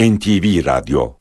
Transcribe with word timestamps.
NTV 0.00 0.66
Radyo 0.66 1.12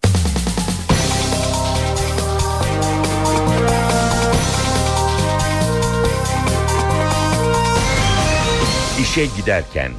İşe 9.01 9.25
giderken 9.37 9.91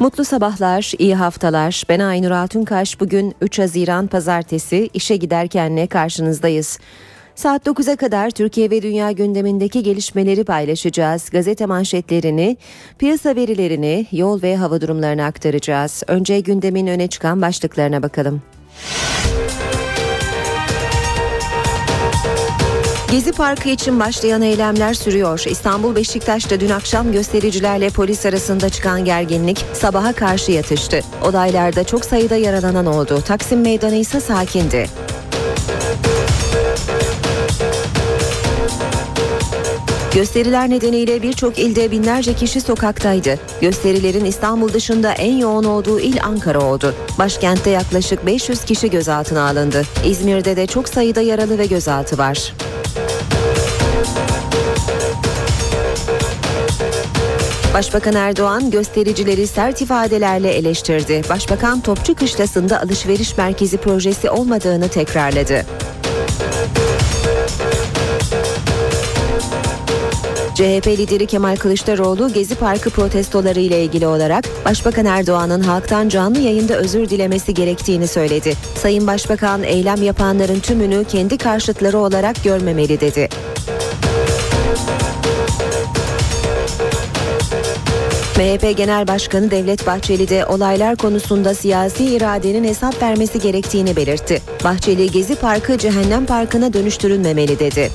Mutlu 0.00 0.24
sabahlar, 0.24 0.92
iyi 0.98 1.14
haftalar. 1.14 1.82
Ben 1.88 2.00
Aynur 2.00 2.30
Altunkaş. 2.30 3.00
Bugün 3.00 3.34
3 3.40 3.58
Haziran 3.58 4.06
Pazartesi 4.06 4.90
işe 4.94 5.16
giderkenle 5.16 5.86
karşınızdayız. 5.86 6.78
Saat 7.34 7.66
9'a 7.66 7.96
kadar 7.96 8.30
Türkiye 8.30 8.70
ve 8.70 8.82
dünya 8.82 9.12
gündemindeki 9.12 9.82
gelişmeleri 9.82 10.44
paylaşacağız. 10.44 11.30
Gazete 11.30 11.66
manşetlerini, 11.66 12.56
piyasa 12.98 13.36
verilerini, 13.36 14.06
yol 14.12 14.42
ve 14.42 14.56
hava 14.56 14.80
durumlarını 14.80 15.24
aktaracağız. 15.24 16.02
Önce 16.06 16.40
gündemin 16.40 16.86
öne 16.86 17.06
çıkan 17.06 17.42
başlıklarına 17.42 18.02
bakalım. 18.02 18.42
Gezi 23.10 23.32
Parkı 23.32 23.68
için 23.68 24.00
başlayan 24.00 24.42
eylemler 24.42 24.94
sürüyor. 24.94 25.44
İstanbul 25.50 25.96
Beşiktaş'ta 25.96 26.60
dün 26.60 26.68
akşam 26.70 27.12
göstericilerle 27.12 27.90
polis 27.90 28.26
arasında 28.26 28.68
çıkan 28.68 29.04
gerginlik 29.04 29.64
sabaha 29.72 30.12
karşı 30.12 30.52
yatıştı. 30.52 31.00
Olaylarda 31.22 31.84
çok 31.84 32.04
sayıda 32.04 32.36
yaralanan 32.36 32.86
oldu. 32.86 33.20
Taksim 33.26 33.60
Meydanı 33.60 33.94
ise 33.94 34.20
sakindi. 34.20 34.86
Gösteriler 40.14 40.70
nedeniyle 40.70 41.22
birçok 41.22 41.58
ilde 41.58 41.90
binlerce 41.90 42.34
kişi 42.34 42.60
sokaktaydı. 42.60 43.38
Gösterilerin 43.60 44.24
İstanbul 44.24 44.72
dışında 44.72 45.12
en 45.12 45.36
yoğun 45.36 45.64
olduğu 45.64 46.00
il 46.00 46.24
Ankara 46.24 46.60
oldu. 46.60 46.94
Başkentte 47.18 47.70
yaklaşık 47.70 48.26
500 48.26 48.64
kişi 48.64 48.90
gözaltına 48.90 49.48
alındı. 49.48 49.82
İzmir'de 50.06 50.56
de 50.56 50.66
çok 50.66 50.88
sayıda 50.88 51.20
yaralı 51.20 51.58
ve 51.58 51.66
gözaltı 51.66 52.18
var. 52.18 52.52
Başbakan 57.74 58.14
Erdoğan 58.14 58.70
göstericileri 58.70 59.46
sert 59.46 59.80
ifadelerle 59.80 60.50
eleştirdi. 60.50 61.22
Başbakan 61.28 61.80
Topçu 61.80 62.14
Kışlası'nda 62.14 62.80
alışveriş 62.80 63.36
merkezi 63.36 63.76
projesi 63.76 64.30
olmadığını 64.30 64.88
tekrarladı. 64.88 65.66
CHP 70.54 70.86
lideri 70.86 71.26
Kemal 71.26 71.56
Kılıçdaroğlu 71.56 72.32
Gezi 72.32 72.54
Parkı 72.54 72.90
protestoları 72.90 73.60
ile 73.60 73.84
ilgili 73.84 74.06
olarak 74.06 74.44
Başbakan 74.64 75.06
Erdoğan'ın 75.06 75.60
halktan 75.60 76.08
canlı 76.08 76.38
yayında 76.38 76.74
özür 76.76 77.10
dilemesi 77.10 77.54
gerektiğini 77.54 78.08
söyledi. 78.08 78.54
Sayın 78.74 79.06
Başbakan 79.06 79.62
eylem 79.62 80.02
yapanların 80.02 80.60
tümünü 80.60 81.04
kendi 81.04 81.38
karşıtları 81.38 81.98
olarak 81.98 82.44
görmemeli 82.44 83.00
dedi. 83.00 83.28
MHP 88.36 88.76
Genel 88.76 89.08
Başkanı 89.08 89.50
Devlet 89.50 89.86
Bahçeli 89.86 90.28
de 90.28 90.46
olaylar 90.46 90.96
konusunda 90.96 91.54
siyasi 91.54 92.04
iradenin 92.04 92.64
hesap 92.64 93.02
vermesi 93.02 93.40
gerektiğini 93.40 93.96
belirtti. 93.96 94.42
Bahçeli 94.64 95.10
Gezi 95.10 95.34
Parkı 95.34 95.78
cehennem 95.78 96.26
parkına 96.26 96.72
dönüştürülmemeli 96.72 97.58
dedi. 97.58 97.90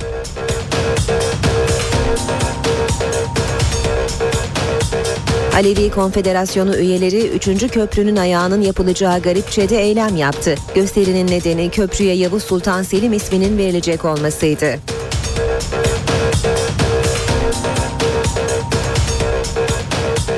Alevi 5.58 5.91
Konfederasyonu 5.91 6.75
üyeleri 6.75 7.27
3. 7.27 7.72
köprünün 7.72 8.16
ayağının 8.16 8.61
yapılacağı 8.61 9.22
Garipçe'de 9.22 9.83
eylem 9.83 10.16
yaptı. 10.16 10.55
Gösterinin 10.75 11.27
nedeni 11.27 11.69
köprüye 11.69 12.14
Yavuz 12.14 12.44
Sultan 12.44 12.83
Selim 12.83 13.14
isminin 13.14 13.58
verilecek 13.58 14.05
olmasıydı. 14.05 14.75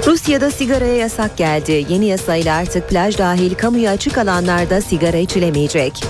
Rusya'da 0.08 0.52
sigaraya 0.52 0.96
yasak 0.96 1.38
geldi. 1.38 1.86
Yeni 1.90 2.06
yasayla 2.06 2.56
artık 2.56 2.90
plaj 2.90 3.18
dahil 3.18 3.56
kamuya 3.56 3.92
açık 3.92 4.18
alanlarda 4.18 4.82
sigara 4.82 5.18
içilemeyecek. 5.18 6.04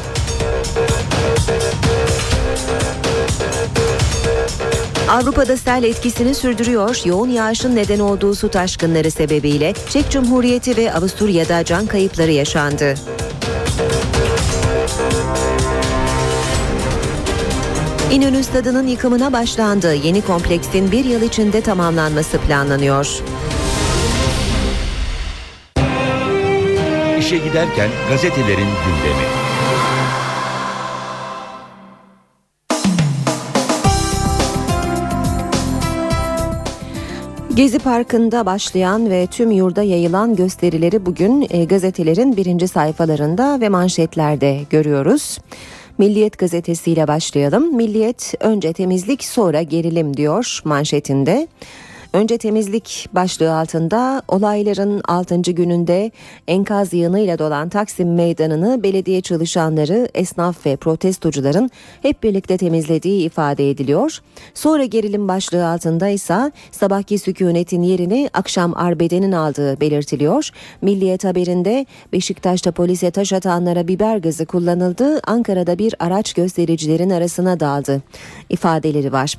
Avrupa'da 5.10 5.58
sel 5.58 5.84
etkisini 5.84 6.36
sürdürüyor. 6.36 7.02
Yoğun 7.06 7.30
yağışın 7.30 7.76
neden 7.76 8.00
olduğu 8.00 8.36
su 8.36 8.50
taşkınları 8.50 9.12
sebebiyle 9.12 9.74
Çek 9.90 10.12
Cumhuriyeti 10.12 10.78
ve 10.78 10.94
Avusturya'da 10.94 11.66
can 11.66 11.88
kayıpları 11.88 12.32
yaşandı. 12.32 12.96
İnönü 18.12 18.44
Stadı'nın 18.44 18.88
yıkımına 18.88 19.34
başlandı. 19.34 19.94
Yeni 19.94 20.22
kompleksin 20.22 20.92
bir 20.92 21.06
yıl 21.06 21.22
içinde 21.22 21.62
tamamlanması 21.62 22.38
planlanıyor. 22.38 23.22
İşe 27.20 27.38
giderken 27.38 27.90
gazetelerin 28.10 28.58
gündemi. 28.86 29.49
Gezi 37.60 37.80
Parkı'nda 37.80 38.46
başlayan 38.46 39.10
ve 39.10 39.28
tüm 39.28 39.52
yurda 39.52 39.84
yayılan 39.84 40.36
gösterileri 40.36 41.06
bugün 41.06 41.48
e, 41.50 41.66
gazetelerin 41.66 42.38
birinci 42.38 42.68
sayfalarında 42.68 43.62
ve 43.62 43.70
manşetlerde 43.70 44.60
görüyoruz. 44.70 45.38
Milliyet 45.98 46.38
gazetesiyle 46.38 47.08
başlayalım. 47.08 47.76
Milliyet 47.76 48.34
önce 48.40 48.74
temizlik 48.74 49.24
sonra 49.24 49.62
gerilim 49.62 50.18
diyor 50.18 50.60
manşetinde. 50.64 51.48
Önce 52.14 52.38
temizlik 52.38 53.10
başlığı 53.14 53.56
altında 53.56 54.22
olayların 54.28 55.02
6. 55.08 55.42
gününde 55.42 56.12
enkaz 56.48 56.94
yığınıyla 56.94 57.40
dolan 57.40 57.70
Taksim 57.70 58.14
Meydanı'nı 58.14 58.84
belediye 58.84 59.22
çalışanları, 59.22 60.10
esnaf 60.14 60.66
ve 60.66 60.76
protestocuların 60.76 61.70
hep 62.02 62.24
birlikte 62.24 62.58
temizlediği 62.58 63.26
ifade 63.26 63.70
ediliyor. 63.70 64.20
Sonra 64.54 64.86
gerilim 64.86 65.28
başlığı 65.28 65.68
altında 65.68 66.08
ise 66.08 66.52
sabahki 66.72 67.20
sükunetin 67.20 67.82
yerini 67.82 68.30
akşam 68.34 68.78
arbedenin 68.78 69.32
aldığı 69.32 69.82
belirtiliyor. 69.82 70.50
Milliyet 70.82 71.24
haberinde 71.24 71.86
Beşiktaş'ta 72.14 72.72
polise 72.72 73.12
taş 73.12 73.34
atanlara 73.34 73.88
biber 73.88 74.18
gazı 74.18 74.46
kullanıldı, 74.46 75.20
Ankara'da 75.28 75.78
bir 75.78 75.96
araç 76.00 76.34
göstericilerin 76.34 77.10
arasına 77.10 77.60
daldı 77.60 78.02
ifadeleri 78.50 79.12
var. 79.12 79.36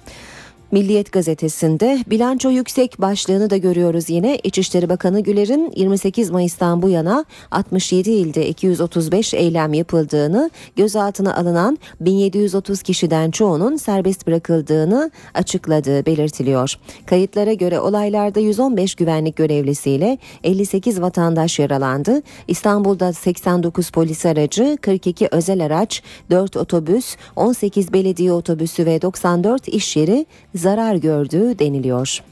Milliyet 0.72 1.12
gazetesinde 1.12 2.04
bilanço 2.06 2.50
yüksek 2.50 3.00
başlığını 3.00 3.50
da 3.50 3.56
görüyoruz 3.56 4.10
yine. 4.10 4.38
İçişleri 4.44 4.88
Bakanı 4.88 5.20
Güler'in 5.20 5.72
28 5.76 6.30
Mayıs'tan 6.30 6.82
bu 6.82 6.88
yana 6.88 7.24
67 7.50 8.10
ilde 8.10 8.48
235 8.48 9.34
eylem 9.34 9.74
yapıldığını, 9.74 10.50
gözaltına 10.76 11.36
alınan 11.36 11.78
1730 12.00 12.82
kişiden 12.82 13.30
çoğunun 13.30 13.76
serbest 13.76 14.26
bırakıldığını 14.26 15.10
açıkladığı 15.34 16.06
belirtiliyor. 16.06 16.74
Kayıtlara 17.06 17.52
göre 17.52 17.80
olaylarda 17.80 18.40
115 18.40 18.94
güvenlik 18.94 19.36
görevlisiyle 19.36 20.18
58 20.44 21.00
vatandaş 21.00 21.58
yaralandı. 21.58 22.22
İstanbul'da 22.48 23.12
89 23.12 23.90
polis 23.90 24.26
aracı, 24.26 24.78
42 24.80 25.28
özel 25.30 25.64
araç, 25.64 26.02
4 26.30 26.56
otobüs, 26.56 27.16
18 27.36 27.92
belediye 27.92 28.32
otobüsü 28.32 28.86
ve 28.86 29.02
94 29.02 29.68
iş 29.68 29.96
yeri 29.96 30.26
zarar 30.60 30.94
gördüğü 30.94 31.58
deniliyor. 31.58 32.22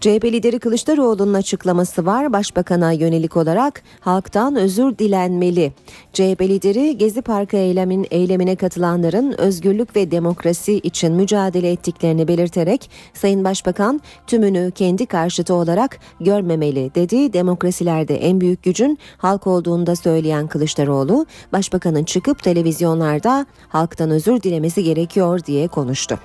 CHP 0.00 0.24
lideri 0.24 0.58
Kılıçdaroğlu'nun 0.58 1.34
açıklaması 1.34 2.06
var. 2.06 2.32
Başbakan'a 2.32 2.92
yönelik 2.92 3.36
olarak 3.36 3.82
halktan 4.00 4.56
özür 4.56 4.98
dilenmeli. 4.98 5.72
CHP 6.12 6.40
lideri 6.40 6.98
Gezi 6.98 7.22
Parkı 7.22 7.56
eylemin 7.56 8.06
eylemine 8.10 8.56
katılanların 8.56 9.40
özgürlük 9.40 9.96
ve 9.96 10.10
demokrasi 10.10 10.72
için 10.72 11.12
mücadele 11.12 11.70
ettiklerini 11.70 12.28
belirterek 12.28 12.90
Sayın 13.14 13.44
Başbakan 13.44 14.00
tümünü 14.26 14.70
kendi 14.74 15.06
karşıtı 15.06 15.54
olarak 15.54 15.98
görmemeli 16.20 16.94
dedi. 16.94 17.32
Demokrasilerde 17.32 18.16
en 18.16 18.40
büyük 18.40 18.62
gücün 18.62 18.98
halk 19.18 19.46
olduğunu 19.46 19.86
da 19.86 19.96
söyleyen 19.96 20.46
Kılıçdaroğlu, 20.46 21.26
Başbakanın 21.52 22.04
çıkıp 22.04 22.42
televizyonlarda 22.42 23.46
halktan 23.68 24.10
özür 24.10 24.42
dilemesi 24.42 24.84
gerekiyor 24.84 25.40
diye 25.46 25.68
konuştu. 25.68 26.18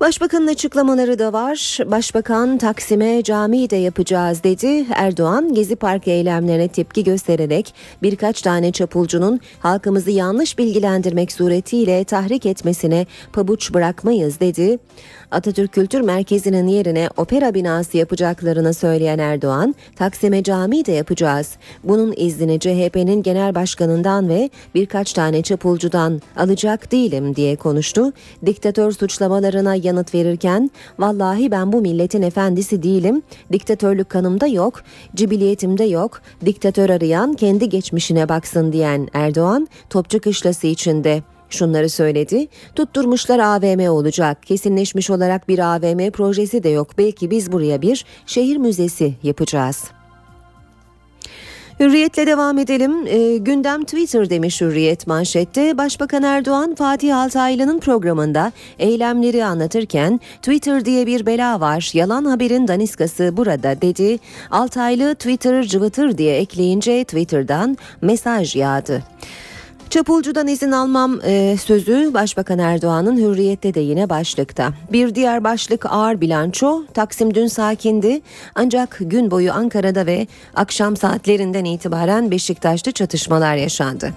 Başbakanın 0.00 0.46
açıklamaları 0.46 1.18
da 1.18 1.32
var. 1.32 1.78
Başbakan 1.86 2.58
Taksim'e 2.58 3.22
cami 3.22 3.70
de 3.70 3.76
yapacağız 3.76 4.42
dedi. 4.44 4.86
Erdoğan 4.94 5.54
Gezi 5.54 5.76
Parkı 5.76 6.10
eylemlerine 6.10 6.68
tepki 6.68 7.04
göstererek 7.04 7.74
birkaç 8.02 8.42
tane 8.42 8.72
çapulcunun 8.72 9.40
halkımızı 9.60 10.10
yanlış 10.10 10.58
bilgilendirmek 10.58 11.32
suretiyle 11.32 12.04
tahrik 12.04 12.46
etmesine 12.46 13.06
pabuç 13.32 13.74
bırakmayız 13.74 14.40
dedi. 14.40 14.78
Atatürk 15.30 15.72
Kültür 15.72 16.00
Merkezi'nin 16.00 16.66
yerine 16.66 17.08
opera 17.16 17.54
binası 17.54 17.96
yapacaklarını 17.96 18.74
söyleyen 18.74 19.18
Erdoğan, 19.18 19.74
Taksim'e 19.96 20.42
cami 20.42 20.86
de 20.86 20.92
yapacağız. 20.92 21.56
Bunun 21.84 22.14
iznini 22.16 22.60
CHP'nin 22.60 23.22
genel 23.22 23.54
başkanından 23.54 24.28
ve 24.28 24.50
birkaç 24.74 25.12
tane 25.12 25.42
çapulcudan 25.42 26.22
alacak 26.36 26.92
değilim 26.92 27.36
diye 27.36 27.56
konuştu. 27.56 28.12
Diktatör 28.46 28.92
suçlamalarına 28.92 29.76
yanıt 29.86 30.14
verirken, 30.14 30.70
vallahi 30.98 31.50
ben 31.50 31.72
bu 31.72 31.80
milletin 31.80 32.22
efendisi 32.22 32.82
değilim, 32.82 33.22
diktatörlük 33.52 34.08
kanımda 34.08 34.46
yok, 34.46 34.82
cibiliyetimde 35.14 35.84
yok, 35.84 36.20
diktatör 36.44 36.90
arayan 36.90 37.34
kendi 37.34 37.68
geçmişine 37.68 38.28
baksın 38.28 38.72
diyen 38.72 39.08
Erdoğan, 39.12 39.68
Topçu 39.90 40.20
Kışlası 40.20 40.66
içinde 40.66 41.22
Şunları 41.50 41.88
söyledi. 41.88 42.48
Tutturmuşlar 42.74 43.38
AVM 43.38 43.90
olacak. 43.90 44.42
Kesinleşmiş 44.42 45.10
olarak 45.10 45.48
bir 45.48 45.58
AVM 45.58 46.10
projesi 46.10 46.62
de 46.62 46.68
yok. 46.68 46.98
Belki 46.98 47.30
biz 47.30 47.52
buraya 47.52 47.82
bir 47.82 48.04
şehir 48.26 48.56
müzesi 48.56 49.14
yapacağız. 49.22 49.95
Hürriyetle 51.80 52.26
devam 52.26 52.58
edelim. 52.58 53.06
E, 53.06 53.36
gündem 53.36 53.84
Twitter 53.84 54.30
demiş 54.30 54.60
Hürriyet 54.60 55.06
manşette. 55.06 55.78
Başbakan 55.78 56.22
Erdoğan 56.22 56.74
Fatih 56.74 57.18
Altaylı'nın 57.18 57.80
programında 57.80 58.52
eylemleri 58.78 59.44
anlatırken 59.44 60.20
Twitter 60.42 60.84
diye 60.84 61.06
bir 61.06 61.26
bela 61.26 61.60
var. 61.60 61.90
Yalan 61.94 62.24
haberin 62.24 62.68
daniskası 62.68 63.36
burada 63.36 63.80
dedi. 63.82 64.18
Altaylı 64.50 65.14
Twitter 65.14 65.62
cıvıtır 65.62 66.18
diye 66.18 66.36
ekleyince 66.36 67.04
Twitter'dan 67.04 67.76
mesaj 68.02 68.56
yağdı. 68.56 69.02
Çapulcudan 69.90 70.48
izin 70.48 70.72
almam 70.72 71.20
e, 71.24 71.56
sözü 71.56 72.14
Başbakan 72.14 72.58
Erdoğan'ın 72.58 73.16
hürriyette 73.16 73.74
de 73.74 73.80
yine 73.80 74.10
başlıkta. 74.10 74.72
Bir 74.92 75.14
diğer 75.14 75.44
başlık 75.44 75.86
ağır 75.86 76.20
bilanço. 76.20 76.82
Taksim 76.94 77.34
dün 77.34 77.46
sakindi 77.46 78.20
ancak 78.54 78.98
gün 79.00 79.30
boyu 79.30 79.52
Ankara'da 79.52 80.06
ve 80.06 80.26
akşam 80.54 80.96
saatlerinden 80.96 81.64
itibaren 81.64 82.30
Beşiktaş'ta 82.30 82.92
çatışmalar 82.92 83.56
yaşandı. 83.56 84.12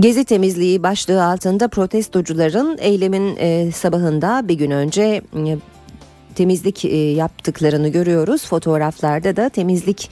Gezi 0.00 0.24
temizliği 0.24 0.82
başlığı 0.82 1.24
altında 1.24 1.68
protestocuların 1.68 2.78
eylemin 2.80 3.36
e, 3.36 3.72
sabahında 3.72 4.48
bir 4.48 4.54
gün 4.54 4.70
önce 4.70 5.22
e, 5.36 5.58
temizlik 6.40 6.84
e, 6.84 6.96
yaptıklarını 6.96 7.88
görüyoruz. 7.88 8.46
Fotoğraflarda 8.46 9.36
da 9.36 9.48
temizlik 9.48 10.10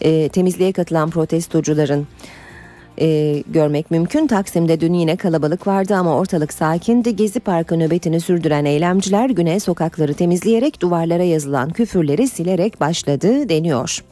e, 0.00 0.28
temizliğe 0.28 0.72
katılan 0.72 1.10
protestocuların 1.10 2.06
e, 3.00 3.42
görmek 3.46 3.90
mümkün. 3.90 4.26
Taksim'de 4.26 4.80
dün 4.80 4.92
yine 4.92 5.16
kalabalık 5.16 5.66
vardı 5.66 5.94
ama 5.94 6.16
ortalık 6.16 6.52
sakindi. 6.52 7.16
Gezi 7.16 7.40
Parkı 7.40 7.78
nöbetini 7.78 8.20
sürdüren 8.20 8.64
eylemciler 8.64 9.30
güne 9.30 9.60
sokakları 9.60 10.14
temizleyerek 10.14 10.80
duvarlara 10.80 11.22
yazılan 11.22 11.70
küfürleri 11.70 12.28
silerek 12.28 12.80
başladı 12.80 13.48
deniyor. 13.48 14.04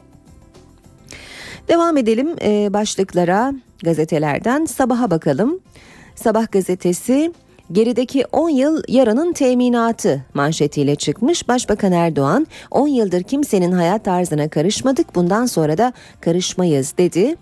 Devam 1.67 1.97
edelim 1.97 2.35
e, 2.41 2.73
başlıklara 2.73 3.53
gazetelerden 3.83 4.65
sabaha 4.65 5.11
bakalım. 5.11 5.59
Sabah 6.15 6.51
gazetesi 6.51 7.33
gerideki 7.71 8.25
10 8.31 8.49
yıl 8.49 8.83
yaranın 8.87 9.33
teminatı 9.33 10.25
manşetiyle 10.33 10.95
çıkmış. 10.95 11.47
Başbakan 11.47 11.91
Erdoğan 11.91 12.47
10 12.71 12.87
yıldır 12.87 13.23
kimsenin 13.23 13.71
hayat 13.71 14.05
tarzına 14.05 14.49
karışmadık 14.49 15.15
bundan 15.15 15.45
sonra 15.45 15.77
da 15.77 15.93
karışmayız 16.21 16.93
dedi. 16.97 17.35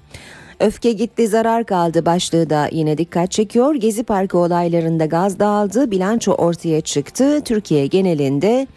Öfke 0.60 0.92
gitti 0.92 1.28
zarar 1.28 1.66
kaldı 1.66 2.06
başlığı 2.06 2.50
da 2.50 2.70
yine 2.72 2.98
dikkat 2.98 3.32
çekiyor. 3.32 3.76
Gezi 3.76 4.04
Parkı 4.04 4.38
olaylarında 4.38 5.06
gaz 5.06 5.40
dağıldı, 5.40 5.92
bilanço 5.92 6.32
ortaya 6.32 6.82
çıktı. 6.82 7.42
Türkiye 7.42 7.88
genelinde 7.88 8.68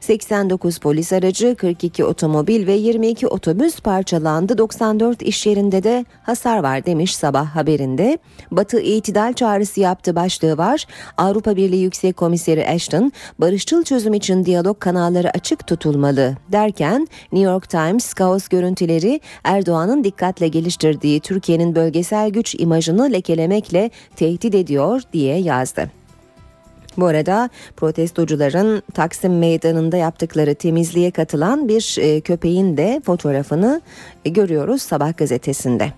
89 0.00 0.78
polis 0.78 1.12
aracı, 1.12 1.54
42 1.54 2.04
otomobil 2.04 2.66
ve 2.66 2.72
22 2.72 3.26
otobüs 3.26 3.80
parçalandı. 3.80 4.58
94 4.58 5.22
iş 5.22 5.46
yerinde 5.46 5.82
de 5.82 6.04
hasar 6.22 6.58
var 6.58 6.86
demiş 6.86 7.16
sabah 7.16 7.46
haberinde. 7.46 8.18
Batı 8.50 8.80
itidal 8.80 9.32
çağrısı 9.32 9.80
yaptı 9.80 10.16
başlığı 10.16 10.58
var. 10.58 10.86
Avrupa 11.16 11.56
Birliği 11.56 11.82
Yüksek 11.82 12.16
Komiseri 12.16 12.68
Ashton, 12.68 13.12
barışçıl 13.38 13.84
çözüm 13.84 14.14
için 14.14 14.44
diyalog 14.44 14.80
kanalları 14.80 15.30
açık 15.30 15.66
tutulmalı 15.66 16.36
derken 16.52 17.08
New 17.32 17.50
York 17.50 17.68
Times 17.68 18.14
kaos 18.14 18.48
görüntüleri 18.48 19.20
Erdoğan'ın 19.44 20.04
dikkatle 20.04 20.48
geliştirdiği 20.48 21.20
Türkiye'nin 21.20 21.74
bölgesel 21.74 22.30
güç 22.30 22.54
imajını 22.58 23.12
lekelemekle 23.12 23.90
tehdit 24.16 24.54
ediyor 24.54 25.02
diye 25.12 25.38
yazdı. 25.38 26.05
Bu 26.96 27.06
arada 27.06 27.50
protestocuların 27.76 28.82
Taksim 28.94 29.38
Meydanı'nda 29.38 29.96
yaptıkları 29.96 30.54
temizliğe 30.54 31.10
katılan 31.10 31.68
bir 31.68 31.96
e, 32.00 32.20
köpeğin 32.20 32.76
de 32.76 33.00
fotoğrafını 33.04 33.80
e, 34.24 34.28
görüyoruz 34.28 34.82
Sabah 34.82 35.16
gazetesinde. 35.16 35.92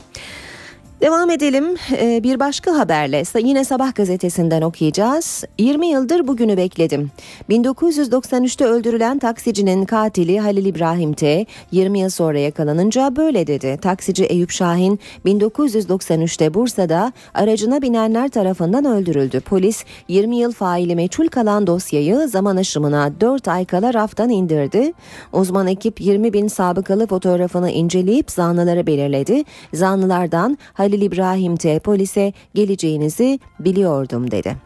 Devam 1.01 1.31
edelim 1.31 1.77
ee, 1.93 2.23
bir 2.23 2.41
başka 2.41 2.79
haberle 2.79 3.23
yine 3.41 3.65
Sabah 3.65 3.95
gazetesinden 3.95 4.63
okuyacağız. 4.63 5.45
20 5.59 5.87
yıldır 5.87 6.29
bugünü 6.29 6.57
bekledim. 6.57 7.11
1993'te 7.51 8.65
öldürülen 8.65 9.19
taksicinin 9.19 9.85
katili 9.85 10.41
Halil 10.41 10.65
İbrahim 10.65 11.13
T 11.13 11.47
20 11.73 11.99
yıl 11.99 12.11
sonra 12.11 12.39
yakalanınca 12.39 13.17
böyle 13.17 13.47
dedi. 13.47 13.79
Taksici 13.83 14.25
Eyüp 14.25 14.51
Şahin 14.51 15.01
1993'te 15.27 16.55
Bursa'da 16.55 17.13
aracına 17.35 17.83
binenler 17.83 18.29
tarafından 18.29 18.85
öldürüldü. 18.85 19.41
Polis 19.41 19.85
20 20.09 20.37
yıl 20.37 20.53
faili 20.53 20.97
meçhul 20.97 21.29
kalan 21.29 21.67
dosyayı 21.67 22.29
zaman 22.29 22.57
aşımına 22.57 23.13
4 23.21 23.49
ay 23.49 23.65
kala 23.65 23.95
raftan 23.95 24.29
indirdi. 24.29 24.93
Uzman 25.33 25.67
ekip 25.67 26.01
20 26.01 26.33
bin 26.33 26.49
sabıkalı 26.49 27.07
fotoğrafını 27.07 27.71
inceleyip 27.71 28.31
zanlıları 28.31 28.87
belirledi. 28.87 29.45
Zanlılardan 29.75 30.59
Halil 30.73 30.88
Halil 30.89 31.03
İbrahim 31.03 31.57
T. 31.57 31.79
polise 31.79 32.33
geleceğinizi 32.55 33.41
biliyordum 33.61 34.31
dedi. 34.31 34.57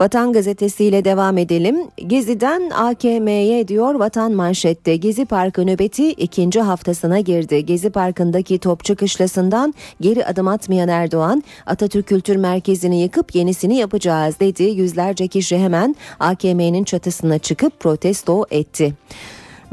Vatan 0.00 0.32
gazetesiyle 0.32 1.04
devam 1.04 1.38
edelim. 1.38 1.76
Gezi'den 2.06 2.70
AKM'ye 2.70 3.68
diyor 3.68 3.94
Vatan 3.94 4.32
manşette. 4.32 4.96
Gezi 4.96 5.24
Parkı 5.24 5.66
nöbeti 5.66 6.10
ikinci 6.10 6.60
haftasına 6.60 7.20
girdi. 7.20 7.66
Gezi 7.66 7.90
Parkı'ndaki 7.90 8.58
Topçu 8.58 8.96
Kışlası'ndan 8.96 9.74
geri 10.00 10.26
adım 10.26 10.48
atmayan 10.48 10.88
Erdoğan, 10.88 11.42
Atatürk 11.66 12.06
Kültür 12.06 12.36
Merkezi'ni 12.36 13.02
yıkıp 13.02 13.34
yenisini 13.34 13.76
yapacağız 13.76 14.40
dedi. 14.40 14.62
Yüzlerce 14.62 15.28
kişi 15.28 15.58
hemen 15.58 15.96
AKM'nin 16.20 16.84
çatısına 16.84 17.38
çıkıp 17.38 17.80
protesto 17.80 18.44
etti. 18.50 18.94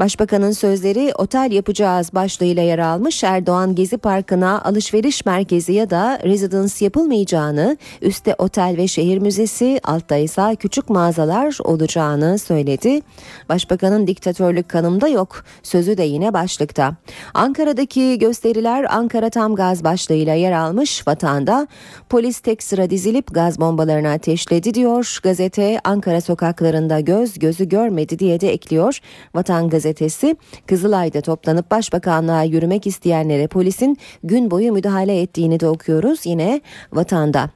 Başbakanın 0.00 0.50
sözleri 0.50 1.12
otel 1.14 1.52
yapacağız 1.52 2.10
başlığıyla 2.14 2.62
yer 2.62 2.78
almış 2.78 3.24
Erdoğan 3.24 3.74
Gezi 3.74 3.96
Parkı'na 3.98 4.62
alışveriş 4.62 5.26
merkezi 5.26 5.72
ya 5.72 5.90
da 5.90 6.20
residence 6.24 6.84
yapılmayacağını, 6.84 7.76
üstte 8.02 8.34
otel 8.38 8.74
ve 8.76 8.88
şehir 8.88 9.18
müzesi, 9.18 9.80
altta 9.84 10.16
ise 10.16 10.56
küçük 10.58 10.90
mağazalar 10.90 11.58
olacağını 11.64 12.38
söyledi. 12.38 13.00
Başbakanın 13.48 14.06
diktatörlük 14.06 14.68
kanımda 14.68 15.08
yok 15.08 15.44
sözü 15.62 15.98
de 15.98 16.02
yine 16.02 16.32
başlıkta. 16.32 16.94
Ankara'daki 17.34 18.18
gösteriler 18.18 18.86
Ankara 18.90 19.30
tam 19.30 19.54
gaz 19.54 19.84
başlığıyla 19.84 20.34
yer 20.34 20.52
almış 20.52 21.08
vatanda 21.08 21.66
polis 22.08 22.40
tek 22.40 22.62
sıra 22.62 22.90
dizilip 22.90 23.34
gaz 23.34 23.60
bombalarını 23.60 24.10
ateşledi 24.10 24.74
diyor. 24.74 25.18
Gazete 25.22 25.80
Ankara 25.84 26.20
sokaklarında 26.20 27.00
göz 27.00 27.38
gözü 27.38 27.68
görmedi 27.68 28.18
diye 28.18 28.40
de 28.40 28.52
ekliyor. 28.52 28.98
Vatan 29.34 29.68
gazetesi 29.68 29.85
gazetesi 29.86 30.36
Kızılay'da 30.66 31.20
toplanıp 31.20 31.70
başbakanlığa 31.70 32.42
yürümek 32.42 32.86
isteyenlere 32.86 33.46
polisin 33.46 33.96
gün 34.24 34.50
boyu 34.50 34.72
müdahale 34.72 35.20
ettiğini 35.20 35.60
de 35.60 35.68
okuyoruz 35.68 36.26
yine 36.26 36.60
vatanda. 36.92 37.50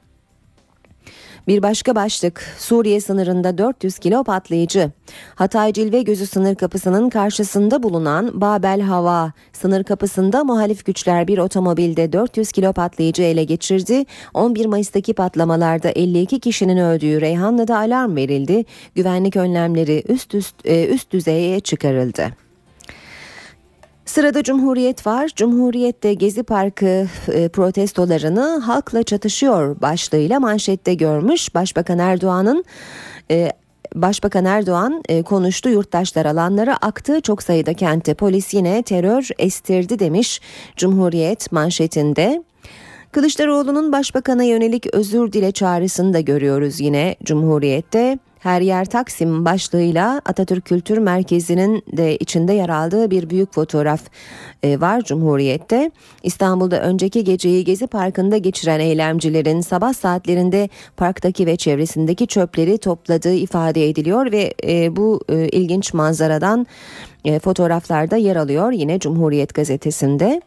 Bir 1.47 1.63
başka 1.63 1.95
başlık 1.95 2.41
Suriye 2.57 3.01
sınırında 3.01 3.57
400 3.57 3.99
kilo 3.99 4.23
patlayıcı. 4.23 4.91
Hatay 5.35 5.73
Cilve 5.73 6.01
Gözü 6.01 6.27
sınır 6.27 6.55
kapısının 6.55 7.09
karşısında 7.09 7.83
bulunan 7.83 8.41
Babel 8.41 8.81
Hava 8.81 9.31
sınır 9.53 9.83
kapısında 9.83 10.43
muhalif 10.43 10.85
güçler 10.85 11.27
bir 11.27 11.37
otomobilde 11.37 12.13
400 12.13 12.51
kilo 12.51 12.73
patlayıcı 12.73 13.23
ele 13.23 13.43
geçirdi. 13.43 14.05
11 14.33 14.65
Mayıs'taki 14.65 15.13
patlamalarda 15.13 15.89
52 15.89 16.39
kişinin 16.39 16.77
öldüğü 16.77 17.21
Reyhanlı'da 17.21 17.77
alarm 17.77 18.15
verildi. 18.15 18.65
Güvenlik 18.95 19.35
önlemleri 19.35 20.03
üst 20.07 20.35
üst 20.35 20.55
e, 20.65 20.87
üst 20.87 21.11
düzeye 21.11 21.59
çıkarıldı. 21.59 22.50
Sırada 24.05 24.43
Cumhuriyet 24.43 25.07
var. 25.07 25.31
Cumhuriyet'te 25.35 26.13
Gezi 26.13 26.43
Parkı 26.43 27.07
e, 27.27 27.49
protestolarını 27.49 28.59
halkla 28.59 29.03
çatışıyor 29.03 29.81
başlığıyla 29.81 30.39
manşette 30.39 30.93
görmüş. 30.93 31.55
Başbakan 31.55 31.99
Erdoğan'ın 31.99 32.63
e, 33.31 33.51
Başbakan 33.95 34.45
Erdoğan 34.45 35.03
e, 35.09 35.23
konuştu 35.23 35.69
yurttaşlar 35.69 36.25
alanlara 36.25 36.77
aktı 36.81 37.21
çok 37.21 37.43
sayıda 37.43 37.73
kente 37.73 38.13
polis 38.13 38.53
yine 38.53 38.83
terör 38.83 39.29
estirdi 39.39 39.99
demiş 39.99 40.41
Cumhuriyet 40.77 41.51
manşetinde. 41.51 42.43
Kılıçdaroğlu'nun 43.11 43.91
başbakana 43.91 44.43
yönelik 44.43 44.87
özür 44.93 45.31
dile 45.31 45.51
çağrısını 45.51 46.13
da 46.13 46.19
görüyoruz 46.19 46.79
yine 46.79 47.15
Cumhuriyet'te. 47.23 48.17
Her 48.41 48.61
yer 48.61 48.85
Taksim 48.85 49.45
başlığıyla 49.45 50.21
Atatürk 50.25 50.65
Kültür 50.65 50.97
Merkezi'nin 50.97 51.83
de 51.97 52.17
içinde 52.17 52.53
yer 52.53 52.69
aldığı 52.69 53.11
bir 53.11 53.29
büyük 53.29 53.53
fotoğraf 53.53 54.01
e, 54.63 54.81
var 54.81 55.01
Cumhuriyet'te. 55.01 55.91
İstanbul'da 56.23 56.81
önceki 56.81 57.23
geceyi 57.23 57.63
Gezi 57.65 57.87
Parkı'nda 57.87 58.37
geçiren 58.37 58.79
eylemcilerin 58.79 59.61
sabah 59.61 59.93
saatlerinde 59.93 60.69
parktaki 60.97 61.45
ve 61.45 61.55
çevresindeki 61.55 62.27
çöpleri 62.27 62.77
topladığı 62.77 63.33
ifade 63.33 63.89
ediliyor 63.89 64.31
ve 64.31 64.53
e, 64.63 64.95
bu 64.95 65.21
e, 65.29 65.47
ilginç 65.47 65.93
manzaradan 65.93 66.67
fotoğraflarda 67.43 68.17
yer 68.17 68.35
alıyor 68.35 68.71
yine 68.71 68.99
Cumhuriyet 68.99 69.53
gazetesinde. 69.53 70.41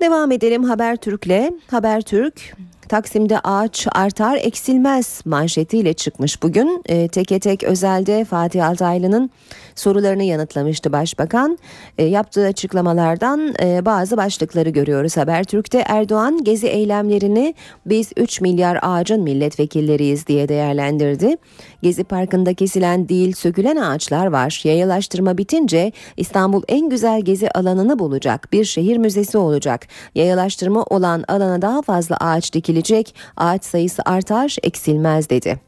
Devam 0.00 0.32
edelim 0.32 0.64
Habertürk'le. 0.64 1.52
Habertürk 1.70 2.56
Taksim'de 2.88 3.40
ağaç 3.40 3.86
artar 3.92 4.38
eksilmez 4.42 5.20
manşetiyle 5.24 5.92
çıkmış 5.92 6.42
bugün. 6.42 6.82
E, 6.86 7.08
teke 7.08 7.38
tek 7.38 7.64
özelde 7.64 8.24
Fatih 8.24 8.68
Altaylı'nın 8.68 9.30
sorularını 9.74 10.22
yanıtlamıştı 10.22 10.92
başbakan. 10.92 11.58
E, 11.98 12.04
yaptığı 12.04 12.46
açıklamalardan 12.46 13.54
e, 13.62 13.84
bazı 13.84 14.16
başlıkları 14.16 14.70
görüyoruz 14.70 15.16
Habertürk'te. 15.16 15.78
Erdoğan 15.78 16.44
gezi 16.44 16.66
eylemlerini 16.66 17.54
biz 17.86 18.12
3 18.16 18.40
milyar 18.40 18.78
ağacın 18.82 19.22
milletvekilleriyiz 19.22 20.26
diye 20.26 20.48
değerlendirdi. 20.48 21.36
Gezi 21.82 22.04
Parkı'nda 22.04 22.54
kesilen 22.54 23.08
değil 23.08 23.32
sökülen 23.32 23.76
ağaçlar 23.76 24.26
var. 24.26 24.60
Yayalaştırma 24.64 25.38
bitince 25.38 25.92
İstanbul 26.16 26.62
en 26.68 26.88
güzel 26.88 27.20
gezi 27.20 27.50
alanını 27.50 27.98
bulacak. 27.98 28.52
Bir 28.52 28.64
şehir 28.64 28.96
müzesi 28.96 29.38
olacak. 29.38 29.86
Yayalaştırma 30.14 30.82
olan 30.82 31.24
alana 31.28 31.62
daha 31.62 31.82
fazla 31.82 32.16
ağaç 32.16 32.52
dikilecek. 32.54 33.14
Ağaç 33.36 33.64
sayısı 33.64 34.02
artar, 34.06 34.56
eksilmez 34.62 35.30
dedi. 35.30 35.67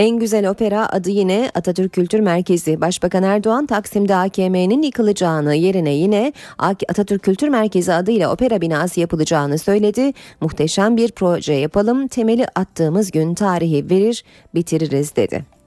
En 0.00 0.18
güzel 0.18 0.50
opera 0.50 0.88
adı 0.88 1.10
yine 1.10 1.50
Atatürk 1.54 1.92
Kültür 1.92 2.20
Merkezi. 2.20 2.80
Başbakan 2.80 3.22
Erdoğan 3.22 3.66
Taksim'de 3.66 4.16
AKM'nin 4.16 4.82
yıkılacağını 4.82 5.54
yerine 5.54 5.94
yine 5.94 6.32
Atatürk 6.58 7.22
Kültür 7.22 7.48
Merkezi 7.48 7.92
adıyla 7.92 8.32
opera 8.32 8.60
binası 8.60 9.00
yapılacağını 9.00 9.58
söyledi. 9.58 10.12
Muhteşem 10.40 10.96
bir 10.96 11.12
proje 11.12 11.52
yapalım, 11.52 12.08
temeli 12.08 12.46
attığımız 12.54 13.10
gün 13.10 13.34
tarihi 13.34 13.90
verir, 13.90 14.24
bitiririz 14.54 15.16
dedi. 15.16 15.59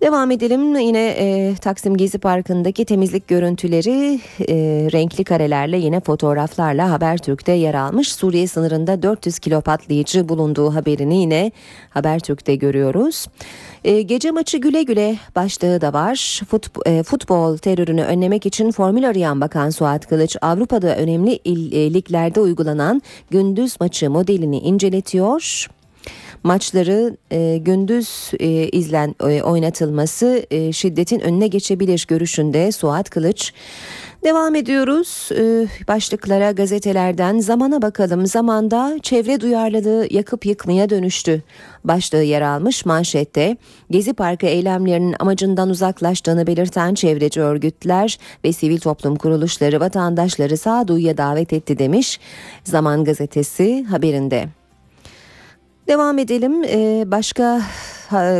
Devam 0.00 0.30
edelim 0.30 0.76
yine 0.76 1.08
e, 1.08 1.54
Taksim 1.54 1.96
Gezi 1.96 2.18
Parkı'ndaki 2.18 2.84
temizlik 2.84 3.28
görüntüleri 3.28 4.20
e, 4.40 4.54
renkli 4.92 5.24
karelerle 5.24 5.78
yine 5.78 6.00
fotoğraflarla 6.00 6.90
Habertürk'te 6.90 7.52
yer 7.52 7.74
almış. 7.74 8.12
Suriye 8.12 8.46
sınırında 8.46 9.02
400 9.02 9.38
kilo 9.38 9.60
patlayıcı 9.60 10.28
bulunduğu 10.28 10.74
haberini 10.74 11.20
yine 11.20 11.52
Habertürk'te 11.90 12.54
görüyoruz. 12.54 13.26
E, 13.84 14.02
gece 14.02 14.30
maçı 14.30 14.58
güle 14.58 14.82
güle 14.82 15.18
başlığı 15.36 15.80
da 15.80 15.92
var. 15.92 16.40
Fut, 16.48 16.66
e, 16.86 17.02
futbol 17.02 17.56
terörünü 17.56 18.02
önlemek 18.02 18.46
için 18.46 18.70
formül 18.70 19.08
arayan 19.08 19.40
Bakan 19.40 19.70
Suat 19.70 20.06
Kılıç 20.06 20.36
Avrupa'da 20.42 20.96
önemli 20.96 21.38
il, 21.44 21.72
e, 21.72 21.94
liglerde 21.94 22.40
uygulanan 22.40 23.02
gündüz 23.30 23.76
maçı 23.80 24.10
modelini 24.10 24.58
inceletiyor 24.58 25.66
maçları 26.46 27.16
e, 27.30 27.56
gündüz 27.56 28.30
e, 28.40 28.48
izlen 28.68 29.14
e, 29.20 29.42
oynatılması 29.42 30.46
e, 30.50 30.72
şiddetin 30.72 31.20
önüne 31.20 31.46
geçebilir 31.46 32.06
görüşünde 32.08 32.72
Suat 32.72 33.10
Kılıç. 33.10 33.52
Devam 34.24 34.54
ediyoruz 34.54 35.28
ee, 35.32 35.66
başlıklara 35.88 36.50
gazetelerden 36.50 37.38
zamana 37.38 37.82
bakalım. 37.82 38.26
Zamanda 38.26 38.98
çevre 39.02 39.40
duyarlılığı 39.40 40.06
yakıp 40.10 40.46
yıkmaya 40.46 40.90
dönüştü. 40.90 41.42
Başlığı 41.84 42.22
yer 42.22 42.42
almış 42.42 42.86
manşette 42.86 43.56
Gezi 43.90 44.12
Parkı 44.12 44.46
eylemlerinin 44.46 45.16
amacından 45.20 45.70
uzaklaştığını 45.70 46.46
belirten 46.46 46.94
çevreci 46.94 47.40
örgütler 47.40 48.18
ve 48.44 48.52
sivil 48.52 48.78
toplum 48.78 49.16
kuruluşları 49.16 49.80
vatandaşları 49.80 50.56
sağduyuya 50.56 51.18
davet 51.18 51.52
etti 51.52 51.78
demiş 51.78 52.20
Zaman 52.64 53.04
gazetesi 53.04 53.84
haberinde. 53.84 54.65
Devam 55.88 56.18
edelim 56.18 56.64
ee, 56.64 57.04
başka 57.06 57.62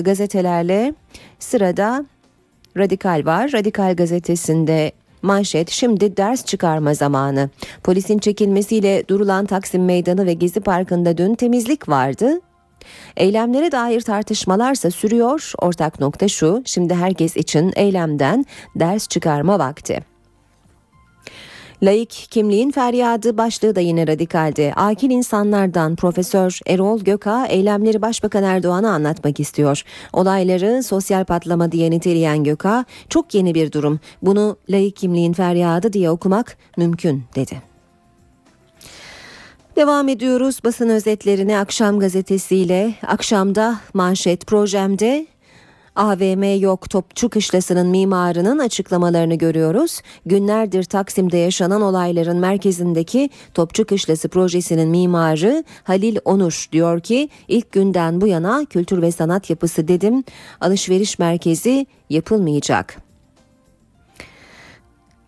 gazetelerle 0.00 0.94
sırada 1.38 2.04
Radikal 2.76 3.22
var. 3.24 3.52
Radikal 3.52 3.96
gazetesinde 3.96 4.92
manşet 5.22 5.70
şimdi 5.70 6.16
ders 6.16 6.44
çıkarma 6.44 6.94
zamanı. 6.94 7.50
Polisin 7.82 8.18
çekilmesiyle 8.18 9.08
durulan 9.08 9.46
Taksim 9.46 9.84
Meydanı 9.84 10.26
ve 10.26 10.32
Gezi 10.32 10.60
Parkı'nda 10.60 11.18
dün 11.18 11.34
temizlik 11.34 11.88
vardı. 11.88 12.40
Eylemlere 13.16 13.72
dair 13.72 14.00
tartışmalarsa 14.00 14.90
sürüyor. 14.90 15.52
Ortak 15.58 16.00
nokta 16.00 16.28
şu, 16.28 16.62
şimdi 16.64 16.94
herkes 16.94 17.36
için 17.36 17.72
eylemden 17.76 18.44
ders 18.76 19.08
çıkarma 19.08 19.58
vakti. 19.58 20.15
Laik 21.82 22.26
kimliğin 22.30 22.70
feryadı 22.70 23.38
başlığı 23.38 23.76
da 23.76 23.80
yine 23.80 24.06
radikaldi. 24.06 24.72
Akil 24.76 25.10
insanlardan 25.10 25.96
Profesör 25.96 26.60
Erol 26.66 27.00
Göka 27.00 27.46
eylemleri 27.46 28.02
Başbakan 28.02 28.44
Erdoğan'a 28.44 28.90
anlatmak 28.90 29.40
istiyor. 29.40 29.82
Olayları 30.12 30.82
sosyal 30.82 31.24
patlama 31.24 31.72
diye 31.72 31.90
niteleyen 31.90 32.44
Göka 32.44 32.84
çok 33.08 33.34
yeni 33.34 33.54
bir 33.54 33.72
durum. 33.72 34.00
Bunu 34.22 34.56
laik 34.70 34.96
kimliğin 34.96 35.32
feryadı 35.32 35.92
diye 35.92 36.10
okumak 36.10 36.56
mümkün 36.76 37.24
dedi. 37.34 37.62
Devam 39.76 40.08
ediyoruz 40.08 40.60
basın 40.64 40.88
özetlerini 40.88 41.58
akşam 41.58 42.00
gazetesiyle. 42.00 42.94
Akşamda 43.06 43.80
manşet 43.94 44.46
projemde 44.46 45.26
AVM 45.96 46.60
yok 46.60 46.90
Topçu 46.90 47.28
Kışlası'nın 47.28 47.86
mimarının 47.86 48.58
açıklamalarını 48.58 49.34
görüyoruz. 49.34 50.00
Günlerdir 50.26 50.84
Taksim'de 50.84 51.36
yaşanan 51.36 51.82
olayların 51.82 52.36
merkezindeki 52.36 53.30
Topçu 53.54 53.84
Kışlası 53.84 54.28
projesinin 54.28 54.88
mimarı 54.88 55.64
Halil 55.84 56.16
Onur 56.24 56.66
diyor 56.72 57.00
ki 57.00 57.28
ilk 57.48 57.72
günden 57.72 58.20
bu 58.20 58.26
yana 58.26 58.64
kültür 58.64 59.02
ve 59.02 59.12
sanat 59.12 59.50
yapısı 59.50 59.88
dedim 59.88 60.24
alışveriş 60.60 61.18
merkezi 61.18 61.86
yapılmayacak. 62.10 62.96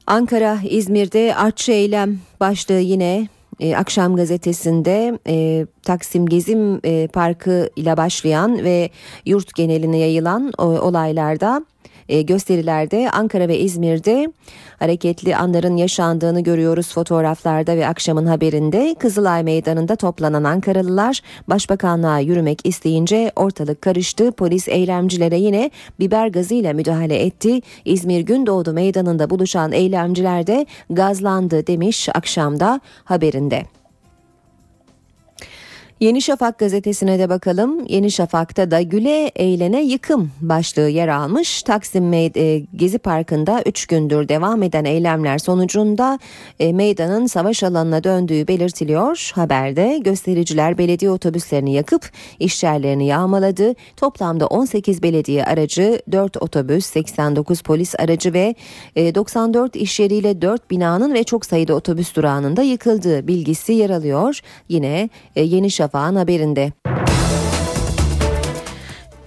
Ankara, 0.06 0.58
İzmir'de 0.70 1.34
artçı 1.36 1.72
eylem 1.72 2.18
başlığı 2.40 2.80
yine 2.80 3.28
e, 3.60 3.76
Akşam 3.76 4.16
gazetesinde 4.16 5.18
e, 5.26 5.66
Taksim 5.82 6.26
Gezim 6.26 6.80
e, 6.84 7.08
Parkı 7.08 7.70
ile 7.76 7.96
başlayan 7.96 8.64
ve 8.64 8.90
yurt 9.26 9.54
geneline 9.54 9.98
yayılan 9.98 10.52
o, 10.58 10.64
olaylarda 10.64 11.64
e, 12.08 12.22
gösterilerde 12.22 13.10
Ankara 13.10 13.48
ve 13.48 13.58
İzmir'de 13.58 14.32
hareketli 14.78 15.36
anların 15.36 15.76
yaşandığını 15.76 16.40
görüyoruz 16.40 16.92
fotoğraflarda 16.92 17.76
ve 17.76 17.88
akşamın 17.88 18.26
haberinde 18.26 18.96
Kızılay 18.98 19.42
Meydanı'nda 19.42 19.96
toplanan 19.96 20.44
Ankaralılar 20.44 21.20
başbakanlığa 21.48 22.18
yürümek 22.18 22.60
isteyince 22.64 23.32
ortalık 23.36 23.82
karıştı. 23.82 24.32
Polis 24.32 24.68
eylemcilere 24.68 25.38
yine 25.38 25.70
biber 26.00 26.28
gazıyla 26.28 26.72
müdahale 26.72 27.22
etti. 27.22 27.60
İzmir 27.84 28.20
Gündoğdu 28.20 28.72
Meydanı'nda 28.72 29.30
buluşan 29.30 29.72
eylemciler 29.72 30.46
de 30.46 30.66
gazlandı 30.90 31.66
demiş 31.66 32.08
akşamda 32.14 32.80
haberinde. 33.04 33.77
Yeni 36.00 36.22
Şafak 36.22 36.58
gazetesine 36.58 37.18
de 37.18 37.28
bakalım. 37.28 37.86
Yeni 37.88 38.10
Şafak'ta 38.10 38.70
da 38.70 38.82
güle 38.82 39.26
eğlene 39.36 39.82
yıkım 39.82 40.30
başlığı 40.40 40.88
yer 40.88 41.08
almış. 41.08 41.62
Taksim 41.62 42.12
e, 42.12 42.28
Gezi 42.76 42.98
Parkı'nda 42.98 43.62
3 43.66 43.86
gündür 43.86 44.28
devam 44.28 44.62
eden 44.62 44.84
eylemler 44.84 45.38
sonucunda 45.38 46.18
e, 46.60 46.72
meydanın 46.72 47.26
savaş 47.26 47.62
alanına 47.62 48.04
döndüğü 48.04 48.48
belirtiliyor. 48.48 49.30
Haberde 49.34 49.98
göstericiler 49.98 50.78
belediye 50.78 51.10
otobüslerini 51.10 51.72
yakıp 51.72 52.10
işyerlerini 52.38 53.06
yağmaladı. 53.06 53.74
Toplamda 53.96 54.46
18 54.46 55.02
belediye 55.02 55.44
aracı, 55.44 56.02
4 56.12 56.42
otobüs, 56.42 56.86
89 56.86 57.60
polis 57.60 57.94
aracı 57.98 58.32
ve 58.32 58.54
94 58.96 59.76
e, 59.76 59.78
iş 59.78 60.00
yeriyle 60.00 60.42
4 60.42 60.70
binanın 60.70 61.14
ve 61.14 61.24
çok 61.24 61.46
sayıda 61.46 61.74
otobüs 61.74 62.14
durağının 62.14 62.56
da 62.56 62.62
yıkıldığı 62.62 63.26
bilgisi 63.26 63.72
yer 63.72 63.90
alıyor. 63.90 64.40
Yine 64.68 65.10
Yeni 65.36 65.70
Şafak 65.70 65.87
Şafak'ın 65.88 66.16
haberinde. 66.16 66.72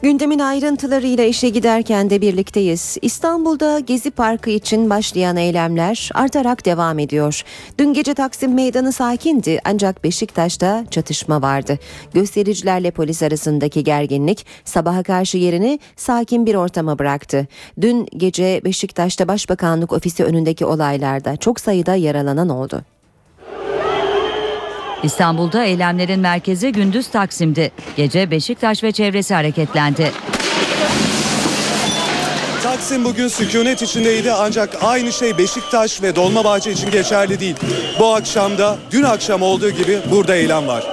Gündemin 0.01 0.39
ayrıntılarıyla 0.39 1.23
işe 1.23 1.49
giderken 1.49 2.09
de 2.09 2.21
birlikteyiz. 2.21 2.97
İstanbul'da 3.01 3.79
Gezi 3.79 4.11
Parkı 4.11 4.49
için 4.49 4.89
başlayan 4.89 5.37
eylemler 5.37 6.09
artarak 6.13 6.65
devam 6.65 6.99
ediyor. 6.99 7.43
Dün 7.77 7.93
gece 7.93 8.13
Taksim 8.13 8.53
Meydanı 8.53 8.91
sakindi 8.91 9.59
ancak 9.65 10.03
Beşiktaş'ta 10.03 10.85
çatışma 10.91 11.41
vardı. 11.41 11.79
Göstericilerle 12.13 12.91
polis 12.91 13.23
arasındaki 13.23 13.83
gerginlik 13.83 14.45
sabaha 14.65 15.03
karşı 15.03 15.37
yerini 15.37 15.79
sakin 15.95 16.45
bir 16.45 16.55
ortama 16.55 16.99
bıraktı. 16.99 17.47
Dün 17.81 18.07
gece 18.17 18.61
Beşiktaş'ta 18.65 19.27
Başbakanlık 19.27 19.93
ofisi 19.93 20.23
önündeki 20.23 20.65
olaylarda 20.65 21.37
çok 21.37 21.59
sayıda 21.59 21.95
yaralanan 21.95 22.49
oldu. 22.49 22.81
İstanbul'da 25.03 25.63
eylemlerin 25.63 26.19
merkezi 26.19 26.71
gündüz 26.71 27.07
Taksim'di. 27.07 27.71
Gece 27.95 28.31
Beşiktaş 28.31 28.83
ve 28.83 28.91
çevresi 28.91 29.33
hareketlendi. 29.33 30.11
Taksim 32.63 33.05
bugün 33.05 33.27
sükunet 33.27 33.81
içindeydi 33.81 34.31
ancak 34.31 34.77
aynı 34.83 35.11
şey 35.11 35.37
Beşiktaş 35.37 36.01
ve 36.01 36.15
Dolmabahçe 36.15 36.71
için 36.71 36.91
geçerli 36.91 37.39
değil. 37.39 37.55
Bu 37.99 38.15
akşam 38.15 38.57
da 38.57 38.77
dün 38.91 39.03
akşam 39.03 39.41
olduğu 39.41 39.69
gibi 39.69 39.99
burada 40.11 40.35
eylem 40.35 40.67
var. 40.67 40.83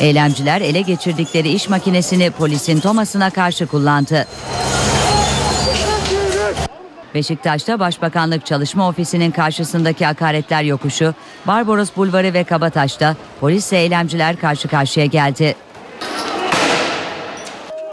Eylemciler 0.00 0.60
ele 0.60 0.80
geçirdikleri 0.80 1.48
iş 1.48 1.68
makinesini 1.68 2.30
polisin 2.30 2.80
tomasına 2.80 3.30
karşı 3.30 3.66
kullandı. 3.66 4.26
Beşiktaş'ta 7.14 7.80
Başbakanlık 7.80 8.46
Çalışma 8.46 8.88
Ofisi'nin 8.88 9.30
karşısındaki 9.30 10.06
hakaretler 10.06 10.62
yokuşu, 10.62 11.14
Barbaros 11.46 11.96
Bulvarı 11.96 12.34
ve 12.34 12.44
Kabataş'ta 12.44 13.16
polisle 13.40 13.78
eylemciler 13.78 14.36
karşı 14.36 14.68
karşıya 14.68 15.06
geldi. 15.06 15.54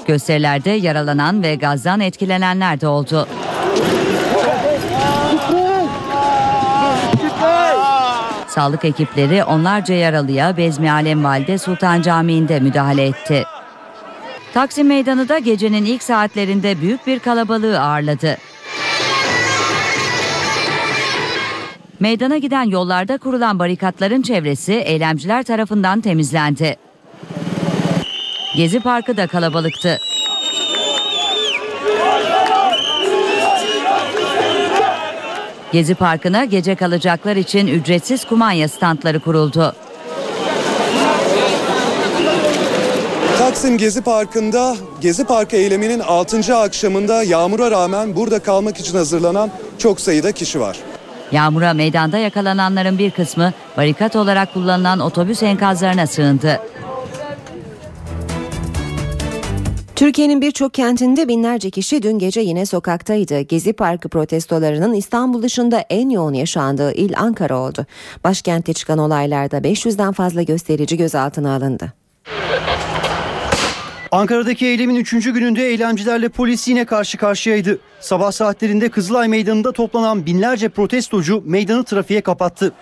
Gösterilerde 0.07 0.69
yaralanan 0.69 1.43
ve 1.43 1.55
gazdan 1.55 1.99
etkilenenler 1.99 2.81
de 2.81 2.87
oldu. 2.87 3.27
Sağlık 8.47 8.85
ekipleri 8.85 9.43
onlarca 9.43 9.95
yaralıya 9.95 10.57
Bezmi 10.57 10.91
Alem 10.91 11.23
Valide 11.23 11.57
Sultan 11.57 12.01
Camii'nde 12.01 12.59
müdahale 12.59 13.05
etti. 13.05 13.43
Taksim 14.53 14.87
Meydanı 14.87 15.29
da 15.29 15.39
gecenin 15.39 15.85
ilk 15.85 16.03
saatlerinde 16.03 16.81
büyük 16.81 17.07
bir 17.07 17.19
kalabalığı 17.19 17.81
ağırladı. 17.81 18.37
Meydana 21.99 22.37
giden 22.37 22.63
yollarda 22.63 23.17
kurulan 23.17 23.59
barikatların 23.59 24.21
çevresi 24.21 24.73
eylemciler 24.73 25.43
tarafından 25.43 26.01
temizlendi. 26.01 26.75
Gezi 28.57 28.79
Parkı 28.79 29.17
da 29.17 29.27
kalabalıktı. 29.27 29.97
Gezi 35.71 35.95
Parkı'na 35.95 36.45
gece 36.45 36.75
kalacaklar 36.75 37.35
için 37.35 37.67
ücretsiz 37.67 38.25
kumanya 38.25 38.67
standları 38.67 39.19
kuruldu. 39.19 39.75
Taksim 43.39 43.77
Gezi 43.77 44.01
Parkı'nda 44.01 44.75
Gezi 45.01 45.25
Parkı 45.25 45.55
eyleminin 45.55 45.99
6. 45.99 46.55
akşamında 46.55 47.23
yağmura 47.23 47.71
rağmen 47.71 48.15
burada 48.15 48.39
kalmak 48.39 48.77
için 48.79 48.97
hazırlanan 48.97 49.51
çok 49.77 50.01
sayıda 50.01 50.31
kişi 50.31 50.59
var. 50.59 50.77
Yağmura 51.31 51.73
meydanda 51.73 52.17
yakalananların 52.17 52.97
bir 52.97 53.11
kısmı 53.11 53.53
barikat 53.77 54.15
olarak 54.15 54.53
kullanılan 54.53 54.99
otobüs 54.99 55.43
enkazlarına 55.43 56.07
sığındı. 56.07 56.59
Türkiye'nin 59.95 60.41
birçok 60.41 60.73
kentinde 60.73 61.27
binlerce 61.27 61.69
kişi 61.69 62.03
dün 62.03 62.19
gece 62.19 62.41
yine 62.41 62.65
sokaktaydı. 62.65 63.39
Gezi 63.39 63.73
Parkı 63.73 64.09
protestolarının 64.09 64.93
İstanbul 64.93 65.43
dışında 65.43 65.79
en 65.89 66.09
yoğun 66.09 66.33
yaşandığı 66.33 66.93
il 66.93 67.17
Ankara 67.17 67.59
oldu. 67.59 67.85
Başkentte 68.23 68.73
çıkan 68.73 68.97
olaylarda 68.97 69.57
500'den 69.57 70.11
fazla 70.11 70.41
gösterici 70.41 70.97
gözaltına 70.97 71.55
alındı. 71.55 72.04
Ankara'daki 74.11 74.65
eylemin 74.65 74.95
3. 74.95 75.11
gününde 75.11 75.67
eylemcilerle 75.67 76.29
polis 76.29 76.67
yine 76.67 76.85
karşı 76.85 77.17
karşıyaydı. 77.17 77.79
Sabah 77.99 78.31
saatlerinde 78.31 78.89
Kızılay 78.89 79.27
Meydanı'nda 79.27 79.71
toplanan 79.71 80.25
binlerce 80.25 80.69
protestocu 80.69 81.43
meydanı 81.45 81.83
trafiğe 81.83 82.21
kapattı. 82.21 82.73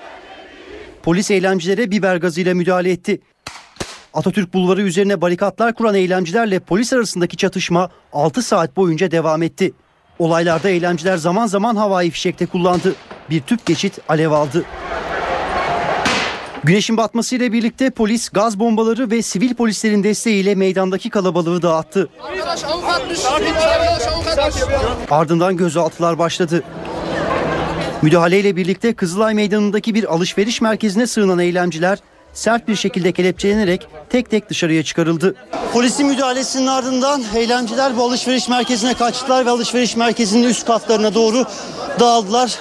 Polis 1.03 1.31
eylemcilere 1.31 1.91
biber 1.91 2.15
gazıyla 2.15 2.53
müdahale 2.53 2.91
etti. 2.91 3.21
Atatürk 4.13 4.53
Bulvarı 4.53 4.81
üzerine 4.81 5.21
barikatlar 5.21 5.73
kuran 5.73 5.95
eylemcilerle 5.95 6.59
polis 6.59 6.93
arasındaki 6.93 7.37
çatışma 7.37 7.89
6 8.13 8.41
saat 8.41 8.77
boyunca 8.77 9.11
devam 9.11 9.43
etti. 9.43 9.73
Olaylarda 10.19 10.69
eylemciler 10.69 11.17
zaman 11.17 11.47
zaman 11.47 11.75
havai 11.75 12.09
fişekte 12.09 12.45
kullandı. 12.45 12.95
Bir 13.29 13.41
tüp 13.41 13.65
geçit 13.65 13.99
alev 14.09 14.31
aldı. 14.31 14.65
Güneşin 16.63 16.97
batmasıyla 16.97 17.54
birlikte 17.54 17.89
polis 17.89 18.30
gaz 18.30 18.60
bombaları 18.60 19.12
ve 19.12 19.21
sivil 19.21 19.54
polislerin 19.54 20.04
desteğiyle 20.04 20.56
meydandaki 20.56 21.10
kalabalığı 21.10 21.62
dağıttı. 21.62 22.10
Ardından 25.12 25.58
gözaltılar 25.58 26.19
başladı. 26.19 26.63
Müdahaleyle 28.02 28.56
birlikte 28.56 28.93
Kızılay 28.93 29.34
Meydanı'ndaki 29.34 29.95
bir 29.95 30.13
alışveriş 30.13 30.62
merkezine 30.62 31.08
sığınan 31.08 31.39
eylemciler 31.39 31.99
sert 32.34 32.67
bir 32.67 32.76
şekilde 32.76 33.12
kelepçelenerek 33.12 33.88
tek 34.10 34.30
tek 34.30 34.49
dışarıya 34.49 34.84
çıkarıldı. 34.84 35.36
Polisin 35.73 36.08
müdahalesinin 36.08 36.67
ardından 36.67 37.23
eylemciler 37.36 37.97
bu 37.97 38.04
alışveriş 38.04 38.49
merkezine 38.49 38.93
kaçtılar 38.93 39.45
ve 39.45 39.49
alışveriş 39.49 39.95
merkezinin 39.95 40.43
üst 40.43 40.65
katlarına 40.65 41.13
doğru 41.13 41.45
dağıldılar 41.99 42.60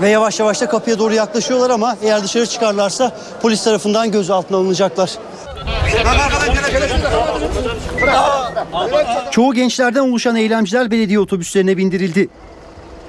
ve 0.00 0.08
yavaş 0.08 0.40
yavaş 0.40 0.60
da 0.60 0.68
kapıya 0.68 0.98
doğru 0.98 1.14
yaklaşıyorlar 1.14 1.70
ama 1.70 1.96
eğer 2.02 2.24
dışarı 2.24 2.46
çıkarlarsa 2.46 3.12
polis 3.42 3.64
tarafından 3.64 4.10
gözaltına 4.10 4.56
alınacaklar. 4.56 5.10
Çoğu 9.30 9.54
gençlerden 9.54 10.00
oluşan 10.00 10.36
eylemciler 10.36 10.90
belediye 10.90 11.18
otobüslerine 11.18 11.76
bindirildi. 11.76 12.28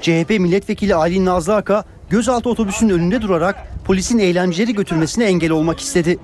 CHP 0.01 0.29
milletvekili 0.29 0.95
Aylin 0.95 1.25
Nazlı 1.25 1.55
Aka 1.55 1.83
gözaltı 2.09 2.49
otobüsünün 2.49 2.93
önünde 2.93 3.21
durarak 3.21 3.55
polisin 3.85 4.19
eylemcileri 4.19 4.73
götürmesine 4.73 5.25
engel 5.25 5.51
olmak 5.51 5.79
istedi. 5.79 6.19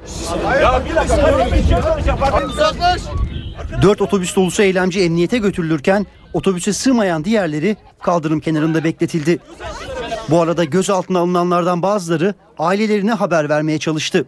Dört 3.81 4.01
otobüs 4.01 4.35
dolusu 4.35 4.63
eylemci 4.63 5.01
emniyete 5.01 5.37
götürülürken 5.37 6.05
otobüse 6.33 6.73
sığmayan 6.73 7.25
diğerleri 7.25 7.77
kaldırım 8.01 8.39
kenarında 8.39 8.83
bekletildi. 8.83 9.39
Bu 10.29 10.41
arada 10.41 10.63
gözaltına 10.63 11.19
alınanlardan 11.19 11.81
bazıları 11.81 12.33
ailelerine 12.59 13.11
haber 13.13 13.49
vermeye 13.49 13.79
çalıştı. 13.79 14.25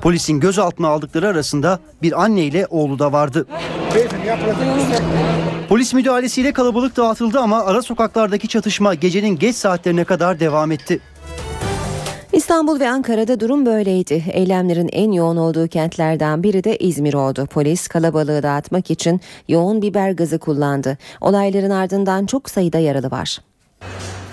Polisin 0.00 0.40
gözaltına 0.40 0.88
aldıkları 0.88 1.28
arasında 1.28 1.78
bir 2.02 2.22
anne 2.22 2.44
ile 2.44 2.66
oğlu 2.70 2.98
da 2.98 3.12
vardı. 3.12 3.46
Polis 5.68 5.94
müdahalesiyle 5.94 6.52
kalabalık 6.52 6.96
dağıtıldı 6.96 7.40
ama 7.40 7.64
ara 7.64 7.82
sokaklardaki 7.82 8.48
çatışma 8.48 8.94
gecenin 8.94 9.38
geç 9.38 9.56
saatlerine 9.56 10.04
kadar 10.04 10.40
devam 10.40 10.72
etti. 10.72 11.00
İstanbul 12.36 12.80
ve 12.80 12.90
Ankara'da 12.90 13.40
durum 13.40 13.66
böyleydi. 13.66 14.24
Eylemlerin 14.32 14.88
en 14.92 15.12
yoğun 15.12 15.36
olduğu 15.36 15.68
kentlerden 15.68 16.42
biri 16.42 16.64
de 16.64 16.76
İzmir 16.76 17.14
oldu. 17.14 17.46
Polis 17.46 17.88
kalabalığı 17.88 18.42
dağıtmak 18.42 18.90
için 18.90 19.20
yoğun 19.48 19.82
biber 19.82 20.10
gazı 20.10 20.38
kullandı. 20.38 20.98
Olayların 21.20 21.70
ardından 21.70 22.26
çok 22.26 22.50
sayıda 22.50 22.78
yaralı 22.78 23.10
var. 23.10 23.38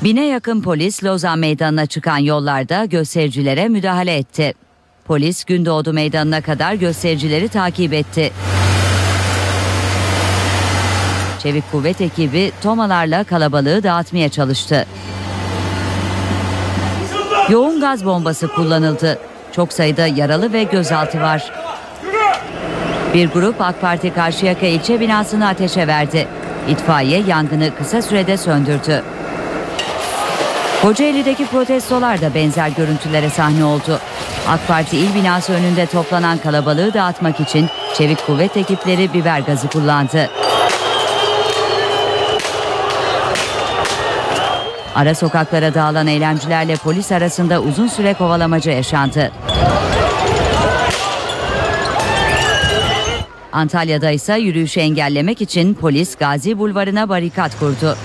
Bine 0.03 0.25
yakın 0.25 0.61
polis 0.61 1.03
Lozan 1.03 1.39
Meydanı'na 1.39 1.85
çıkan 1.85 2.17
yollarda 2.17 2.85
göstericilere 2.85 3.67
müdahale 3.67 4.15
etti. 4.15 4.53
Polis 5.05 5.43
Gündoğdu 5.43 5.93
Meydanı'na 5.93 6.41
kadar 6.41 6.73
göstericileri 6.73 7.47
takip 7.47 7.93
etti. 7.93 8.31
Çevik 11.39 11.71
kuvvet 11.71 12.01
ekibi 12.01 12.51
tomalarla 12.63 13.23
kalabalığı 13.23 13.83
dağıtmaya 13.83 14.29
çalıştı. 14.29 14.85
Yoğun 17.49 17.79
gaz 17.79 18.05
bombası 18.05 18.47
kullanıldı. 18.47 19.19
Çok 19.51 19.73
sayıda 19.73 20.07
yaralı 20.07 20.53
ve 20.53 20.63
gözaltı 20.63 21.21
var. 21.21 21.51
Bir 23.13 23.29
grup 23.29 23.61
AK 23.61 23.81
Parti 23.81 24.13
Karşıyaka 24.13 24.65
ilçe 24.65 24.99
binasını 24.99 25.47
ateşe 25.47 25.87
verdi. 25.87 26.27
İtfaiye 26.67 27.23
yangını 27.27 27.75
kısa 27.77 28.01
sürede 28.01 28.37
söndürdü. 28.37 29.03
Kocaeli'deki 30.81 31.45
protestolar 31.45 32.21
da 32.21 32.33
benzer 32.33 32.69
görüntülere 32.69 33.29
sahne 33.29 33.65
oldu. 33.65 33.99
AK 34.47 34.67
Parti 34.67 34.97
il 34.97 35.15
binası 35.15 35.53
önünde 35.53 35.85
toplanan 35.85 36.37
kalabalığı 36.37 36.93
dağıtmak 36.93 37.39
için 37.39 37.69
çevik 37.97 38.25
kuvvet 38.25 38.57
ekipleri 38.57 39.13
biber 39.13 39.39
gazı 39.39 39.67
kullandı. 39.67 40.29
Ara 44.95 45.15
sokaklara 45.15 45.73
dağılan 45.73 46.07
eylemcilerle 46.07 46.75
polis 46.75 47.11
arasında 47.11 47.61
uzun 47.61 47.87
süre 47.87 48.13
kovalamaca 48.13 48.71
yaşandı. 48.71 49.31
Antalya'da 53.51 54.11
ise 54.11 54.37
yürüyüşü 54.37 54.79
engellemek 54.79 55.41
için 55.41 55.73
polis 55.73 56.15
Gazi 56.15 56.57
Bulvarı'na 56.57 57.09
barikat 57.09 57.59
kurdu. 57.59 57.97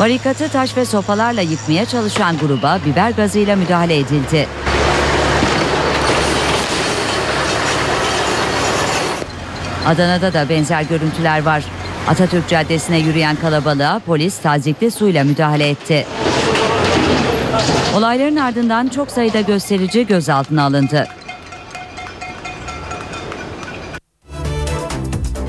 Barikatı 0.00 0.48
taş 0.48 0.76
ve 0.76 0.84
sopalarla 0.84 1.40
yıkmaya 1.40 1.86
çalışan 1.86 2.38
gruba 2.38 2.78
biber 2.86 3.10
gazıyla 3.10 3.56
müdahale 3.56 3.98
edildi. 3.98 4.48
Adana'da 9.86 10.32
da 10.32 10.48
benzer 10.48 10.82
görüntüler 10.82 11.42
var. 11.42 11.64
Atatürk 12.08 12.48
Caddesi'ne 12.48 12.98
yürüyen 12.98 13.36
kalabalığa 13.36 13.98
polis 13.98 14.38
tazikli 14.38 14.90
suyla 14.90 15.24
müdahale 15.24 15.68
etti. 15.68 16.06
Olayların 17.96 18.36
ardından 18.36 18.88
çok 18.88 19.10
sayıda 19.10 19.40
gösterici 19.40 20.06
gözaltına 20.06 20.62
alındı. 20.62 21.08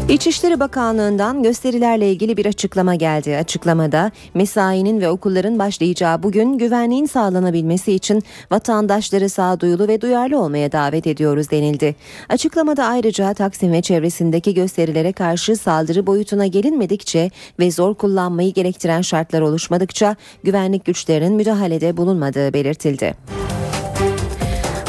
İçişleri 0.10 0.60
Bakanlığı'ndan 0.60 1.44
gösterilerle 1.44 2.12
ilgili 2.12 2.38
bir 2.38 2.46
açıklama 2.46 2.96
geldi. 2.96 3.38
Açıklamada 3.38 4.12
mesainin 4.34 5.02
ve 5.02 5.10
okulların 5.10 5.60
başlayacağı 5.60 6.24
bugün 6.24 6.58
güvenliğin 6.58 7.06
sağlanabilmesi 7.06 7.94
için 7.94 8.24
vatandaşları 8.52 9.30
sağduyulu 9.30 9.88
ve 9.88 10.02
duyarlı 10.02 10.39
olmaya 10.39 10.72
davet 10.72 11.08
ediyoruz 11.08 11.52
denildi. 11.52 11.96
Açıklamada 12.30 12.86
ayrıca 12.86 13.34
Taksim 13.34 13.72
ve 13.72 13.82
çevresindeki 13.82 14.54
gösterilere 14.54 15.13
karşı 15.13 15.56
saldırı 15.56 16.08
boyutuna 16.08 16.46
gelinmedikçe 16.46 17.32
ve 17.60 17.72
zor 17.72 17.96
kullanmayı 17.96 18.54
gerektiren 18.54 19.02
şartlar 19.02 19.42
oluşmadıkça 19.42 20.16
güvenlik 20.44 20.86
güçlerinin 20.86 21.34
müdahalede 21.34 21.98
bulunmadığı 21.98 22.54
belirtildi. 22.54 23.42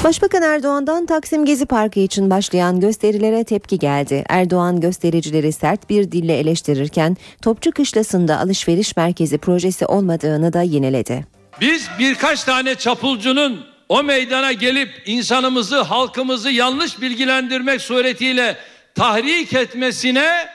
Başbakan 0.04 0.42
Erdoğan'dan 0.42 1.06
Taksim 1.06 1.44
Gezi 1.44 1.66
Parkı 1.66 2.00
için 2.00 2.30
başlayan 2.30 2.80
gösterilere 2.80 3.44
tepki 3.44 3.78
geldi. 3.78 4.24
Erdoğan 4.28 4.80
göstericileri 4.80 5.52
sert 5.52 5.90
bir 5.90 6.12
dille 6.12 6.38
eleştirirken 6.38 7.16
Topçu 7.42 7.70
Kışlası'nda 7.70 8.38
alışveriş 8.38 8.96
merkezi 8.96 9.38
projesi 9.38 9.86
olmadığını 9.86 10.52
da 10.52 10.62
yineledi. 10.62 11.26
Biz 11.60 11.88
birkaç 11.98 12.44
tane 12.44 12.74
çapulcunun 12.74 13.66
o 13.88 14.02
meydana 14.02 14.52
gelip 14.52 15.02
insanımızı, 15.06 15.80
halkımızı 15.80 16.50
yanlış 16.50 17.00
bilgilendirmek 17.00 17.80
suretiyle 17.80 18.56
tahrik 18.94 19.52
etmesine 19.52 20.48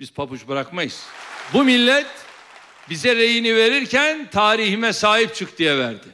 biz 0.00 0.12
pabuç 0.12 0.48
bırakmayız. 0.48 1.02
Bu 1.52 1.64
millet 1.64 2.06
bize 2.90 3.16
reyini 3.16 3.56
verirken 3.56 4.28
tarihime 4.30 4.92
sahip 4.92 5.34
çık 5.34 5.58
diye 5.58 5.78
verdi. 5.78 6.08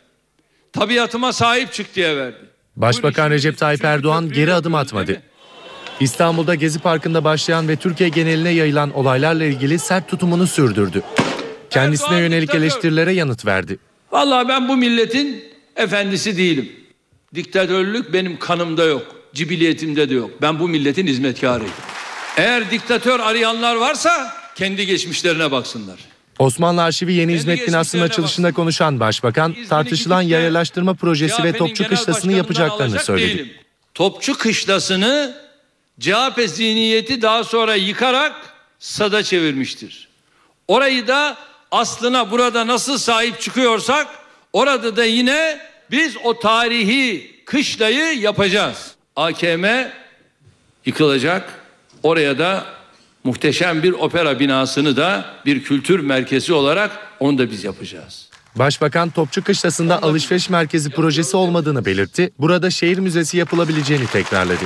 Tabiatıma 0.72 1.32
sahip 1.32 1.72
çık 1.72 1.94
diye 1.94 2.16
verdi. 2.16 2.58
Başbakan 2.80 3.30
Recep 3.30 3.58
Tayyip 3.58 3.84
Erdoğan 3.84 4.32
geri 4.32 4.54
adım 4.54 4.74
atmadı. 4.74 5.22
İstanbul'da 6.00 6.54
Gezi 6.54 6.78
Parkı'nda 6.78 7.24
başlayan 7.24 7.68
ve 7.68 7.76
Türkiye 7.76 8.08
geneline 8.08 8.50
yayılan 8.50 8.90
olaylarla 8.90 9.44
ilgili 9.44 9.78
sert 9.78 10.08
tutumunu 10.08 10.46
sürdürdü. 10.46 11.02
Kendisine 11.70 12.06
Erdoğan 12.08 12.20
yönelik 12.20 12.42
diktatör. 12.42 12.62
eleştirilere 12.62 13.12
yanıt 13.12 13.46
verdi. 13.46 13.78
Vallahi 14.12 14.48
ben 14.48 14.68
bu 14.68 14.76
milletin 14.76 15.44
efendisi 15.76 16.36
değilim. 16.36 16.72
Diktatörlük 17.34 18.12
benim 18.12 18.38
kanımda 18.38 18.84
yok. 18.84 19.02
Cibiliyetimde 19.34 20.10
de 20.10 20.14
yok. 20.14 20.30
Ben 20.42 20.58
bu 20.58 20.68
milletin 20.68 21.06
hizmetkarıyım. 21.06 21.72
Eğer 22.36 22.70
diktatör 22.70 23.20
arayanlar 23.20 23.76
varsa 23.76 24.34
kendi 24.54 24.86
geçmişlerine 24.86 25.50
baksınlar. 25.50 25.98
Osmanlı 26.38 26.83
Arşivi 26.83 27.12
Yeni 27.12 27.33
Hizmet 27.33 27.68
Binası'nın 27.68 28.03
açılışında 28.03 28.53
konuşan 28.53 29.01
başbakan 29.01 29.57
tartışılan 29.68 30.22
yayalaştırma 30.22 30.94
projesi 30.94 31.42
ve 31.44 31.53
Topçu 31.53 31.88
Kışlası'nı 31.88 32.33
yapacaklarını 32.33 32.98
söyledi. 33.01 33.29
değilim. 33.38 33.53
Topçu 33.94 34.38
Kışlası'nı 34.38 35.37
CHP 36.01 36.40
zihniyeti 36.46 37.22
daha 37.22 37.44
sonra 37.44 37.74
yıkarak 37.74 38.35
sada 38.79 39.22
çevirmiştir. 39.22 40.09
Orayı 40.68 41.09
da 41.09 41.37
aslına 41.70 42.31
burada 42.31 42.66
nasıl 42.66 42.98
sahip 42.98 43.40
çıkıyorsak 43.40 44.07
orada 44.53 44.96
da 44.96 45.05
yine 45.05 45.61
biz 45.90 46.16
o 46.24 46.38
tarihi 46.38 47.35
kışlayı 47.44 48.20
yapacağız. 48.20 48.94
AKM 49.16 49.64
yıkılacak. 50.87 51.64
Oraya 52.03 52.38
da 52.38 52.77
muhteşem 53.24 53.83
bir 53.83 53.92
opera 53.92 54.40
binasını 54.40 54.96
da 54.96 55.24
bir 55.46 55.62
kültür 55.62 56.00
merkezi 56.00 56.52
olarak 56.52 56.90
onu 57.20 57.38
da 57.38 57.50
biz 57.50 57.64
yapacağız. 57.64 58.28
Başbakan 58.57 59.11
Topçu 59.11 59.44
Kışlası'nda 59.44 60.02
alışveriş 60.02 60.50
merkezi 60.50 60.90
projesi 60.90 61.37
olmadığını 61.37 61.85
belirtti. 61.85 62.31
Burada 62.38 62.70
şehir 62.70 62.98
müzesi 62.98 63.37
yapılabileceğini 63.37 64.07
tekrarladı. 64.07 64.64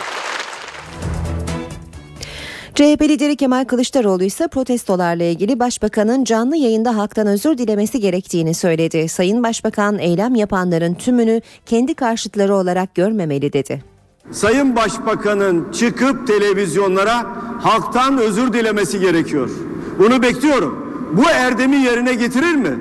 CHP 2.74 3.02
lideri 3.02 3.36
Kemal 3.36 3.64
Kılıçdaroğlu 3.64 4.24
ise 4.24 4.48
protestolarla 4.48 5.24
ilgili 5.24 5.58
başbakanın 5.58 6.24
canlı 6.24 6.56
yayında 6.56 6.96
halktan 6.96 7.26
özür 7.26 7.58
dilemesi 7.58 8.00
gerektiğini 8.00 8.54
söyledi. 8.54 9.08
Sayın 9.08 9.42
Başbakan 9.42 9.98
eylem 9.98 10.34
yapanların 10.34 10.94
tümünü 10.94 11.40
kendi 11.66 11.94
karşıtları 11.94 12.54
olarak 12.54 12.94
görmemeli 12.94 13.52
dedi. 13.52 13.91
Sayın 14.30 14.76
Başbakan'ın 14.76 15.72
çıkıp 15.72 16.26
televizyonlara 16.26 17.26
halktan 17.62 18.18
özür 18.18 18.52
dilemesi 18.52 19.00
gerekiyor. 19.00 19.50
Bunu 19.98 20.22
bekliyorum. 20.22 20.86
Bu 21.12 21.22
erdemi 21.30 21.76
yerine 21.76 22.14
getirir 22.14 22.54
mi? 22.54 22.78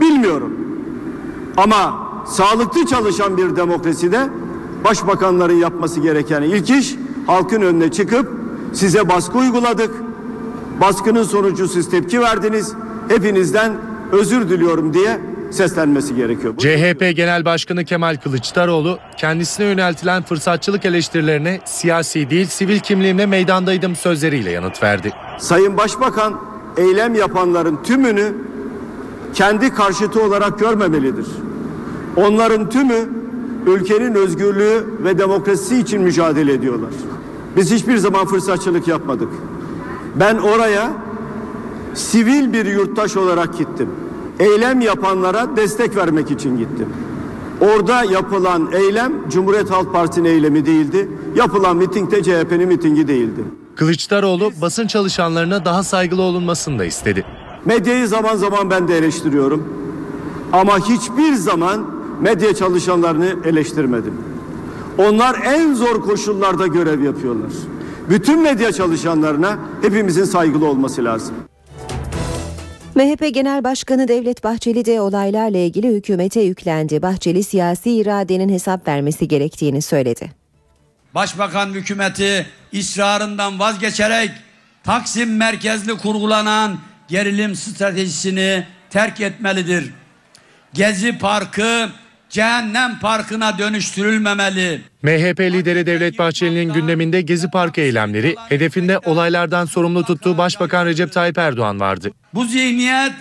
Bilmiyorum. 0.00 0.52
Ama 1.56 2.08
sağlıklı 2.26 2.86
çalışan 2.86 3.36
bir 3.36 3.56
demokraside 3.56 4.28
başbakanların 4.84 5.54
yapması 5.54 6.00
gereken 6.00 6.42
ilk 6.42 6.70
iş 6.70 6.96
halkın 7.26 7.62
önüne 7.62 7.90
çıkıp 7.90 8.28
size 8.72 9.08
baskı 9.08 9.38
uyguladık. 9.38 9.90
Baskının 10.80 11.22
sonucu 11.22 11.68
siz 11.68 11.90
tepki 11.90 12.20
verdiniz. 12.20 12.74
Hepinizden 13.08 13.72
özür 14.12 14.48
diliyorum 14.48 14.94
diye 14.94 15.20
seslenmesi 15.50 16.16
gerekiyor. 16.16 16.54
Bu- 16.56 16.60
CHP 16.60 17.12
Genel 17.16 17.44
Başkanı 17.44 17.84
Kemal 17.84 18.16
Kılıçdaroğlu 18.16 18.98
kendisine 19.16 19.66
yöneltilen 19.66 20.22
fırsatçılık 20.22 20.84
eleştirilerine 20.84 21.60
siyasi 21.64 22.30
değil 22.30 22.46
sivil 22.46 22.78
kimliğimle 22.78 23.26
meydandaydım 23.26 23.96
sözleriyle 23.96 24.50
yanıt 24.50 24.82
verdi. 24.82 25.12
Sayın 25.38 25.76
Başbakan 25.76 26.40
eylem 26.76 27.14
yapanların 27.14 27.78
tümünü 27.84 28.32
kendi 29.34 29.74
karşıtı 29.74 30.22
olarak 30.24 30.58
görmemelidir. 30.58 31.26
Onların 32.16 32.70
tümü 32.70 33.08
ülkenin 33.66 34.14
özgürlüğü 34.14 34.86
ve 35.04 35.18
demokrasisi 35.18 35.78
için 35.78 36.02
mücadele 36.02 36.52
ediyorlar. 36.52 36.90
Biz 37.56 37.70
hiçbir 37.72 37.96
zaman 37.96 38.26
fırsatçılık 38.26 38.88
yapmadık. 38.88 39.28
Ben 40.16 40.36
oraya 40.36 40.90
sivil 41.94 42.52
bir 42.52 42.66
yurttaş 42.66 43.16
olarak 43.16 43.58
gittim. 43.58 43.88
Eylem 44.38 44.80
yapanlara 44.80 45.56
destek 45.56 45.96
vermek 45.96 46.30
için 46.30 46.58
gittim. 46.58 46.88
Orada 47.60 48.04
yapılan 48.04 48.72
eylem 48.72 49.12
Cumhuriyet 49.30 49.70
Halk 49.70 49.92
Partisi'nin 49.92 50.28
eylemi 50.28 50.66
değildi. 50.66 51.08
Yapılan 51.36 51.76
miting 51.76 52.10
de 52.10 52.22
CHP'nin 52.22 52.68
mitingi 52.68 53.08
değildi. 53.08 53.44
Kılıçdaroğlu 53.76 54.52
basın 54.60 54.86
çalışanlarına 54.86 55.64
daha 55.64 55.82
saygılı 55.82 56.22
olunmasını 56.22 56.78
da 56.78 56.84
istedi. 56.84 57.24
Medyayı 57.64 58.08
zaman 58.08 58.36
zaman 58.36 58.70
ben 58.70 58.88
de 58.88 58.98
eleştiriyorum. 58.98 59.64
Ama 60.52 60.78
hiçbir 60.78 61.34
zaman 61.34 61.86
medya 62.20 62.54
çalışanlarını 62.54 63.36
eleştirmedim. 63.44 64.14
Onlar 64.98 65.40
en 65.44 65.74
zor 65.74 66.02
koşullarda 66.02 66.66
görev 66.66 67.02
yapıyorlar. 67.02 67.50
Bütün 68.10 68.42
medya 68.42 68.72
çalışanlarına 68.72 69.58
hepimizin 69.82 70.24
saygılı 70.24 70.66
olması 70.66 71.04
lazım. 71.04 71.34
MHP 72.98 73.34
Genel 73.34 73.64
Başkanı 73.64 74.08
Devlet 74.08 74.44
Bahçeli 74.44 74.84
de 74.84 75.00
olaylarla 75.00 75.58
ilgili 75.58 75.88
hükümete 75.88 76.40
yüklendi. 76.40 77.02
Bahçeli 77.02 77.44
siyasi 77.44 77.90
iradenin 77.90 78.48
hesap 78.48 78.88
vermesi 78.88 79.28
gerektiğini 79.28 79.82
söyledi. 79.82 80.30
Başbakan 81.14 81.68
hükümeti 81.70 82.46
ısrarından 82.74 83.58
vazgeçerek 83.58 84.30
Taksim 84.84 85.36
merkezli 85.36 85.96
kurgulanan 85.96 86.78
gerilim 87.08 87.54
stratejisini 87.54 88.66
terk 88.90 89.20
etmelidir. 89.20 89.92
Gezi 90.72 91.18
Parkı 91.18 91.88
cehennem 92.30 92.98
parkına 92.98 93.58
dönüştürülmemeli. 93.58 94.80
MHP 95.02 95.40
lideri 95.40 95.86
Devlet 95.86 96.18
Bahçeli'nin 96.18 96.72
gündeminde 96.72 97.20
Gezi 97.20 97.50
Parkı 97.50 97.80
eylemleri, 97.80 98.36
hedefinde 98.48 98.98
olaylardan 98.98 99.64
sorumlu 99.64 100.04
tuttuğu 100.04 100.38
Başbakan 100.38 100.86
Recep 100.86 101.12
Tayyip 101.12 101.38
Erdoğan 101.38 101.80
vardı. 101.80 102.10
Bu 102.34 102.44
zihniyet 102.44 103.12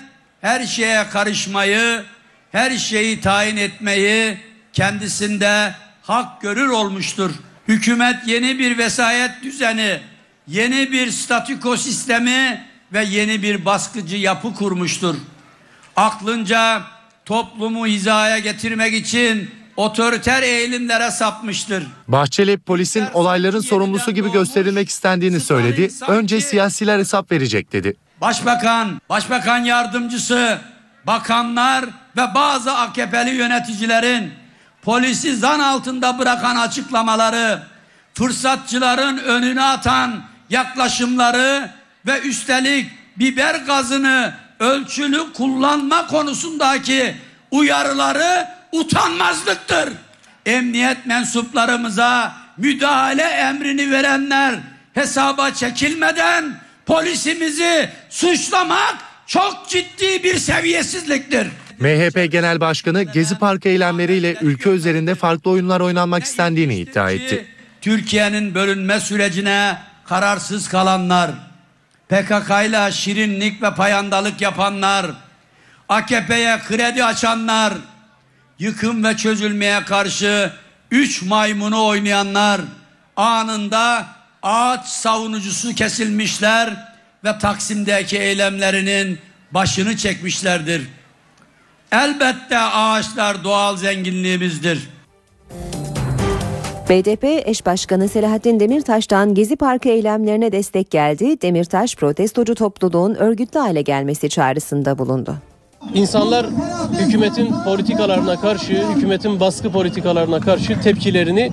her 0.42 0.66
şeye 0.66 1.10
karışmayı, 1.10 2.04
her 2.52 2.78
şeyi 2.78 3.22
tayin 3.22 3.58
etmeyi 3.58 4.38
kendisinde 4.74 5.74
hak 6.04 6.42
görür 6.42 6.68
olmuştur. 6.68 7.32
Hükümet 7.68 8.28
yeni 8.28 8.60
bir 8.60 8.78
vesayet 8.78 9.32
düzeni, 9.44 10.00
yeni 10.48 10.92
bir 10.92 11.12
statüko 11.12 11.78
sistemi 11.78 12.64
ve 12.94 13.04
yeni 13.04 13.44
bir 13.44 13.66
baskıcı 13.66 14.18
yapı 14.18 14.54
kurmuştur. 14.54 15.16
Aklınca 15.96 16.82
toplumu 17.28 17.88
hizaya 17.88 18.40
getirmek 18.40 18.94
için 18.94 19.52
otoriter 19.76 20.44
eğilimlere 20.44 21.12
sapmıştır. 21.12 21.84
Bahçeli 22.08 22.58
polisin 22.58 23.06
olayların 23.14 23.60
sorumlusu 23.60 24.12
gibi 24.12 24.32
gösterilmek 24.32 24.90
istendiğini 24.90 25.40
söyledi. 25.40 25.90
Önce 26.08 26.42
siyasiler 26.42 27.00
hesap 27.00 27.32
verecek 27.32 27.74
dedi. 27.74 27.94
Başbakan, 28.22 29.02
başbakan 29.10 29.58
yardımcısı, 29.58 30.60
bakanlar 31.08 31.86
ve 32.18 32.36
bazı 32.36 32.74
AKP'li 32.74 33.36
yöneticilerin 33.36 34.32
polisi 34.82 35.36
zan 35.36 35.60
altında 35.60 36.20
bırakan 36.20 36.56
açıklamaları, 36.56 37.64
fırsatçıların 38.14 39.18
önüne 39.18 39.64
atan 39.64 40.24
yaklaşımları 40.50 41.70
ve 42.06 42.22
üstelik 42.22 42.92
biber 43.18 43.56
gazını 43.56 44.34
ölçülü 44.60 45.34
kullanma 45.34 46.08
konusundaki 46.08 47.16
uyarıları 47.52 48.48
utanmazlıktır. 48.72 49.90
Emniyet 50.46 51.06
mensuplarımıza 51.06 52.34
müdahale 52.58 53.24
emrini 53.24 53.92
verenler 53.92 54.56
hesaba 54.94 55.52
çekilmeden 55.52 56.60
polisimizi 56.86 57.90
suçlamak 58.10 58.96
çok 59.28 59.70
ciddi 59.70 60.24
bir 60.24 60.38
seviyesizliktir. 60.38 61.48
MHP 61.80 62.32
Genel 62.32 62.60
Başkanı 62.60 63.04
Gezi 63.04 63.38
Parkı 63.38 63.70
eylemleriyle 63.70 64.36
ülke 64.42 64.70
üzerinde 64.70 65.16
farklı 65.16 65.52
oyunlar 65.52 65.80
oynanmak 65.80 66.24
istendiğini 66.24 66.76
iddia 66.76 67.12
etti. 67.12 67.46
Türkiye'nin 67.82 68.56
bölünme 68.56 69.00
sürecine 69.00 69.78
kararsız 70.06 70.68
kalanlar, 70.68 71.32
PKK 72.10 72.50
ile 72.66 72.92
şirinlik 72.92 73.64
ve 73.64 73.76
payandalık 73.76 74.42
yapanlar, 74.42 75.06
AKP'ye 75.90 76.60
kredi 76.68 77.04
açanlar, 77.04 77.74
yıkım 78.60 79.04
ve 79.04 79.18
çözülmeye 79.18 79.84
karşı 79.84 80.52
üç 80.92 81.22
maymunu 81.22 81.86
oynayanlar, 81.86 82.62
anında 83.16 84.06
ağaç 84.44 84.86
savunucusu 84.86 85.76
kesilmişler 85.76 86.74
ve 87.24 87.38
Taksim'deki 87.40 88.18
eylemlerinin 88.18 89.20
başını 89.52 89.98
çekmişlerdir. 89.98 90.88
Elbette 91.92 92.60
ağaçlar 92.60 93.44
doğal 93.44 93.78
zenginliğimizdir. 93.78 94.97
BDP 96.90 97.24
eş 97.24 97.66
başkanı 97.66 98.10
Selahattin 98.10 98.60
Demirtaş'tan 98.60 99.34
Gezi 99.34 99.56
Parkı 99.56 99.90
eylemlerine 99.90 100.52
destek 100.52 100.92
geldi. 100.92 101.42
Demirtaş 101.42 101.96
protestocu 101.96 102.56
topluluğun 102.56 103.16
örgütlü 103.16 103.60
hale 103.60 103.82
gelmesi 103.82 104.30
çağrısında 104.30 104.98
bulundu. 104.98 105.36
İnsanlar 105.94 106.46
hükümetin 107.00 107.54
politikalarına 107.66 108.40
karşı, 108.42 108.84
hükümetin 108.96 109.40
baskı 109.40 109.72
politikalarına 109.72 110.40
karşı 110.40 110.82
tepkilerini 110.82 111.52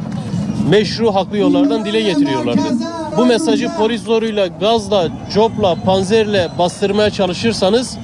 meşru 0.70 1.14
haklı 1.14 1.38
yollardan 1.38 1.84
dile 1.84 2.00
getiriyorlardı. 2.00 2.68
Bu 3.16 3.26
mesajı 3.26 3.70
polis 3.78 4.02
zoruyla, 4.02 4.46
gazla, 4.46 5.08
copla, 5.34 5.74
panzerle 5.74 6.48
bastırmaya 6.58 7.10
çalışırsanız 7.10 7.98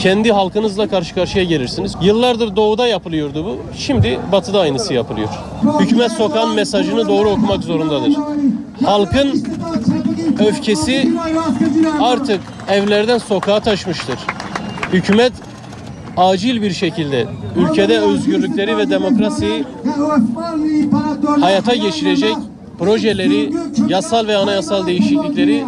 kendi 0.00 0.32
halkınızla 0.32 0.88
karşı 0.88 1.14
karşıya 1.14 1.44
gelirsiniz. 1.44 1.94
Yıllardır 2.02 2.56
doğuda 2.56 2.86
yapılıyordu 2.86 3.44
bu. 3.44 3.56
Şimdi 3.76 4.20
batıda 4.32 4.60
aynısı 4.60 4.94
yapılıyor. 4.94 5.28
Hükümet 5.80 6.12
sokan 6.12 6.54
mesajını 6.54 7.08
doğru 7.08 7.28
okumak 7.30 7.62
zorundadır. 7.64 8.16
Halkın 8.84 9.44
öfkesi 10.38 11.12
artık 12.00 12.40
evlerden 12.68 13.18
sokağa 13.18 13.60
taşmıştır. 13.60 14.18
Hükümet 14.92 15.32
acil 16.16 16.62
bir 16.62 16.72
şekilde 16.72 17.26
ülkede 17.56 17.98
özgürlükleri 18.00 18.78
ve 18.78 18.90
demokrasiyi 18.90 19.64
hayata 21.40 21.74
geçirecek 21.74 22.36
projeleri, 22.78 23.52
yasal 23.88 24.26
ve 24.26 24.36
anayasal 24.36 24.86
değişiklikleri 24.86 25.64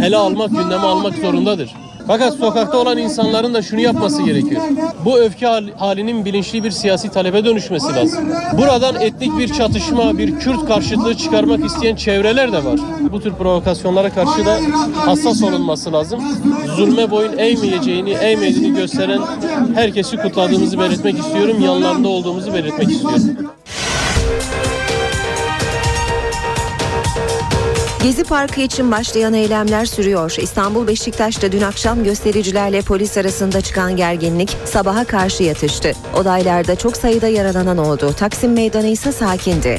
ele 0.00 0.16
almak, 0.16 0.50
gündeme 0.50 0.76
almak 0.76 1.14
zorundadır. 1.14 1.85
Fakat 2.06 2.34
sokakta 2.34 2.78
olan 2.78 2.98
insanların 2.98 3.54
da 3.54 3.62
şunu 3.62 3.80
yapması 3.80 4.22
gerekiyor. 4.22 4.62
Bu 5.04 5.18
öfke 5.18 5.46
halinin 5.76 6.24
bilinçli 6.24 6.64
bir 6.64 6.70
siyasi 6.70 7.08
talebe 7.10 7.44
dönüşmesi 7.44 7.86
lazım. 7.86 8.24
Buradan 8.58 9.00
etnik 9.00 9.38
bir 9.38 9.52
çatışma, 9.52 10.18
bir 10.18 10.38
Kürt 10.38 10.66
karşıtlığı 10.66 11.14
çıkarmak 11.14 11.64
isteyen 11.64 11.96
çevreler 11.96 12.52
de 12.52 12.64
var. 12.64 12.80
Bu 13.12 13.20
tür 13.20 13.32
provokasyonlara 13.32 14.10
karşı 14.10 14.46
da 14.46 14.58
hassas 14.94 15.42
olunması 15.42 15.92
lazım. 15.92 16.20
Zulme 16.76 17.10
boyun 17.10 17.38
eğmeyeceğini, 17.38 18.10
eğmediğini 18.10 18.76
gösteren 18.76 19.20
herkesi 19.74 20.16
kutladığımızı 20.16 20.78
belirtmek 20.78 21.18
istiyorum. 21.18 21.56
Yanlarında 21.60 22.08
olduğumuzu 22.08 22.54
belirtmek 22.54 22.90
istiyorum. 22.90 23.36
Gezi 28.06 28.24
Parkı 28.24 28.60
için 28.60 28.90
başlayan 28.90 29.34
eylemler 29.34 29.86
sürüyor. 29.86 30.34
İstanbul 30.38 30.86
Beşiktaş'ta 30.86 31.52
dün 31.52 31.60
akşam 31.60 32.04
göstericilerle 32.04 32.82
polis 32.82 33.16
arasında 33.16 33.60
çıkan 33.60 33.96
gerginlik 33.96 34.56
sabaha 34.64 35.04
karşı 35.04 35.42
yatıştı. 35.42 35.92
Olaylarda 36.14 36.76
çok 36.76 36.96
sayıda 36.96 37.28
yaralanan 37.28 37.78
oldu. 37.78 38.14
Taksim 38.18 38.52
Meydanı 38.52 38.86
ise 38.86 39.12
sakindi. 39.12 39.78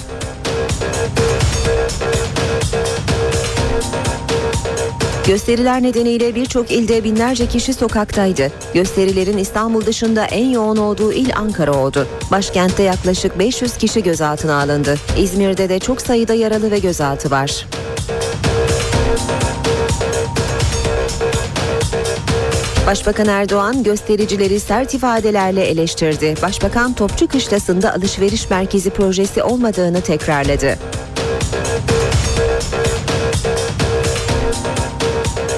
Gösteriler 5.27 5.83
nedeniyle 5.83 6.35
birçok 6.35 6.71
ilde 6.71 7.03
binlerce 7.03 7.47
kişi 7.47 7.73
sokaktaydı. 7.73 8.51
Gösterilerin 8.73 9.37
İstanbul 9.37 9.85
dışında 9.85 10.25
en 10.25 10.49
yoğun 10.49 10.77
olduğu 10.77 11.13
il 11.13 11.35
Ankara 11.35 11.73
oldu. 11.73 12.07
Başkentte 12.31 12.83
yaklaşık 12.83 13.39
500 13.39 13.77
kişi 13.77 14.03
gözaltına 14.03 14.61
alındı. 14.61 14.95
İzmir'de 15.17 15.69
de 15.69 15.79
çok 15.79 16.01
sayıda 16.01 16.33
yaralı 16.33 16.71
ve 16.71 16.79
gözaltı 16.79 17.31
var. 17.31 17.65
Başbakan 22.87 23.27
Erdoğan 23.27 23.83
göstericileri 23.83 24.59
sert 24.59 24.93
ifadelerle 24.93 25.65
eleştirdi. 25.65 26.35
Başbakan 26.41 26.93
Topçu 26.93 27.27
Kışlası'nda 27.27 27.93
alışveriş 27.93 28.49
merkezi 28.49 28.89
projesi 28.89 29.43
olmadığını 29.43 30.01
tekrarladı. 30.01 30.75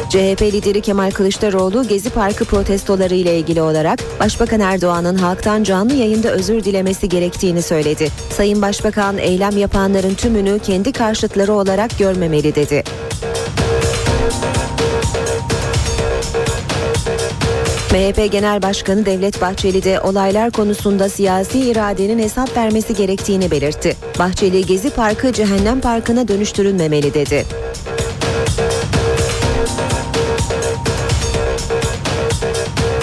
CHP 0.10 0.42
lideri 0.42 0.82
Kemal 0.82 1.12
Kılıçdaroğlu 1.12 1.88
Gezi 1.88 2.10
Parkı 2.10 2.46
protestoları 2.46 3.16
ile 3.16 3.38
ilgili 3.40 3.62
olarak 3.62 4.00
Başbakan 4.20 4.60
Erdoğan'ın 4.60 5.16
halktan 5.16 5.64
canlı 5.64 5.94
yayında 5.94 6.30
özür 6.30 6.64
dilemesi 6.64 7.10
gerektiğini 7.10 7.62
söyledi. 7.62 8.10
Sayın 8.30 8.62
Başbakan 8.62 9.18
eylem 9.18 9.58
yapanların 9.58 10.14
tümünü 10.14 10.60
kendi 10.60 10.92
karşıtları 10.92 11.54
olarak 11.54 12.00
görmemeli 12.00 12.56
dedi. 12.56 12.84
MHP 17.92 18.32
Genel 18.32 18.62
Başkanı 18.62 19.06
Devlet 19.06 19.42
Bahçeli 19.42 19.84
de 19.84 20.02
olaylar 20.02 20.52
konusunda 20.52 21.10
siyasi 21.10 21.60
iradenin 21.60 22.20
hesap 22.20 22.58
vermesi 22.58 22.94
gerektiğini 22.94 23.52
belirtti. 23.52 23.96
Bahçeli 24.20 24.66
Gezi 24.66 24.90
Parkı 24.90 25.34
cehennem 25.34 25.82
parkına 25.82 26.28
dönüştürülmemeli 26.28 27.14
dedi. 27.14 27.46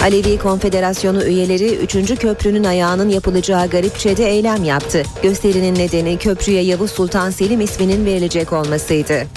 Alevi 0.01 0.37
Konfederasyonu 0.37 1.23
üyeleri 1.23 1.75
3. 1.75 2.19
köprünün 2.19 2.63
ayağının 2.63 3.09
yapılacağı 3.09 3.69
Garipçe'de 3.69 4.29
eylem 4.29 4.63
yaptı. 4.63 5.03
Gösterinin 5.23 5.75
nedeni 5.75 6.17
köprüye 6.17 6.61
Yavuz 6.61 6.91
Sultan 6.91 7.29
Selim 7.29 7.61
isminin 7.61 8.05
verilecek 8.05 8.53
olmasıydı. 8.53 9.27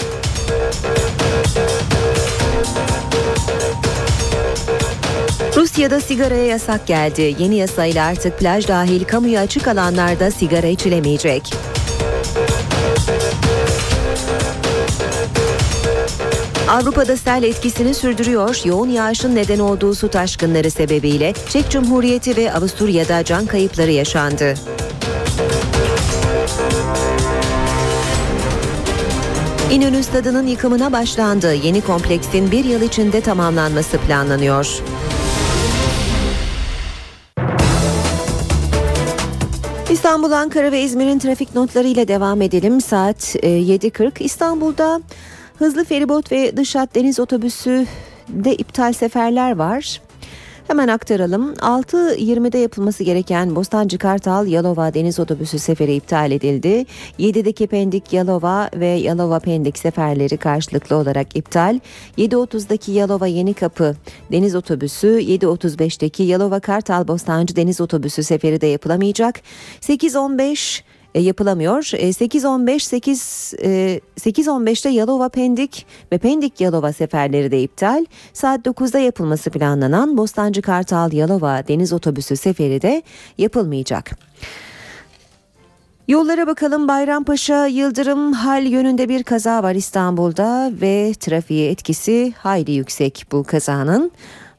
Rusya'da 5.55 6.01
sigaraya 6.01 6.45
yasak 6.45 6.87
geldi. 6.87 7.35
Yeni 7.39 7.55
yasayla 7.55 8.05
artık 8.05 8.39
plaj 8.39 8.67
dahil 8.67 9.03
kamuya 9.03 9.41
açık 9.41 9.67
alanlarda 9.67 10.31
sigara 10.31 10.67
içilemeyecek. 10.67 11.53
Avrupa'da 16.69 17.17
sel 17.17 17.43
etkisini 17.43 17.93
sürdürüyor. 17.93 18.61
Yoğun 18.65 18.89
yağışın 18.89 19.35
neden 19.35 19.59
olduğu 19.59 19.95
su 19.95 20.07
taşkınları 20.07 20.71
sebebiyle 20.71 21.33
Çek 21.49 21.69
Cumhuriyeti 21.69 22.37
ve 22.37 22.53
Avusturya'da 22.53 23.23
can 23.23 23.45
kayıpları 23.45 23.91
yaşandı. 23.91 24.53
İnönü 29.71 30.03
Stadı'nın 30.03 30.47
yıkımına 30.47 30.91
başlandı. 30.91 31.53
Yeni 31.53 31.81
kompleksin 31.81 32.51
bir 32.51 32.65
yıl 32.65 32.81
içinde 32.81 33.21
tamamlanması 33.21 33.97
planlanıyor. 33.97 34.81
İstanbul, 39.91 40.31
Ankara 40.31 40.71
ve 40.71 40.81
İzmir'in 40.81 41.19
trafik 41.19 41.55
notları 41.55 41.87
ile 41.87 42.07
devam 42.07 42.41
edelim. 42.41 42.81
Saat 42.81 43.35
7.40 43.35 44.23
İstanbul'da 44.23 45.01
hızlı 45.59 45.85
feribot 45.85 46.31
ve 46.31 46.57
dış 46.57 46.75
hat 46.75 46.95
deniz 46.95 47.19
otobüsü 47.19 47.85
de 48.29 48.55
iptal 48.55 48.93
seferler 48.93 49.55
var. 49.55 50.01
Hemen 50.71 50.87
aktaralım. 50.87 51.53
6.20'de 51.53 52.57
yapılması 52.57 53.03
gereken 53.03 53.55
Bostancı 53.55 53.97
Kartal 53.97 54.47
Yalova 54.47 54.93
deniz 54.93 55.19
otobüsü 55.19 55.59
seferi 55.59 55.95
iptal 55.95 56.31
edildi. 56.31 56.85
7'deki 57.19 57.67
Pendik 57.67 58.13
Yalova 58.13 58.69
ve 58.75 58.87
Yalova 58.87 59.39
Pendik 59.39 59.77
seferleri 59.77 60.37
karşılıklı 60.37 60.95
olarak 60.95 61.35
iptal. 61.35 61.79
7.30'daki 62.17 62.91
Yalova 62.91 63.27
Yeni 63.27 63.53
Kapı 63.53 63.95
deniz 64.31 64.55
otobüsü, 64.55 65.07
7.35'teki 65.07 66.23
Yalova 66.23 66.59
Kartal 66.59 67.07
Bostancı 67.07 67.55
deniz 67.55 67.81
otobüsü 67.81 68.23
seferi 68.23 68.61
de 68.61 68.67
yapılamayacak. 68.67 69.41
8.15 69.81 70.81
e, 70.81 70.90
yapılamıyor. 71.19 71.91
E, 71.93 72.09
8.15 72.09 72.79
8 72.79 73.53
e, 73.63 73.99
8.15'te 74.19 74.89
Yalova 74.89 75.29
Pendik 75.29 75.85
ve 76.11 76.17
Pendik 76.17 76.61
Yalova 76.61 76.93
seferleri 76.93 77.51
de 77.51 77.61
iptal. 77.61 78.05
Saat 78.33 78.65
9'da 78.65 78.99
yapılması 78.99 79.49
planlanan 79.49 80.17
Bostancı 80.17 80.61
Kartal 80.61 81.13
Yalova 81.13 81.67
deniz 81.67 81.93
otobüsü 81.93 82.35
seferi 82.35 82.81
de 82.81 83.03
yapılmayacak. 83.37 84.11
Yollara 86.07 86.47
bakalım 86.47 86.87
Bayrampaşa 86.87 87.65
Yıldırım 87.65 88.33
hal 88.33 88.65
yönünde 88.65 89.09
bir 89.09 89.23
kaza 89.23 89.63
var 89.63 89.75
İstanbul'da 89.75 90.71
ve 90.81 91.13
trafiğe 91.19 91.71
etkisi 91.71 92.33
hayli 92.37 92.71
yüksek 92.71 93.25
bu 93.31 93.43
kazanın. 93.43 94.11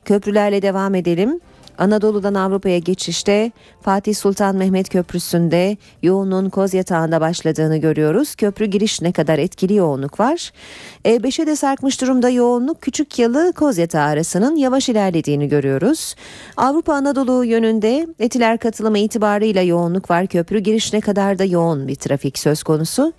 Köprülerle 0.05 0.63
devam 0.63 0.95
edelim. 0.95 1.41
Anadolu'dan 1.83 2.35
Avrupa'ya 2.35 2.79
geçişte 2.79 3.53
Fatih 3.81 4.15
Sultan 4.15 4.57
Mehmet 4.57 4.89
Köprüsü'nde 4.89 5.77
yoğunluğun 6.03 6.49
koz 6.49 6.75
yatağında 6.75 7.21
başladığını 7.21 7.77
görüyoruz. 7.77 8.35
Köprü 8.35 8.65
giriş 8.65 9.03
ne 9.03 9.13
kadar 9.13 9.39
etkili 9.39 9.75
yoğunluk 9.75 10.21
var. 10.21 10.53
E5'e 11.05 11.47
de 11.47 11.57
sarkmış 11.57 12.01
durumda 12.01 12.29
yoğunluk 12.29 12.81
Küçük 12.81 13.19
Yalı 13.19 13.53
Koz 13.53 13.79
Yatağı 13.79 14.07
arasının 14.07 14.57
yavaş 14.57 14.89
ilerlediğini 14.89 15.49
görüyoruz. 15.49 16.15
Avrupa 16.57 16.95
Anadolu 16.95 17.45
yönünde 17.45 18.07
etiler 18.19 18.59
katılımı 18.59 18.99
itibarıyla 18.99 19.63
yoğunluk 19.63 20.11
var. 20.11 20.27
Köprü 20.27 20.59
giriş 20.59 20.93
ne 20.93 21.01
kadar 21.01 21.39
da 21.39 21.45
yoğun 21.45 21.89
bir 21.89 21.95
trafik 21.95 22.39
söz 22.39 22.63
konusu. 22.63 23.13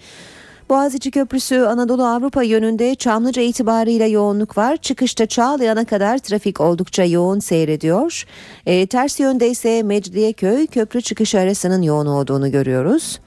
Boğaziçi 0.69 1.12
Köprüsü 1.12 1.60
Anadolu 1.60 2.06
Avrupa 2.06 2.43
yönünde 2.43 2.95
Çamlıca 2.95 3.41
itibarıyla 3.41 4.08
yoğunluk 4.08 4.58
var. 4.58 4.78
Çıkışta 4.78 5.26
Çağlayan'a 5.26 5.86
kadar 5.86 6.17
trafik 6.17 6.62
oldukça 6.62 7.04
yoğun 7.04 7.39
seyrediyor. 7.39 8.26
E, 8.65 8.88
ters 8.88 9.19
yönde 9.19 9.49
ise 9.49 9.84
Mecidiyeköy 9.84 10.67
köprü 10.67 11.02
çıkışı 11.02 11.39
arasının 11.39 11.82
yoğun 11.82 12.06
olduğunu 12.06 12.52
görüyoruz. 12.52 13.19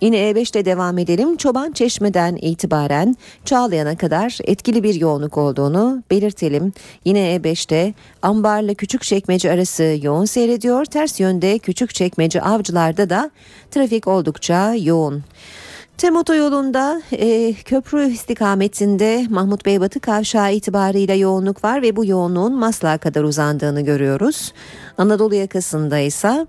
Yine 0.00 0.16
E5'te 0.16 0.64
devam 0.64 0.98
edelim. 0.98 1.36
Çoban 1.36 1.72
Çeşme'den 1.72 2.36
itibaren 2.36 3.16
Çağlayan'a 3.44 3.96
kadar 3.96 4.38
etkili 4.44 4.82
bir 4.82 4.94
yoğunluk 4.94 5.38
olduğunu 5.38 6.02
belirtelim. 6.10 6.72
Yine 7.04 7.36
E5'te 7.36 7.94
Ambar'la 8.22 8.74
Küçükçekmece 8.74 9.52
arası 9.52 9.96
yoğun 10.02 10.24
seyrediyor. 10.24 10.84
Ters 10.84 11.20
yönde 11.20 11.58
Küçükçekmece 11.58 12.40
Avcılar'da 12.40 13.10
da 13.10 13.30
trafik 13.70 14.08
oldukça 14.08 14.74
yoğun. 14.74 15.24
Tem 15.98 16.16
otoyolunda 16.16 17.02
e, 17.12 17.52
köprü 17.52 18.10
istikametinde 18.10 19.26
Mahmut 19.30 19.66
Bey 19.66 19.80
Batı 19.80 20.00
kavşağı 20.00 20.52
itibarıyla 20.54 21.14
yoğunluk 21.14 21.64
var 21.64 21.82
ve 21.82 21.96
bu 21.96 22.04
yoğunluğun 22.04 22.54
Maslak'a 22.54 22.98
kadar 22.98 23.22
uzandığını 23.22 23.80
görüyoruz. 23.80 24.52
Anadolu 24.98 25.34
yakasında 25.34 25.98
ise 25.98 26.46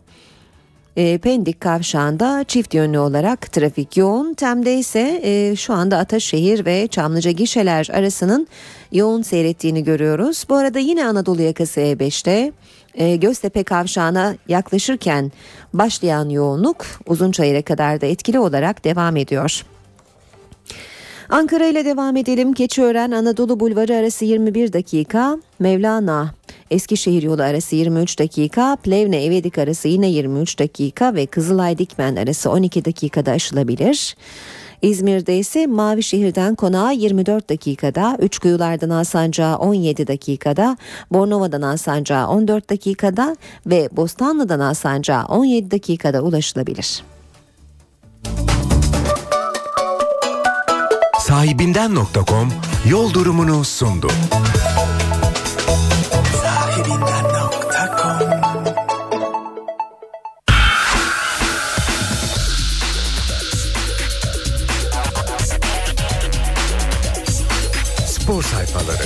e, 0.97 1.17
Pendik 1.17 1.61
kavşağında 1.61 2.43
çift 2.47 2.73
yönlü 2.73 2.99
olarak 2.99 3.51
trafik 3.51 3.97
yoğun. 3.97 4.33
Tem'de 4.33 4.75
ise 4.77 5.21
e, 5.23 5.55
şu 5.55 5.73
anda 5.73 5.97
Ataşehir 5.97 6.65
ve 6.65 6.87
Çamlıca 6.87 7.31
gişeler 7.31 7.89
arasının 7.93 8.47
yoğun 8.91 9.21
seyrettiğini 9.21 9.83
görüyoruz. 9.83 10.45
Bu 10.49 10.55
arada 10.55 10.79
yine 10.79 11.05
Anadolu 11.05 11.41
yakası 11.41 11.79
E5'te 11.79 12.51
e, 12.95 13.15
Göztepe 13.15 13.63
kavşağına 13.63 14.35
yaklaşırken 14.47 15.31
başlayan 15.73 16.29
yoğunluk 16.29 16.85
Uzunçayır'a 17.05 17.61
kadar 17.61 18.01
da 18.01 18.05
etkili 18.05 18.39
olarak 18.39 18.83
devam 18.83 19.17
ediyor. 19.17 19.65
Ankara 21.29 21.65
ile 21.65 21.85
devam 21.85 22.15
edelim. 22.17 22.53
Keçiören 22.53 23.11
Anadolu 23.11 23.59
Bulvarı 23.59 23.95
arası 23.95 24.25
21 24.25 24.73
dakika. 24.73 25.37
Mevlana 25.59 26.33
Eskişehir 26.71 27.23
yolu 27.23 27.41
arası 27.43 27.75
23 27.75 28.19
dakika. 28.19 28.75
Plevne 28.83 29.25
Evedik 29.25 29.57
arası 29.57 29.87
yine 29.87 30.09
23 30.09 30.59
dakika 30.59 31.15
ve 31.15 31.25
Kızılay 31.25 31.77
Dikmen 31.77 32.15
arası 32.15 32.51
12 32.51 32.85
dakikada 32.85 33.31
aşılabilir. 33.31 34.15
İzmir'de 34.81 35.37
ise 35.37 35.67
Mavişehir'den 35.67 36.55
konağa 36.55 36.91
24 36.91 37.49
dakikada, 37.49 38.17
Üçkuyular'dan 38.19 38.89
Alsancak'a 38.89 39.57
17 39.57 40.07
dakikada, 40.07 40.77
Bornova'dan 41.11 41.61
Alsancak'a 41.61 42.27
14 42.27 42.69
dakikada 42.69 43.35
ve 43.65 43.89
Bostanlı'dan 43.91 44.59
Alsancak'a 44.59 45.25
17 45.25 45.71
dakikada 45.71 46.21
ulaşılabilir. 46.21 47.03
Sahibinden.com 51.19 52.49
yol 52.89 53.13
durumunu 53.13 53.63
sundu. 53.63 54.07
Sayfaları. 68.45 69.03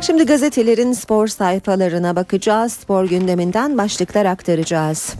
Şimdi 0.00 0.26
gazetelerin 0.26 0.92
spor 0.92 1.26
sayfalarına 1.26 2.16
bakacağız. 2.16 2.72
Spor 2.72 3.04
gündeminden 3.04 3.78
başlıklar 3.78 4.26
aktaracağız. 4.26 5.14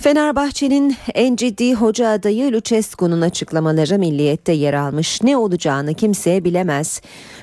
Fenerbahçe'nin 0.00 0.96
en 1.14 1.36
ciddi 1.36 1.74
hoca 1.74 2.08
adayı 2.08 2.52
Lucescu'nun 2.52 3.20
açıklamaları 3.20 3.98
milliyette 3.98 4.52
yer 4.52 4.74
almış. 4.74 5.22
Ne 5.22 5.36
olacağını 5.36 5.94
kimse 5.94 6.44
bilemez. 6.44 7.00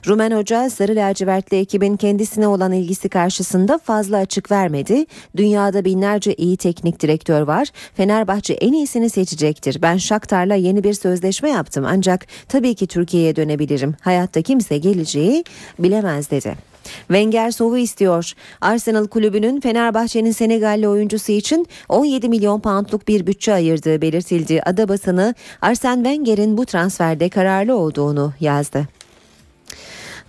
Rumen 0.08 0.32
hoca 0.32 0.70
Sarı 0.70 0.96
Lacivertli 0.96 1.58
ekibin 1.58 1.98
kendisine 1.98 2.48
olan 2.48 2.72
ilgisi 2.72 3.10
karşısında 3.10 3.78
fazla 3.78 4.18
açık 4.18 4.52
vermedi. 4.52 5.06
Dünyada 5.36 5.86
binlerce 5.86 6.34
iyi 6.34 6.58
teknik 6.58 7.00
direktör 7.00 7.42
var. 7.42 7.68
Fenerbahçe 7.94 8.54
en 8.54 8.74
iyisini 8.74 9.10
seçecektir. 9.10 9.82
Ben 9.82 9.98
Shakhtar'la 9.98 10.56
yeni 10.56 10.84
bir 10.84 10.94
sözleşme 10.94 11.50
yaptım 11.50 11.86
ancak 11.88 12.26
tabii 12.50 12.76
ki 12.76 12.88
Türkiye'ye 12.88 13.36
dönebilirim. 13.36 13.96
Hayatta 14.02 14.42
kimse 14.42 14.78
geleceği 14.78 15.44
bilemez 15.80 16.32
dedi. 16.32 16.77
Wenger 17.08 17.52
Sov'u 17.52 17.78
istiyor. 17.78 18.34
Arsenal 18.62 19.08
kulübünün 19.08 19.60
Fenerbahçe'nin 19.60 20.32
Senegalli 20.32 20.88
oyuncusu 20.88 21.32
için 21.32 21.68
17 21.90 22.30
milyon 22.30 22.60
poundluk 22.60 23.08
bir 23.08 23.28
bütçe 23.28 23.54
ayırdığı 23.54 24.02
belirtildi. 24.02 24.62
Ada 24.66 24.90
basını 24.90 25.36
Arsene 25.62 26.04
Wenger'in 26.04 26.58
bu 26.58 26.66
transferde 26.66 27.30
kararlı 27.30 27.78
olduğunu 27.78 28.34
yazdı. 28.40 28.88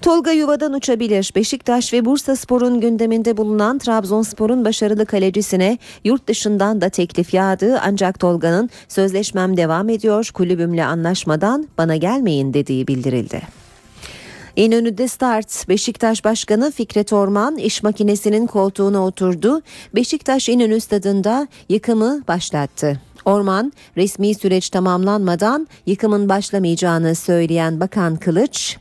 Tolga 0.02 0.30
yuvadan 0.30 0.72
uçabilir. 0.72 1.32
Beşiktaş 1.36 1.92
ve 1.92 2.04
Bursa 2.04 2.36
Spor'un 2.36 2.80
gündeminde 2.80 3.36
bulunan 3.36 3.78
Trabzonspor'un 3.78 4.64
başarılı 4.64 5.06
kalecisine 5.06 5.78
yurt 6.04 6.28
dışından 6.28 6.80
da 6.80 6.88
teklif 6.88 7.34
yağdı. 7.34 7.80
Ancak 7.84 8.20
Tolga'nın 8.20 8.70
sözleşmem 8.88 9.56
devam 9.56 9.88
ediyor 9.88 10.30
kulübümle 10.34 10.84
anlaşmadan 10.84 11.68
bana 11.78 11.96
gelmeyin 11.96 12.54
dediği 12.54 12.88
bildirildi. 12.88 13.67
İnönü'de 14.58 15.08
start. 15.08 15.68
Beşiktaş 15.68 16.24
Başkanı 16.24 16.70
Fikret 16.70 17.12
Orman 17.12 17.56
iş 17.56 17.82
makinesinin 17.82 18.46
koltuğuna 18.46 19.06
oturdu. 19.06 19.62
Beşiktaş 19.94 20.48
İnönü 20.48 20.80
stadında 20.80 21.48
yıkımı 21.68 22.22
başlattı. 22.28 23.00
Orman 23.24 23.72
resmi 23.96 24.34
süreç 24.34 24.70
tamamlanmadan 24.70 25.68
yıkımın 25.86 26.28
başlamayacağını 26.28 27.14
söyleyen 27.14 27.80
Bakan 27.80 28.16
Kılıç 28.16 28.76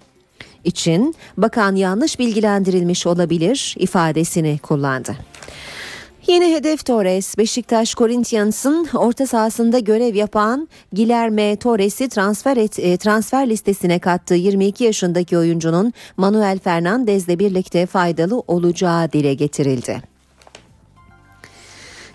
için 0.64 1.16
bakan 1.38 1.76
yanlış 1.76 2.20
bilgilendirilmiş 2.20 3.08
olabilir 3.08 3.76
ifadesini 3.80 4.58
kullandı. 4.58 5.16
Yeni 6.28 6.56
hedef 6.56 6.86
Torres, 6.86 7.38
Beşiktaş 7.38 7.96
Corinthians'ın 7.96 8.88
orta 8.94 9.28
sahasında 9.28 9.80
görev 9.80 10.16
yapan 10.16 10.68
Guilherme 10.94 11.56
Torres'i 11.56 12.10
transfer, 12.10 12.58
et, 12.58 12.80
e, 12.80 12.98
transfer 12.98 13.50
listesine 13.50 14.00
kattığı 14.00 14.36
22 14.36 14.84
yaşındaki 14.84 15.38
oyuncunun 15.38 15.94
Manuel 16.18 16.60
Fernandez'le 16.60 17.40
birlikte 17.40 17.86
faydalı 17.86 18.44
olacağı 18.48 19.12
dile 19.12 19.34
getirildi. 19.34 20.17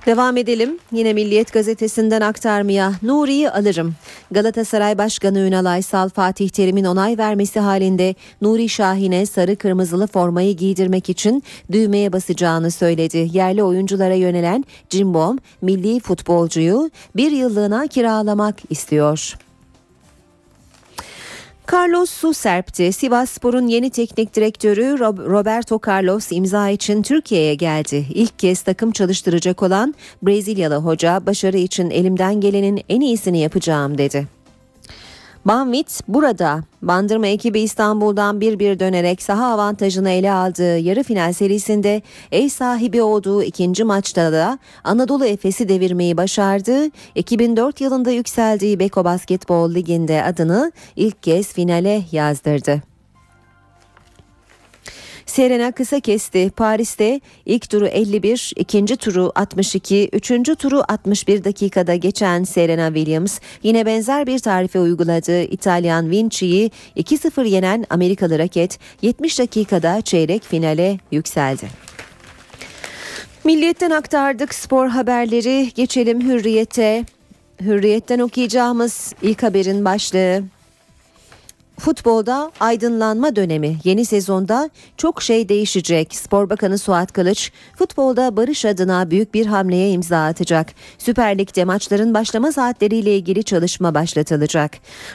Devam 0.06 0.36
edelim. 0.36 0.78
Yine 0.92 1.12
Milliyet 1.12 1.52
gazetesinden 1.52 2.20
aktarmaya 2.20 2.92
Nuri'yi 3.02 3.50
alırım. 3.50 3.94
Galatasaray 4.30 4.98
Başkanı 4.98 5.38
Ünal 5.38 5.64
Aysal 5.64 6.08
Fatih 6.08 6.48
Terim'in 6.48 6.84
onay 6.84 7.18
vermesi 7.18 7.60
halinde 7.60 8.14
Nuri 8.40 8.68
Şahin'e 8.68 9.26
sarı 9.26 9.56
kırmızılı 9.56 10.06
formayı 10.06 10.56
giydirmek 10.56 11.08
için 11.08 11.42
düğmeye 11.72 12.12
basacağını 12.12 12.70
söyledi. 12.70 13.28
Yerli 13.32 13.62
oyunculara 13.62 14.14
yönelen 14.14 14.64
Cimbom 14.90 15.38
milli 15.62 16.00
futbolcuyu 16.00 16.90
bir 17.16 17.30
yıllığına 17.30 17.86
kiralamak 17.86 18.56
istiyor. 18.70 19.34
Carlos 21.66 22.10
su 22.10 22.34
serpti. 22.34 22.92
Sivasspor'un 22.92 23.66
yeni 23.66 23.90
teknik 23.90 24.34
direktörü 24.34 24.98
Roberto 24.98 25.80
Carlos 25.86 26.32
imza 26.32 26.68
için 26.68 27.02
Türkiye'ye 27.02 27.54
geldi. 27.54 28.06
İlk 28.14 28.38
kez 28.38 28.62
takım 28.62 28.92
çalıştıracak 28.92 29.62
olan 29.62 29.94
Brezilyalı 30.22 30.76
hoca 30.76 31.26
başarı 31.26 31.58
için 31.58 31.90
elimden 31.90 32.40
gelenin 32.40 32.80
en 32.88 33.00
iyisini 33.00 33.40
yapacağım 33.40 33.98
dedi. 33.98 34.41
Banvit 35.44 36.00
burada. 36.08 36.60
Bandırma 36.82 37.26
ekibi 37.26 37.60
İstanbul'dan 37.60 38.40
bir 38.40 38.58
bir 38.58 38.78
dönerek 38.78 39.22
saha 39.22 39.44
avantajını 39.44 40.10
ele 40.10 40.32
aldığı 40.32 40.78
yarı 40.78 41.02
final 41.02 41.32
serisinde 41.32 42.02
ev 42.32 42.48
sahibi 42.48 43.02
olduğu 43.02 43.42
ikinci 43.42 43.84
maçta 43.84 44.32
da 44.32 44.58
Anadolu 44.84 45.26
Efes'i 45.26 45.68
devirmeyi 45.68 46.16
başardı. 46.16 46.90
2004 47.14 47.80
yılında 47.80 48.10
yükseldiği 48.10 48.78
Beko 48.78 49.04
Basketbol 49.04 49.74
Ligi'nde 49.74 50.24
adını 50.24 50.72
ilk 50.96 51.22
kez 51.22 51.52
finale 51.52 52.02
yazdırdı. 52.12 52.91
Serena 55.26 55.72
kısa 55.72 56.00
kesti. 56.00 56.50
Paris'te 56.56 57.20
ilk 57.46 57.70
turu 57.70 57.86
51, 57.86 58.52
ikinci 58.56 58.96
turu 58.96 59.32
62, 59.34 60.08
üçüncü 60.12 60.54
turu 60.54 60.82
61 60.88 61.44
dakikada 61.44 61.94
geçen 61.94 62.44
Serena 62.44 62.86
Williams 62.86 63.38
yine 63.62 63.86
benzer 63.86 64.26
bir 64.26 64.38
tarife 64.38 64.80
uyguladı. 64.80 65.42
İtalyan 65.42 66.10
Vinci'yi 66.10 66.70
2-0 66.96 67.48
yenen 67.48 67.84
Amerikalı 67.90 68.38
raket 68.38 68.78
70 69.02 69.38
dakikada 69.38 70.00
çeyrek 70.00 70.44
finale 70.44 70.98
yükseldi. 71.10 71.68
Milliyetten 73.44 73.90
aktardık 73.90 74.54
spor 74.54 74.88
haberleri. 74.88 75.70
Geçelim 75.74 76.20
Hürriyet'e. 76.28 77.04
Hürriyet'ten 77.60 78.18
okuyacağımız 78.18 79.12
ilk 79.22 79.42
haberin 79.42 79.84
başlığı 79.84 80.42
Futbolda 81.82 82.52
aydınlanma 82.60 83.36
dönemi 83.36 83.76
yeni 83.84 84.04
sezonda 84.04 84.70
çok 84.96 85.22
şey 85.22 85.48
değişecek. 85.48 86.14
Spor 86.14 86.50
Bakanı 86.50 86.78
Suat 86.78 87.12
Kılıç 87.12 87.52
futbolda 87.78 88.36
barış 88.36 88.64
adına 88.64 89.10
büyük 89.10 89.34
bir 89.34 89.46
hamleye 89.46 89.90
imza 89.90 90.24
atacak. 90.24 90.66
Süper 90.98 91.38
Lig'de 91.38 91.64
maçların 91.64 92.14
başlama 92.14 92.52
saatleriyle 92.52 93.16
ilgili 93.16 93.44
çalışma 93.44 93.94
başlatılacak. 93.94 94.72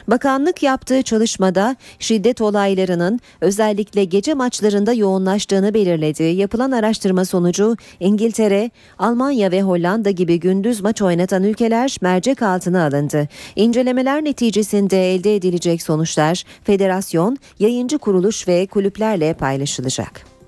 Bakanlık 0.08 0.62
yaptığı 0.62 1.02
çalışmada 1.02 1.76
şiddet 1.98 2.40
olaylarının 2.40 3.20
özellikle 3.40 4.04
gece 4.04 4.34
maçlarında 4.34 4.92
yoğunlaştığını 4.92 5.74
belirledi. 5.74 6.22
Yapılan 6.22 6.70
araştırma 6.70 7.24
sonucu 7.24 7.76
İngiltere, 8.00 8.70
Almanya 8.98 9.50
ve 9.50 9.62
Hollanda 9.62 10.10
gibi 10.10 10.40
gündüz 10.40 10.80
maç 10.80 11.02
oynatan 11.02 11.42
ülkeler 11.42 11.96
mercek 12.00 12.42
altına 12.42 12.86
alındı. 12.86 13.28
İncelemeler 13.56 14.24
neticesinde 14.24 15.14
elde 15.14 15.36
edilecek 15.36 15.82
sonuçlar 15.82 16.44
federasyon, 16.64 17.36
yayıncı 17.58 17.98
kuruluş 17.98 18.48
ve 18.48 18.66
kulüplerle 18.66 19.34
paylaşılacak. 19.34 20.38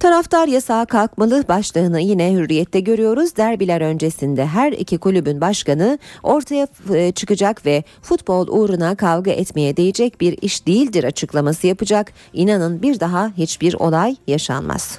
Taraftar 0.00 0.48
yasağı 0.48 0.86
kalkmalı 0.86 1.44
başlığını 1.48 2.00
yine 2.00 2.32
hürriyette 2.32 2.80
görüyoruz. 2.80 3.36
Derbiler 3.36 3.80
öncesinde 3.80 4.46
her 4.46 4.72
iki 4.72 4.98
kulübün 4.98 5.40
başkanı 5.40 5.98
ortaya 6.22 6.66
e, 6.94 7.12
çıkacak 7.12 7.66
ve 7.66 7.84
futbol 8.02 8.48
uğruna 8.48 8.94
kavga 8.94 9.30
etmeye 9.30 9.76
değecek 9.76 10.20
bir 10.20 10.38
iş 10.42 10.66
değildir 10.66 11.04
açıklaması 11.04 11.66
yapacak. 11.66 12.12
İnanın 12.32 12.82
bir 12.82 13.00
daha 13.00 13.32
hiçbir 13.36 13.74
olay 13.74 14.16
yaşanmaz. 14.26 14.98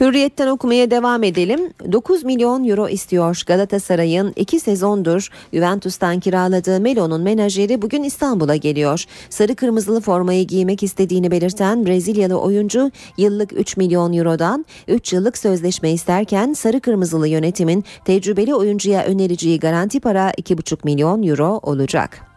Hürriyetten 0.00 0.46
okumaya 0.46 0.90
devam 0.90 1.22
edelim. 1.22 1.60
9 1.92 2.24
milyon 2.24 2.68
euro 2.68 2.88
istiyor 2.88 3.42
Galatasaray'ın 3.46 4.32
2 4.36 4.60
sezondur 4.60 5.28
Juventus'tan 5.52 6.20
kiraladığı 6.20 6.80
Melo'nun 6.80 7.20
menajeri 7.20 7.82
bugün 7.82 8.02
İstanbul'a 8.02 8.56
geliyor. 8.56 9.04
Sarı 9.30 9.54
kırmızılı 9.54 10.00
formayı 10.00 10.46
giymek 10.46 10.82
istediğini 10.82 11.30
belirten 11.30 11.86
Brezilyalı 11.86 12.40
oyuncu 12.40 12.90
yıllık 13.16 13.52
3 13.52 13.76
milyon 13.76 14.12
eurodan 14.12 14.66
3 14.88 15.12
yıllık 15.12 15.38
sözleşme 15.38 15.92
isterken 15.92 16.52
sarı 16.52 16.80
kırmızılı 16.80 17.28
yönetimin 17.28 17.84
tecrübeli 18.04 18.54
oyuncuya 18.54 19.04
önereceği 19.04 19.60
garanti 19.60 20.00
para 20.00 20.30
2,5 20.30 20.78
milyon 20.84 21.22
euro 21.22 21.60
olacak. 21.62 22.27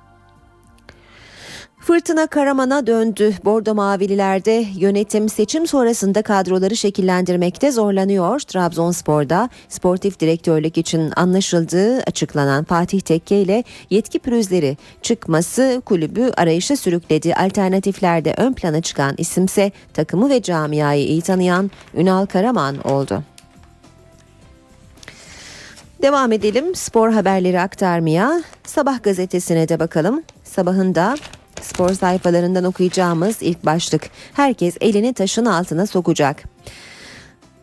Fırtına 1.82 2.28
Karaman'a 2.28 2.88
döndü. 2.88 3.34
Bordo 3.46 3.76
Mavililerde 3.76 4.66
yönetim 4.76 5.30
seçim 5.30 5.68
sonrasında 5.68 6.22
kadroları 6.22 6.76
şekillendirmekte 6.76 7.72
zorlanıyor. 7.72 8.40
Trabzonspor'da 8.40 9.50
sportif 9.70 10.20
direktörlük 10.20 10.78
için 10.78 11.12
anlaşıldığı 11.16 12.00
açıklanan 12.00 12.64
Fatih 12.64 13.02
Tekke 13.02 13.42
ile 13.42 13.64
yetki 13.90 14.20
pürüzleri 14.20 14.78
çıkması 15.02 15.82
kulübü 15.86 16.32
arayışa 16.38 16.76
sürükledi. 16.76 17.36
Alternatiflerde 17.36 18.34
ön 18.38 18.54
plana 18.54 18.82
çıkan 18.82 19.16
isimse 19.18 19.72
takımı 19.94 20.30
ve 20.30 20.42
camiayı 20.42 21.06
iyi 21.06 21.22
tanıyan 21.22 21.72
Ünal 21.94 22.26
Karaman 22.26 22.88
oldu. 22.88 23.24
Devam 26.02 26.32
edelim 26.32 26.76
spor 26.76 27.12
haberleri 27.12 27.60
aktarmaya. 27.60 28.44
Sabah 28.64 29.04
gazetesine 29.04 29.70
de 29.70 29.80
bakalım. 29.80 30.24
Sabahında 30.44 31.16
Spor 31.62 31.94
sayfalarından 31.94 32.64
okuyacağımız 32.64 33.38
ilk 33.42 33.66
başlık. 33.66 34.10
Herkes 34.34 34.78
elini 34.82 35.14
taşın 35.14 35.46
altına 35.46 35.88
sokacak. 35.88 36.44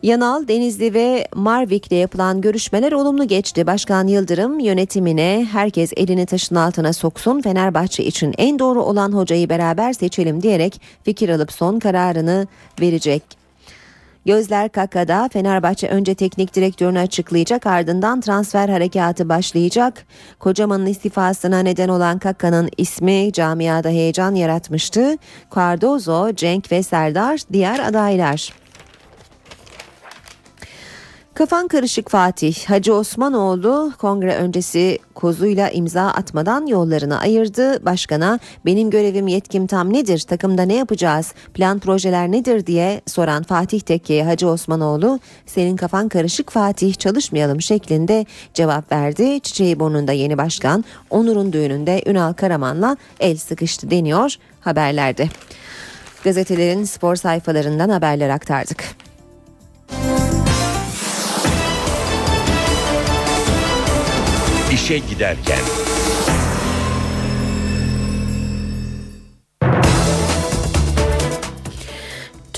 Yanal, 0.03 0.47
Denizli 0.47 0.93
ve 0.93 1.27
Marvik'le 1.35 1.91
yapılan 1.91 2.41
görüşmeler 2.41 2.91
olumlu 2.91 3.27
geçti. 3.27 3.67
Başkan 3.67 4.07
Yıldırım 4.07 4.59
yönetimine 4.59 5.47
herkes 5.51 5.93
elini 5.97 6.25
taşın 6.25 6.55
altına 6.55 6.93
soksun, 6.93 7.41
Fenerbahçe 7.41 8.03
için 8.03 8.33
en 8.37 8.59
doğru 8.59 8.83
olan 8.83 9.11
hocayı 9.11 9.49
beraber 9.49 9.93
seçelim 9.93 10.41
diyerek 10.41 10.81
fikir 11.03 11.29
alıp 11.29 11.51
son 11.51 11.79
kararını 11.79 12.47
verecek. 12.81 13.38
Gözler 14.29 14.69
Kaka'da 14.69 15.29
Fenerbahçe 15.33 15.87
önce 15.87 16.15
teknik 16.15 16.55
direktörünü 16.55 16.99
açıklayacak 16.99 17.65
ardından 17.65 18.21
transfer 18.21 18.69
harekatı 18.69 19.29
başlayacak. 19.29 20.05
Kocaman'ın 20.39 20.85
istifasına 20.85 21.59
neden 21.59 21.89
olan 21.89 22.19
Kaka'nın 22.19 22.69
ismi 22.77 23.33
camiada 23.33 23.89
heyecan 23.89 24.35
yaratmıştı. 24.35 25.17
Cardozo, 25.55 26.33
Cenk 26.33 26.71
ve 26.71 26.83
Serdar 26.83 27.39
diğer 27.53 27.79
adaylar. 27.79 28.58
Kafan 31.39 31.67
karışık 31.67 32.09
Fatih, 32.09 32.65
Hacı 32.65 32.93
Osmanoğlu 32.93 33.93
kongre 33.97 34.35
öncesi 34.35 34.99
kozuyla 35.15 35.69
imza 35.69 36.01
atmadan 36.01 36.65
yollarını 36.65 37.19
ayırdı. 37.19 37.85
Başkana 37.85 38.39
benim 38.65 38.89
görevim 38.89 39.27
yetkim 39.27 39.67
tam 39.67 39.93
nedir, 39.93 40.19
takımda 40.19 40.63
ne 40.63 40.73
yapacağız, 40.73 41.33
plan 41.53 41.79
projeler 41.79 42.31
nedir 42.31 42.65
diye 42.65 43.01
soran 43.05 43.43
Fatih 43.43 43.79
Tekke'ye 43.79 44.23
Hacı 44.23 44.47
Osmanoğlu 44.47 45.19
senin 45.45 45.75
kafan 45.75 46.09
karışık 46.09 46.49
Fatih 46.49 46.93
çalışmayalım 46.95 47.61
şeklinde 47.61 48.25
cevap 48.53 48.91
verdi. 48.91 49.39
Çiçeği 49.39 49.79
burnunda 49.79 50.11
yeni 50.11 50.37
başkan 50.37 50.85
Onur'un 51.09 51.53
düğününde 51.53 52.03
Ünal 52.05 52.33
Karaman'la 52.33 52.97
el 53.19 53.37
sıkıştı 53.37 53.91
deniyor 53.91 54.35
haberlerde. 54.61 55.29
Gazetelerin 56.23 56.83
spor 56.83 57.15
sayfalarından 57.15 57.89
haberler 57.89 58.29
aktardık. 58.29 59.08
İşe 64.71 64.97
giderken. 64.97 65.88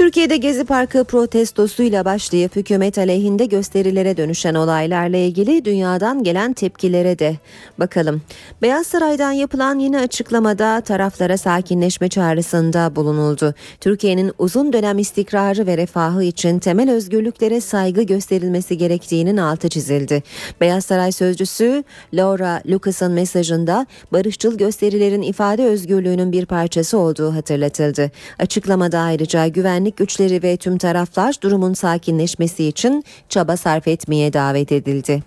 Türkiye'de 0.01 0.37
Gezi 0.37 0.63
Parkı 0.63 1.03
protestosuyla 1.03 2.05
başlayıp 2.05 2.55
hükümet 2.55 2.97
aleyhinde 2.97 3.45
gösterilere 3.45 4.17
dönüşen 4.17 4.55
olaylarla 4.55 5.17
ilgili 5.17 5.65
dünyadan 5.65 6.23
gelen 6.23 6.53
tepkilere 6.53 7.19
de 7.19 7.35
bakalım. 7.79 8.21
Beyaz 8.61 8.87
Saray'dan 8.87 9.31
yapılan 9.31 9.79
yeni 9.79 9.99
açıklamada 9.99 10.81
taraflara 10.81 11.37
sakinleşme 11.37 12.09
çağrısında 12.09 12.95
bulunuldu. 12.95 13.53
Türkiye'nin 13.81 14.31
uzun 14.37 14.73
dönem 14.73 14.99
istikrarı 14.99 15.67
ve 15.67 15.77
refahı 15.77 16.23
için 16.23 16.59
temel 16.59 16.91
özgürlüklere 16.91 17.61
saygı 17.61 18.01
gösterilmesi 18.01 18.77
gerektiğinin 18.77 19.37
altı 19.37 19.69
çizildi. 19.69 20.23
Beyaz 20.61 20.85
Saray 20.85 21.11
sözcüsü 21.11 21.83
Laura 22.13 22.61
Lucas'ın 22.69 23.11
mesajında 23.11 23.85
barışçıl 24.13 24.57
gösterilerin 24.57 25.21
ifade 25.21 25.65
özgürlüğünün 25.65 26.31
bir 26.31 26.45
parçası 26.45 26.97
olduğu 26.97 27.35
hatırlatıldı. 27.35 28.11
Açıklamada 28.39 28.99
ayrıca 28.99 29.47
güvenlik 29.47 29.91
güçleri 30.01 30.43
ve 30.43 30.57
tüm 30.57 30.77
taraflar 30.77 31.35
durumun 31.41 31.73
sakinleşmesi 31.73 32.63
için 32.65 33.03
çaba 33.29 33.57
sarf 33.57 33.87
etmeye 33.87 34.33
davet 34.33 34.71
edildi. 34.71 35.23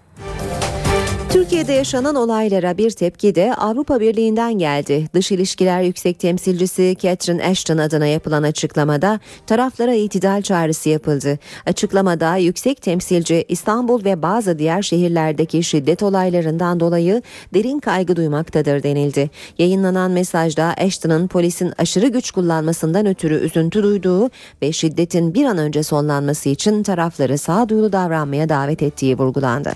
Türkiye'de 1.34 1.72
yaşanan 1.72 2.14
olaylara 2.14 2.78
bir 2.78 2.90
tepki 2.90 3.34
de 3.34 3.54
Avrupa 3.54 4.00
Birliği'nden 4.00 4.58
geldi. 4.58 5.08
Dış 5.14 5.32
İlişkiler 5.32 5.82
Yüksek 5.82 6.18
Temsilcisi 6.18 6.96
Catherine 6.98 7.44
Ashton 7.44 7.78
adına 7.78 8.06
yapılan 8.06 8.42
açıklamada 8.42 9.20
taraflara 9.46 9.94
itidal 9.94 10.42
çağrısı 10.42 10.88
yapıldı. 10.88 11.38
Açıklamada 11.66 12.36
Yüksek 12.36 12.82
Temsilci 12.82 13.44
İstanbul 13.48 14.04
ve 14.04 14.22
bazı 14.22 14.58
diğer 14.58 14.82
şehirlerdeki 14.82 15.62
şiddet 15.62 16.02
olaylarından 16.02 16.80
dolayı 16.80 17.22
derin 17.54 17.80
kaygı 17.80 18.16
duymaktadır 18.16 18.82
denildi. 18.82 19.30
Yayınlanan 19.58 20.10
mesajda 20.10 20.64
Ashton'ın 20.64 21.28
polisin 21.28 21.72
aşırı 21.78 22.08
güç 22.08 22.30
kullanmasından 22.30 23.06
ötürü 23.06 23.34
üzüntü 23.34 23.82
duyduğu 23.82 24.30
ve 24.62 24.72
şiddetin 24.72 25.34
bir 25.34 25.44
an 25.44 25.58
önce 25.58 25.82
sonlanması 25.82 26.48
için 26.48 26.82
tarafları 26.82 27.38
sağduyulu 27.38 27.92
davranmaya 27.92 28.48
davet 28.48 28.82
ettiği 28.82 29.18
vurgulandı. 29.18 29.72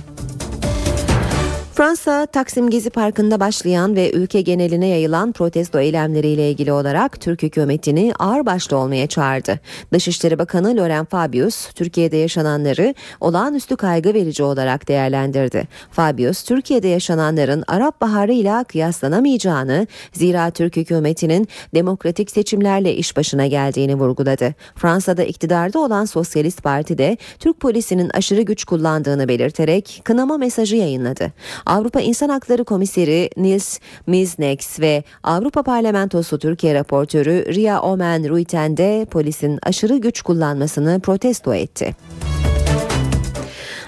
Fransa, 1.79 2.27
Taksim 2.27 2.71
Gezi 2.71 2.91
Parkı'nda 2.91 3.41
başlayan 3.41 3.97
ve 3.97 4.13
ülke 4.13 4.41
geneline 4.41 4.87
yayılan 4.87 5.33
protesto 5.33 5.81
eylemleriyle 5.81 6.51
ilgili 6.51 6.73
olarak 6.73 7.21
Türk 7.21 7.43
hükümetini 7.43 8.13
ağırbaşlı 8.19 8.77
olmaya 8.77 9.07
çağırdı. 9.07 9.61
Dışişleri 9.93 10.39
Bakanı 10.39 10.77
Laurent 10.77 11.11
Fabius, 11.11 11.73
Türkiye'de 11.73 12.17
yaşananları 12.17 12.95
olağanüstü 13.21 13.77
kaygı 13.77 14.15
verici 14.15 14.43
olarak 14.43 14.89
değerlendirdi. 14.89 15.69
Fabius, 15.91 16.43
Türkiye'de 16.43 16.89
yaşananların 16.89 17.65
Arap 17.67 18.01
Baharı 18.01 18.33
ile 18.33 18.65
kıyaslanamayacağını, 18.65 19.87
zira 20.13 20.51
Türk 20.51 20.77
hükümetinin 20.77 21.49
demokratik 21.75 22.31
seçimlerle 22.31 22.95
iş 22.95 23.17
başına 23.17 23.47
geldiğini 23.47 23.95
vurguladı. 23.95 24.55
Fransa'da 24.75 25.23
iktidarda 25.23 25.79
olan 25.79 26.05
Sosyalist 26.05 26.63
Parti 26.63 26.99
de 26.99 27.17
Türk 27.39 27.61
polisinin 27.61 28.11
aşırı 28.15 28.43
güç 28.43 28.65
kullandığını 28.65 29.29
belirterek 29.29 30.01
kınama 30.05 30.39
mesajı 30.39 30.77
yayınladı. 30.77 31.33
Avrupa 31.69 32.01
İnsan 32.01 32.29
Hakları 32.29 32.65
Komiseri 32.65 33.31
Nils 33.37 33.79
Miznex 34.07 34.81
ve 34.81 35.05
Avrupa 35.23 35.63
Parlamentosu 35.63 36.39
Türkiye 36.39 36.75
raportörü 36.75 37.55
Ria 37.55 37.81
Omen 37.81 38.29
Ruiten 38.29 38.77
de 38.77 39.07
polisin 39.11 39.59
aşırı 39.63 39.97
güç 39.97 40.23
kullanmasını 40.23 41.01
protesto 41.01 41.55
etti. 41.55 41.97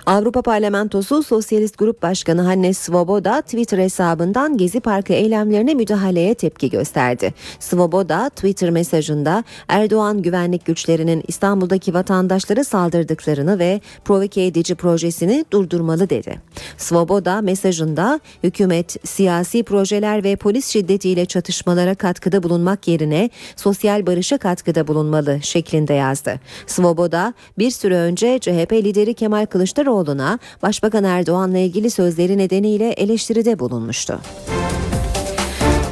Avrupa 0.07 0.43
Parlamentosu 0.43 1.23
Sosyalist 1.23 1.79
Grup 1.79 2.03
Başkanı 2.03 2.43
Hannes 2.43 2.79
Svoboda 2.79 3.41
Twitter 3.41 3.79
hesabından 3.79 4.57
Gezi 4.57 4.81
Parkı 4.81 5.13
eylemlerine 5.13 5.75
müdahaleye 5.75 6.35
tepki 6.35 6.71
gösterdi. 6.71 7.35
Svoboda 7.59 8.29
Twitter 8.29 8.71
mesajında 8.71 9.45
Erdoğan 9.69 10.23
güvenlik 10.23 10.65
güçlerinin 10.65 11.23
İstanbul'daki 11.29 11.95
vatandaşlara 11.95 12.65
saldırdıklarını 12.65 13.59
ve 13.59 13.81
provoke 14.05 14.47
edici 14.47 14.75
projesini 14.75 15.45
durdurmalı 15.51 16.11
dedi. 16.11 16.41
Svoboda 16.77 17.41
mesajında 17.41 18.21
hükümet 18.45 19.09
siyasi 19.09 19.63
projeler 19.63 20.25
ve 20.25 20.37
polis 20.37 20.67
şiddetiyle 20.67 21.27
çatışmalara 21.27 21.95
katkıda 21.95 22.43
bulunmak 22.43 22.89
yerine 22.89 23.31
sosyal 23.57 24.07
barışa 24.07 24.39
katkıda 24.39 24.87
bulunmalı 24.87 25.39
şeklinde 25.43 25.95
yazdı. 25.95 26.41
Svoboda 26.67 27.35
bir 27.59 27.71
süre 27.71 27.97
önce 27.97 28.39
CHP 28.39 28.73
lideri 28.73 29.15
Kemal 29.15 29.47
Kılıçdaroğlu 29.47 29.90
Kılıçdaroğlu'na 29.91 30.39
Başbakan 30.63 31.05
Erdoğan'la 31.05 31.59
ilgili 31.59 31.91
sözleri 31.91 32.39
nedeniyle 32.39 32.91
eleştiride 32.91 33.59
bulunmuştu. 33.59 34.21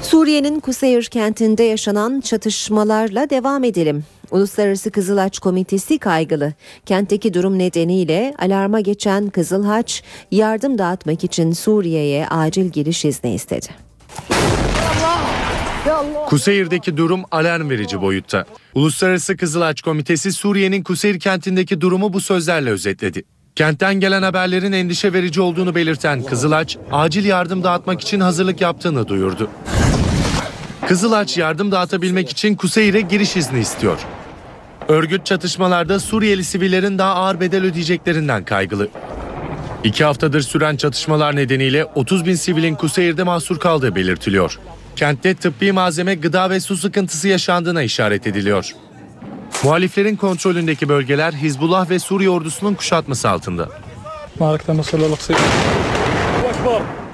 Suriye'nin 0.03 0.61
Kuseyir 0.61 1.05
kentinde 1.05 1.63
yaşanan 1.63 2.21
çatışmalarla 2.21 3.31
devam 3.31 3.65
edelim. 3.65 4.05
Uluslararası 4.31 4.91
Kızılaç 4.91 5.39
Komitesi 5.39 5.99
kaygılı. 5.99 6.53
Kentteki 6.87 7.35
durum 7.35 7.59
nedeniyle 7.59 8.35
alarma 8.39 8.81
geçen 8.81 9.31
Kızılhaç 9.31 10.03
yardım 10.31 10.79
dağıtmak 10.79 11.25
için 11.25 11.53
Suriye'ye 11.53 12.29
acil 12.29 12.69
giriş 12.69 13.05
izni 13.05 13.35
istedi. 13.35 13.67
Kuseyir'deki 16.27 16.97
durum 16.97 17.23
alarm 17.31 17.71
verici 17.71 18.01
boyutta. 18.01 18.45
Uluslararası 18.75 19.37
Kızılaç 19.37 19.83
Komitesi 19.83 20.33
Suriye'nin 20.33 20.83
Kuseyir 20.83 21.21
kentindeki 21.21 21.81
durumu 21.81 22.13
bu 22.13 22.21
sözlerle 22.21 22.71
özetledi. 22.71 23.23
Kentten 23.59 23.95
gelen 23.95 24.23
haberlerin 24.23 24.73
endişe 24.73 25.13
verici 25.13 25.41
olduğunu 25.41 25.75
belirten 25.75 26.23
Kızılaç, 26.23 26.77
acil 26.93 27.25
yardım 27.25 27.65
dağıtmak 27.65 28.01
için 28.01 28.21
hazırlık 28.21 28.61
yaptığını 28.61 29.09
duyurdu. 29.09 29.51
Kızılaç 30.89 31.39
yardım 31.39 31.73
dağıtabilmek 31.73 32.31
için 32.31 32.55
Kuseyir'e 32.55 33.01
giriş 33.01 33.37
izni 33.37 33.61
istiyor. 33.61 33.99
Örgüt 34.89 35.27
çatışmalarda 35.27 36.01
Suriyeli 36.01 36.45
sivillerin 36.45 36.99
daha 36.99 37.15
ağır 37.15 37.41
bedel 37.41 37.65
ödeyeceklerinden 37.65 38.45
kaygılı. 38.45 38.89
İki 39.85 40.05
haftadır 40.05 40.41
süren 40.41 40.77
çatışmalar 40.77 41.37
nedeniyle 41.37 41.85
30 41.85 42.27
bin 42.27 42.35
sivilin 42.35 42.75
Kuseyir'de 42.75 43.23
mahsur 43.23 43.59
kaldığı 43.59 43.95
belirtiliyor. 43.95 44.59
Kentte 44.97 45.35
tıbbi 45.35 45.73
malzeme, 45.73 46.15
gıda 46.15 46.51
ve 46.51 46.61
su 46.61 46.77
sıkıntısı 46.77 47.29
yaşandığına 47.29 47.83
işaret 47.83 48.27
ediliyor. 48.27 48.75
Muhaliflerin 49.65 50.17
kontrolündeki 50.17 50.89
bölgeler 50.89 51.33
Hizbullah 51.33 51.91
ve 51.91 51.99
Suriye 51.99 52.31
ordusunun 52.31 52.75
kuşatması 52.75 53.31
altında. 53.31 53.69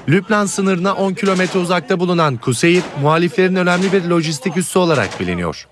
Lübnan 0.08 0.46
sınırına 0.46 0.94
10 0.94 1.14
kilometre 1.14 1.58
uzakta 1.58 2.00
bulunan 2.00 2.36
Kuseyir, 2.36 2.82
muhaliflerin 3.02 3.56
önemli 3.56 3.92
bir 3.92 4.04
lojistik 4.04 4.56
üssü 4.56 4.78
olarak 4.78 5.20
biliniyor. 5.20 5.68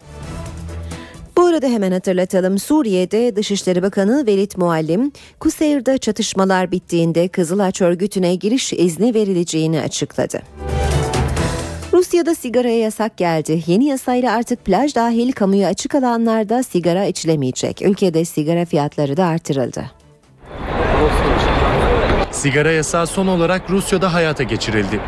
Bu 1.36 1.46
arada 1.46 1.66
hemen 1.66 1.92
hatırlatalım 1.92 2.58
Suriye'de 2.58 3.36
Dışişleri 3.36 3.82
Bakanı 3.82 4.26
Velit 4.26 4.56
Muallim, 4.56 5.12
Kuseyir'de 5.40 5.98
çatışmalar 5.98 6.70
bittiğinde 6.70 7.28
Kızılaç 7.28 7.80
örgütüne 7.80 8.34
giriş 8.34 8.72
izni 8.72 9.14
verileceğini 9.14 9.80
açıkladı. 9.80 10.42
Rusya'da 11.92 12.34
sigaraya 12.34 12.78
yasak 12.78 13.16
geldi. 13.16 13.62
Yeni 13.66 13.84
yasayla 13.84 14.32
artık 14.32 14.64
plaj 14.64 14.94
dahil 14.94 15.32
kamuya 15.32 15.68
açık 15.68 15.94
alanlarda 15.94 16.62
sigara 16.62 17.04
içilemeyecek. 17.04 17.82
Ülkede 17.82 18.24
sigara 18.24 18.64
fiyatları 18.64 19.16
da 19.16 19.26
artırıldı. 19.26 19.90
Sigara 22.30 22.72
yasağı 22.72 23.06
son 23.06 23.26
olarak 23.26 23.70
Rusya'da 23.70 24.14
hayata 24.14 24.42
geçirildi. 24.42 25.00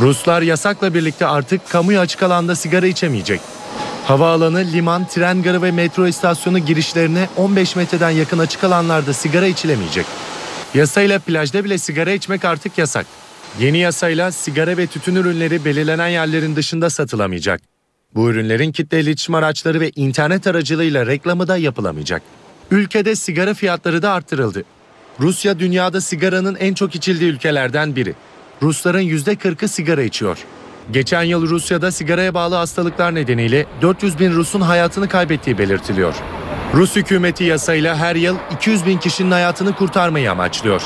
Ruslar 0.00 0.42
yasakla 0.42 0.94
birlikte 0.94 1.26
artık 1.26 1.68
kamuya 1.68 2.00
açık 2.00 2.22
alanda 2.22 2.54
sigara 2.54 2.86
içemeyecek. 2.86 3.40
Havaalanı, 4.04 4.58
liman, 4.72 5.06
tren 5.06 5.42
garı 5.42 5.62
ve 5.62 5.70
metro 5.70 6.06
istasyonu 6.06 6.58
girişlerine 6.58 7.28
15 7.36 7.76
metreden 7.76 8.10
yakın 8.10 8.38
açık 8.38 8.64
alanlarda 8.64 9.12
sigara 9.12 9.46
içilemeyecek. 9.46 10.06
Yasayla 10.74 11.18
plajda 11.18 11.64
bile 11.64 11.78
sigara 11.78 12.10
içmek 12.10 12.44
artık 12.44 12.78
yasak. 12.78 13.06
Yeni 13.60 13.78
yasayla 13.78 14.32
sigara 14.32 14.76
ve 14.76 14.86
tütün 14.86 15.14
ürünleri 15.14 15.64
belirlenen 15.64 16.08
yerlerin 16.08 16.56
dışında 16.56 16.90
satılamayacak. 16.90 17.60
Bu 18.14 18.30
ürünlerin 18.30 18.72
kitle 18.72 19.00
iletişim 19.00 19.34
araçları 19.34 19.80
ve 19.80 19.90
internet 19.96 20.46
aracılığıyla 20.46 21.06
reklamı 21.06 21.48
da 21.48 21.56
yapılamayacak. 21.56 22.22
Ülkede 22.70 23.16
sigara 23.16 23.54
fiyatları 23.54 24.02
da 24.02 24.12
arttırıldı. 24.12 24.64
Rusya 25.20 25.58
dünyada 25.58 26.00
sigaranın 26.00 26.54
en 26.54 26.74
çok 26.74 26.94
içildiği 26.94 27.32
ülkelerden 27.32 27.96
biri. 27.96 28.14
Rusların 28.62 29.02
%40'ı 29.02 29.68
sigara 29.68 30.02
içiyor. 30.02 30.38
Geçen 30.92 31.22
yıl 31.22 31.48
Rusya'da 31.48 31.92
sigaraya 31.92 32.34
bağlı 32.34 32.54
hastalıklar 32.54 33.14
nedeniyle 33.14 33.66
400 33.82 34.18
bin 34.18 34.32
Rus'un 34.32 34.60
hayatını 34.60 35.08
kaybettiği 35.08 35.58
belirtiliyor. 35.58 36.14
Rus 36.74 36.96
hükümeti 36.96 37.44
yasayla 37.44 37.96
her 37.96 38.16
yıl 38.16 38.36
200 38.54 38.86
bin 38.86 38.98
kişinin 38.98 39.30
hayatını 39.30 39.76
kurtarmayı 39.76 40.30
amaçlıyor. 40.30 40.82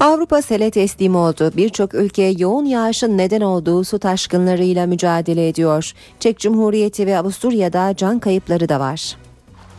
Avrupa 0.00 0.42
sele 0.42 0.70
teslim 0.70 1.16
oldu. 1.16 1.52
Birçok 1.56 1.94
ülke 1.94 2.34
yoğun 2.38 2.64
yağışın 2.64 3.18
neden 3.18 3.40
olduğu 3.40 3.84
su 3.84 3.98
taşkınlarıyla 3.98 4.86
mücadele 4.86 5.48
ediyor. 5.48 5.92
Çek 6.20 6.38
Cumhuriyeti 6.38 7.06
ve 7.06 7.18
Avusturya'da 7.18 7.96
can 7.96 8.18
kayıpları 8.18 8.68
da 8.68 8.80
var. 8.80 9.16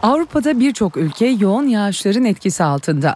Avrupa'da 0.03 0.59
birçok 0.59 0.97
ülke 0.97 1.25
yoğun 1.25 1.67
yağışların 1.67 2.25
etkisi 2.25 2.63
altında. 2.63 3.15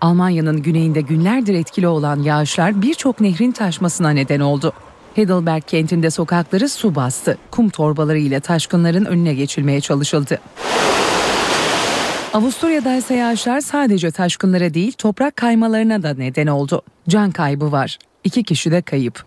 Almanya'nın 0.00 0.62
güneyinde 0.62 1.00
günlerdir 1.00 1.54
etkili 1.54 1.88
olan 1.88 2.22
yağışlar 2.22 2.82
birçok 2.82 3.20
nehrin 3.20 3.52
taşmasına 3.52 4.10
neden 4.10 4.40
oldu. 4.40 4.72
Heidelberg 5.14 5.62
kentinde 5.66 6.10
sokakları 6.10 6.68
su 6.68 6.94
bastı. 6.94 7.38
Kum 7.50 7.68
torbaları 7.68 8.18
ile 8.18 8.40
taşkınların 8.40 9.04
önüne 9.04 9.34
geçilmeye 9.34 9.80
çalışıldı. 9.80 10.38
Avusturya'da 12.34 12.94
ise 12.94 13.14
yağışlar 13.14 13.60
sadece 13.60 14.10
taşkınlara 14.10 14.74
değil 14.74 14.92
toprak 14.92 15.36
kaymalarına 15.36 16.02
da 16.02 16.14
neden 16.14 16.46
oldu. 16.46 16.82
Can 17.08 17.30
kaybı 17.30 17.72
var. 17.72 17.98
İki 18.24 18.42
kişi 18.42 18.70
de 18.70 18.82
kayıp. 18.82 19.24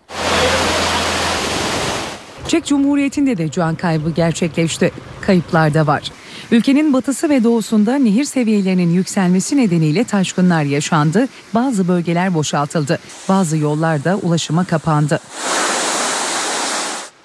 Çek 2.47 2.65
Cumhuriyeti'nde 2.65 3.37
de 3.37 3.51
can 3.51 3.75
kaybı 3.75 4.11
gerçekleşti. 4.11 4.91
Kayıplar 5.21 5.73
da 5.73 5.87
var. 5.87 6.11
Ülkenin 6.51 6.93
batısı 6.93 7.29
ve 7.29 7.43
doğusunda 7.43 7.95
nehir 7.95 8.23
seviyelerinin 8.23 8.89
yükselmesi 8.89 9.57
nedeniyle 9.57 10.03
taşkınlar 10.03 10.63
yaşandı. 10.63 11.27
Bazı 11.53 11.87
bölgeler 11.87 12.33
boşaltıldı. 12.33 12.99
Bazı 13.29 13.57
yollar 13.57 14.03
da 14.03 14.15
ulaşıma 14.15 14.63
kapandı. 14.63 15.19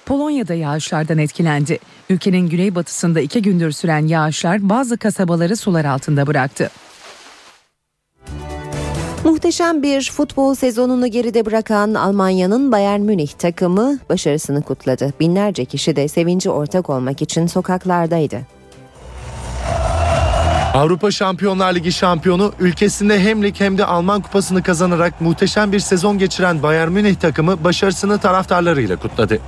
Polonya'da 0.08 0.54
yağışlardan 0.54 1.18
etkilendi. 1.18 1.78
Ülkenin 2.10 2.48
güneybatısında 2.48 3.20
iki 3.20 3.42
gündür 3.42 3.72
süren 3.72 4.06
yağışlar 4.06 4.68
bazı 4.68 4.98
kasabaları 4.98 5.56
sular 5.56 5.84
altında 5.84 6.26
bıraktı. 6.26 6.70
Muhteşem 9.24 9.82
bir 9.82 10.10
futbol 10.10 10.54
sezonunu 10.54 11.06
geride 11.06 11.46
bırakan 11.46 11.94
Almanya'nın 11.94 12.72
Bayern 12.72 13.00
Münih 13.00 13.28
takımı 13.28 13.98
başarısını 14.08 14.62
kutladı. 14.62 15.12
Binlerce 15.20 15.64
kişi 15.64 15.96
de 15.96 16.08
sevinci 16.08 16.50
ortak 16.50 16.90
olmak 16.90 17.22
için 17.22 17.46
sokaklardaydı. 17.46 18.40
Avrupa 20.74 21.10
Şampiyonlar 21.10 21.74
Ligi 21.74 21.92
şampiyonu 21.92 22.52
ülkesinde 22.60 23.20
hem 23.20 23.42
lig 23.42 23.54
hem 23.58 23.78
de 23.78 23.84
Alman 23.84 24.22
kupasını 24.22 24.62
kazanarak 24.62 25.20
muhteşem 25.20 25.72
bir 25.72 25.80
sezon 25.80 26.18
geçiren 26.18 26.62
Bayern 26.62 26.92
Münih 26.92 27.14
takımı 27.14 27.64
başarısını 27.64 28.18
taraftarlarıyla 28.18 28.96
kutladı. 28.96 29.40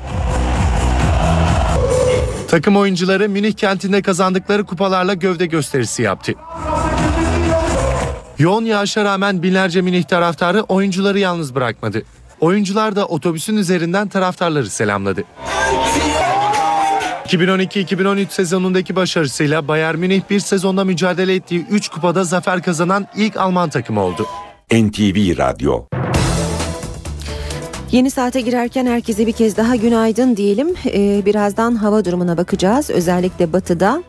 Takım 2.51 2.76
oyuncuları 2.76 3.28
Münih 3.28 3.53
kentinde 3.53 4.03
kazandıkları 4.03 4.64
kupalarla 4.64 5.14
gövde 5.14 5.46
gösterisi 5.46 6.03
yaptı. 6.03 6.32
Yoğun 8.38 8.64
yağışa 8.64 9.05
rağmen 9.05 9.42
binlerce 9.42 9.80
Münih 9.80 10.03
taraftarı 10.03 10.61
oyuncuları 10.61 11.18
yalnız 11.18 11.55
bırakmadı. 11.55 12.03
Oyuncular 12.40 12.96
da 12.96 13.07
otobüsün 13.07 13.57
üzerinden 13.57 14.09
taraftarları 14.09 14.70
selamladı. 14.70 15.24
2012-2013 17.24 18.30
sezonundaki 18.30 18.96
başarısıyla 18.96 19.68
Bayern 19.68 19.98
Münih 19.98 20.22
bir 20.30 20.40
sezonda 20.40 20.84
mücadele 20.84 21.34
ettiği 21.34 21.66
3 21.70 21.88
kupada 21.88 22.24
zafer 22.24 22.62
kazanan 22.62 23.07
ilk 23.16 23.36
Alman 23.36 23.70
takımı 23.70 24.01
oldu. 24.01 24.26
NTV 24.72 25.38
Radyo 25.38 25.84
Yeni 27.93 28.11
saate 28.11 28.41
girerken 28.41 28.86
herkese 28.86 29.26
bir 29.26 29.32
kez 29.32 29.57
daha 29.57 29.76
günaydın 29.76 30.36
diyelim. 30.36 30.74
Ee, 30.86 31.22
birazdan 31.26 31.74
hava 31.74 32.05
durumuna 32.05 32.36
bakacağız. 32.36 32.91
Özellikle 32.91 33.53
batıda 33.53 34.03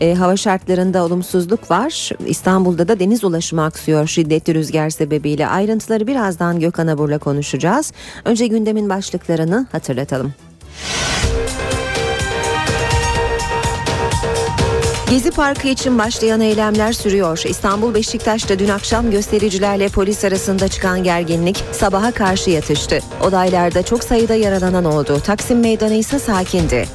e, 0.00 0.14
hava 0.14 0.36
şartlarında 0.36 1.04
olumsuzluk 1.04 1.70
var. 1.70 2.10
İstanbul'da 2.26 2.88
da 2.88 3.00
deniz 3.00 3.24
ulaşımı 3.24 3.64
aksıyor 3.64 4.06
şiddetli 4.06 4.54
rüzgar 4.54 4.90
sebebiyle. 4.90 5.48
Ayrıntıları 5.48 6.06
birazdan 6.06 6.60
Gökhan 6.60 6.86
Abur'la 6.86 7.18
konuşacağız. 7.18 7.92
Önce 8.24 8.46
gündemin 8.46 8.88
başlıklarını 8.88 9.66
hatırlatalım. 9.72 10.34
Gezi 15.10 15.30
Parkı 15.30 15.68
için 15.68 15.98
başlayan 15.98 16.40
eylemler 16.40 16.92
sürüyor. 16.92 17.42
İstanbul 17.48 17.94
Beşiktaş'ta 17.94 18.58
dün 18.58 18.68
akşam 18.68 19.10
göstericilerle 19.10 19.88
polis 19.88 20.24
arasında 20.24 20.68
çıkan 20.68 21.02
gerginlik 21.02 21.64
sabaha 21.72 22.12
karşı 22.12 22.50
yatıştı. 22.50 23.00
Olaylarda 23.22 23.82
çok 23.82 24.04
sayıda 24.04 24.34
yaralanan 24.34 24.84
oldu. 24.84 25.20
Taksim 25.24 25.60
Meydanı 25.60 25.94
ise 25.94 26.18
sakindi. 26.18 26.88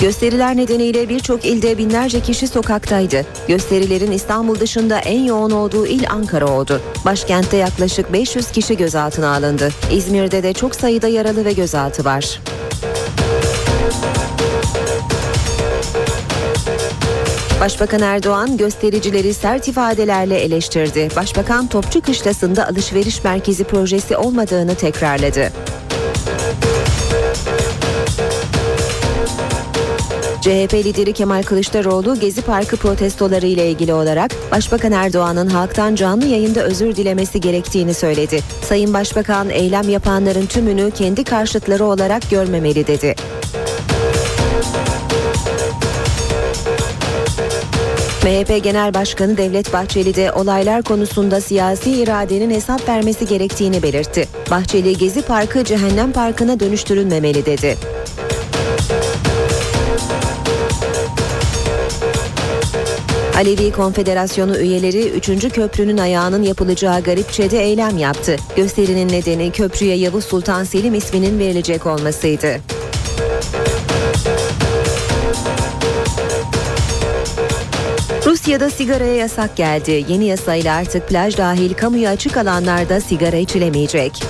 Gösteriler 0.00 0.56
nedeniyle 0.56 1.08
birçok 1.08 1.44
ilde 1.44 1.78
binlerce 1.78 2.20
kişi 2.20 2.48
sokaktaydı. 2.48 3.26
Gösterilerin 3.48 4.10
İstanbul 4.10 4.60
dışında 4.60 4.98
en 4.98 5.24
yoğun 5.24 5.50
olduğu 5.50 5.86
il 5.86 6.10
Ankara 6.10 6.46
oldu. 6.46 6.80
Başkentte 7.04 7.56
yaklaşık 7.56 8.12
500 8.12 8.50
kişi 8.50 8.76
gözaltına 8.76 9.34
alındı. 9.36 9.68
İzmir'de 9.92 10.42
de 10.42 10.52
çok 10.52 10.74
sayıda 10.74 11.08
yaralı 11.08 11.44
ve 11.44 11.52
gözaltı 11.52 12.04
var. 12.04 12.40
Başbakan 17.60 18.00
Erdoğan 18.00 18.56
göstericileri 18.56 19.34
sert 19.34 19.68
ifadelerle 19.68 20.38
eleştirdi. 20.38 21.08
Başbakan 21.16 21.66
Topçu 21.66 22.00
Kışlası'nda 22.00 22.68
alışveriş 22.68 23.24
merkezi 23.24 23.64
projesi 23.64 24.16
olmadığını 24.16 24.74
tekrarladı. 24.74 25.52
CHP 30.40 30.74
lideri 30.74 31.12
Kemal 31.12 31.42
Kılıçdaroğlu 31.42 32.20
Gezi 32.20 32.42
Parkı 32.42 32.76
protestoları 32.76 33.46
ile 33.46 33.70
ilgili 33.70 33.92
olarak 33.92 34.30
Başbakan 34.50 34.92
Erdoğan'ın 34.92 35.48
halktan 35.48 35.94
canlı 35.94 36.26
yayında 36.26 36.62
özür 36.62 36.96
dilemesi 36.96 37.40
gerektiğini 37.40 37.94
söyledi. 37.94 38.40
Sayın 38.62 38.94
Başbakan 38.94 39.50
eylem 39.50 39.88
yapanların 39.88 40.46
tümünü 40.46 40.90
kendi 40.90 41.24
karşıtları 41.24 41.84
olarak 41.84 42.30
görmemeli 42.30 42.86
dedi. 42.86 43.14
MHP 48.26 48.64
Genel 48.64 48.94
Başkanı 48.94 49.36
Devlet 49.36 49.72
Bahçeli 49.72 50.14
de 50.14 50.32
olaylar 50.32 50.82
konusunda 50.82 51.40
siyasi 51.40 51.90
iradenin 51.90 52.50
hesap 52.50 52.88
vermesi 52.88 53.26
gerektiğini 53.26 53.82
belirtti. 53.82 54.28
Bahçeli 54.50 54.96
Gezi 54.96 55.22
Parkı 55.22 55.64
cehennem 55.64 56.12
parkına 56.12 56.60
dönüştürülmemeli 56.60 57.46
dedi. 57.46 57.76
Alevi 63.36 63.72
Konfederasyonu 63.72 64.58
üyeleri 64.58 65.08
3. 65.08 65.48
köprünün 65.48 65.98
ayağının 65.98 66.42
yapılacağı 66.42 67.02
Garipçe'de 67.02 67.64
eylem 67.64 67.98
yaptı. 67.98 68.36
Gösterinin 68.56 69.08
nedeni 69.08 69.52
köprüye 69.52 69.96
Yavuz 69.96 70.24
Sultan 70.24 70.64
Selim 70.64 70.94
isminin 70.94 71.38
verilecek 71.38 71.86
olmasıydı. 71.86 72.60
Rusya'da 78.46 78.70
sigaraya 78.70 79.14
yasak 79.14 79.56
geldi. 79.56 80.04
Yeni 80.08 80.24
yasayla 80.24 80.76
artık 80.76 81.08
plaj 81.08 81.36
dahil 81.38 81.74
kamuya 81.74 82.10
açık 82.10 82.36
alanlarda 82.36 83.00
sigara 83.00 83.36
içilemeyecek. 83.36 84.22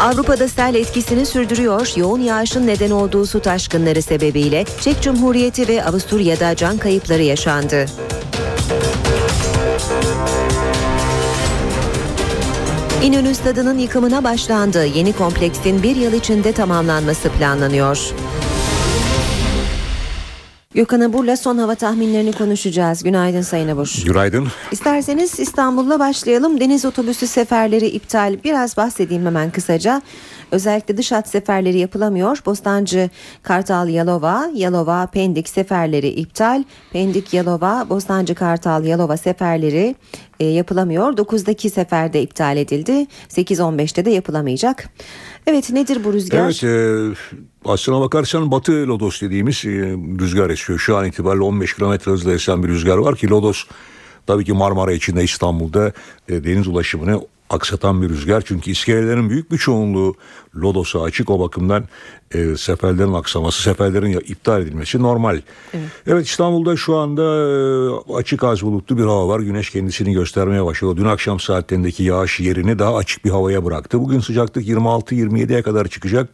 Avrupa'da 0.00 0.48
sel 0.48 0.74
etkisini 0.74 1.26
sürdürüyor. 1.26 1.92
Yoğun 1.96 2.20
yağışın 2.20 2.66
neden 2.66 2.90
olduğu 2.90 3.26
su 3.26 3.40
taşkınları 3.40 4.02
sebebiyle 4.02 4.64
Çek 4.80 5.02
Cumhuriyeti 5.02 5.68
ve 5.68 5.84
Avusturya'da 5.84 6.56
can 6.56 6.78
kayıpları 6.78 7.22
yaşandı. 7.22 7.86
İnönü 13.02 13.34
Stadı'nın 13.34 13.78
yıkımına 13.78 14.24
başlandı. 14.24 14.86
Yeni 14.86 15.12
kompleksin 15.12 15.82
bir 15.82 15.96
yıl 15.96 16.12
içinde 16.12 16.52
tamamlanması 16.52 17.28
planlanıyor. 17.28 18.12
Gökhan 20.78 21.00
Abur'la 21.00 21.36
son 21.36 21.58
hava 21.58 21.74
tahminlerini 21.74 22.32
konuşacağız. 22.32 23.02
Günaydın 23.02 23.40
Sayın 23.40 23.68
Abur. 23.68 24.02
Günaydın. 24.04 24.48
İsterseniz 24.72 25.40
İstanbul'la 25.40 25.98
başlayalım. 25.98 26.60
Deniz 26.60 26.84
otobüsü 26.84 27.26
seferleri 27.26 27.86
iptal. 27.86 28.36
Biraz 28.44 28.76
bahsedeyim 28.76 29.26
hemen 29.26 29.50
kısaca. 29.50 30.02
Özellikle 30.52 30.96
dış 30.96 31.12
hat 31.12 31.28
seferleri 31.28 31.78
yapılamıyor. 31.78 32.42
Bostancı, 32.46 33.10
Kartal, 33.42 33.88
Yalova, 33.88 34.50
Yalova, 34.54 35.06
Pendik 35.06 35.48
seferleri 35.48 36.08
iptal. 36.08 36.64
Pendik, 36.92 37.34
Yalova, 37.34 37.86
Bostancı, 37.90 38.34
Kartal, 38.34 38.84
Yalova 38.84 39.16
seferleri 39.16 39.94
e, 40.40 40.44
yapılamıyor. 40.44 41.12
9'daki 41.12 41.70
seferde 41.70 42.22
iptal 42.22 42.56
edildi. 42.56 43.06
8-15'te 43.28 44.04
de 44.04 44.10
yapılamayacak. 44.10 44.88
Evet 45.48 45.70
nedir 45.70 46.04
bu 46.04 46.12
rüzgar? 46.12 46.44
Evet 46.44 46.64
e, 46.64 47.20
aslına 47.64 48.00
bakarsan 48.00 48.50
Batı 48.50 48.72
Lodos 48.72 49.22
dediğimiz 49.22 49.64
e, 49.64 49.68
rüzgar 50.20 50.50
esiyor. 50.50 50.78
Şu 50.78 50.96
an 50.96 51.06
itibariyle 51.06 51.44
15 51.44 51.74
kilometre 51.74 52.12
hızla 52.12 52.32
esen 52.32 52.62
bir 52.62 52.68
rüzgar 52.68 52.96
var 52.96 53.16
ki 53.16 53.30
Lodos 53.30 53.64
tabii 54.26 54.44
ki 54.44 54.52
Marmara 54.52 54.92
içinde 54.92 55.24
İstanbul'da 55.24 55.92
e, 56.28 56.44
deniz 56.44 56.68
ulaşımını 56.68 57.20
aksatan 57.50 58.02
bir 58.02 58.08
rüzgar. 58.08 58.42
Çünkü 58.46 58.70
iskelelerin 58.70 59.30
büyük 59.30 59.52
bir 59.52 59.58
çoğunluğu 59.58 60.14
Lodos'a 60.56 61.02
açık 61.02 61.30
o 61.30 61.40
bakımdan 61.40 61.84
e, 62.34 62.56
seferlerin 62.56 63.12
aksaması, 63.12 63.62
seferlerin 63.62 64.12
iptal 64.12 64.62
edilmesi 64.62 65.02
normal. 65.02 65.40
Evet. 65.74 65.88
evet 66.06 66.26
İstanbul'da 66.26 66.76
şu 66.76 66.96
anda 66.96 67.22
e, 67.22 68.12
açık 68.14 68.44
az 68.44 68.62
bulutlu 68.62 68.98
bir 68.98 69.02
hava 69.02 69.28
var. 69.28 69.40
Güneş 69.40 69.70
kendisini 69.70 70.12
göstermeye 70.12 70.64
başladı. 70.64 70.96
Dün 70.96 71.04
akşam 71.04 71.40
saatlerindeki 71.40 72.02
yağış 72.02 72.40
yerini 72.40 72.78
daha 72.78 72.96
açık 72.96 73.24
bir 73.24 73.30
havaya 73.30 73.64
bıraktı. 73.64 74.00
Bugün 74.00 74.20
sıcaklık 74.20 74.68
26-27'ye 74.68 75.62
kadar 75.62 75.88
çıkacak. 75.88 76.30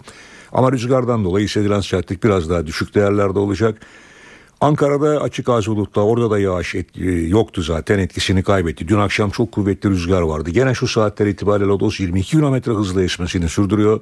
Ama 0.52 0.72
rüzgardan 0.72 1.24
dolayı 1.24 1.46
hissedilen 1.46 1.80
sertlik 1.80 2.24
biraz 2.24 2.50
daha 2.50 2.66
düşük 2.66 2.94
değerlerde 2.94 3.38
olacak. 3.38 3.80
Ankara'da 4.64 5.20
açık 5.20 5.48
az 5.48 5.66
bulutla 5.66 6.02
orada 6.02 6.30
da 6.30 6.38
yağış 6.38 6.74
etki, 6.74 7.26
yoktu 7.28 7.62
zaten 7.62 7.98
etkisini 7.98 8.42
kaybetti. 8.42 8.88
Dün 8.88 8.98
akşam 8.98 9.30
çok 9.30 9.52
kuvvetli 9.52 9.90
rüzgar 9.90 10.22
vardı. 10.22 10.50
Gene 10.50 10.74
şu 10.74 10.88
saatler 10.88 11.26
itibariyle 11.26 11.68
Lodos 11.68 12.00
22 12.00 12.36
km 12.36 12.70
hızla 12.70 13.02
esmesini 13.02 13.48
sürdürüyor. 13.48 14.00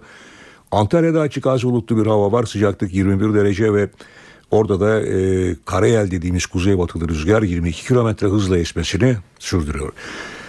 Antalya'da 0.70 1.20
açık 1.20 1.46
az 1.46 1.64
bulutlu 1.64 1.96
bir 1.96 2.06
hava 2.06 2.32
var. 2.32 2.44
Sıcaklık 2.44 2.94
21 2.94 3.34
derece 3.34 3.74
ve 3.74 3.90
orada 4.50 4.80
da 4.80 5.00
e, 5.00 5.56
Karayel 5.64 6.10
dediğimiz 6.10 6.46
kuzeybatılı 6.46 7.08
rüzgar 7.08 7.42
22 7.42 7.86
km 7.86 8.26
hızla 8.26 8.58
esmesini 8.58 9.16
sürdürüyor. 9.38 9.92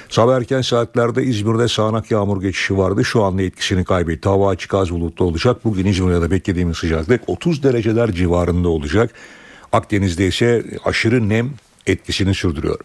Sabah 0.09 0.37
erken 0.37 0.61
saatlerde 0.61 1.23
İzmir'de 1.23 1.67
sağanak 1.67 2.11
yağmur 2.11 2.41
geçişi 2.41 2.77
vardı. 2.77 3.05
Şu 3.05 3.23
anda 3.23 3.41
etkisini 3.41 3.83
kaybetti. 3.83 4.29
Hava 4.29 4.49
açık 4.49 4.73
az 4.73 4.91
bulutlu 4.91 5.25
olacak. 5.25 5.65
Bugün 5.65 5.85
İzmir'de 5.85 6.31
beklediğimiz 6.31 6.77
sıcaklık 6.77 7.21
30 7.27 7.63
dereceler 7.63 8.11
civarında 8.11 8.69
olacak. 8.69 9.13
Akdeniz'de 9.73 10.27
ise 10.27 10.63
aşırı 10.85 11.29
nem 11.29 11.49
etkisini 11.87 12.33
sürdürüyor. 12.33 12.79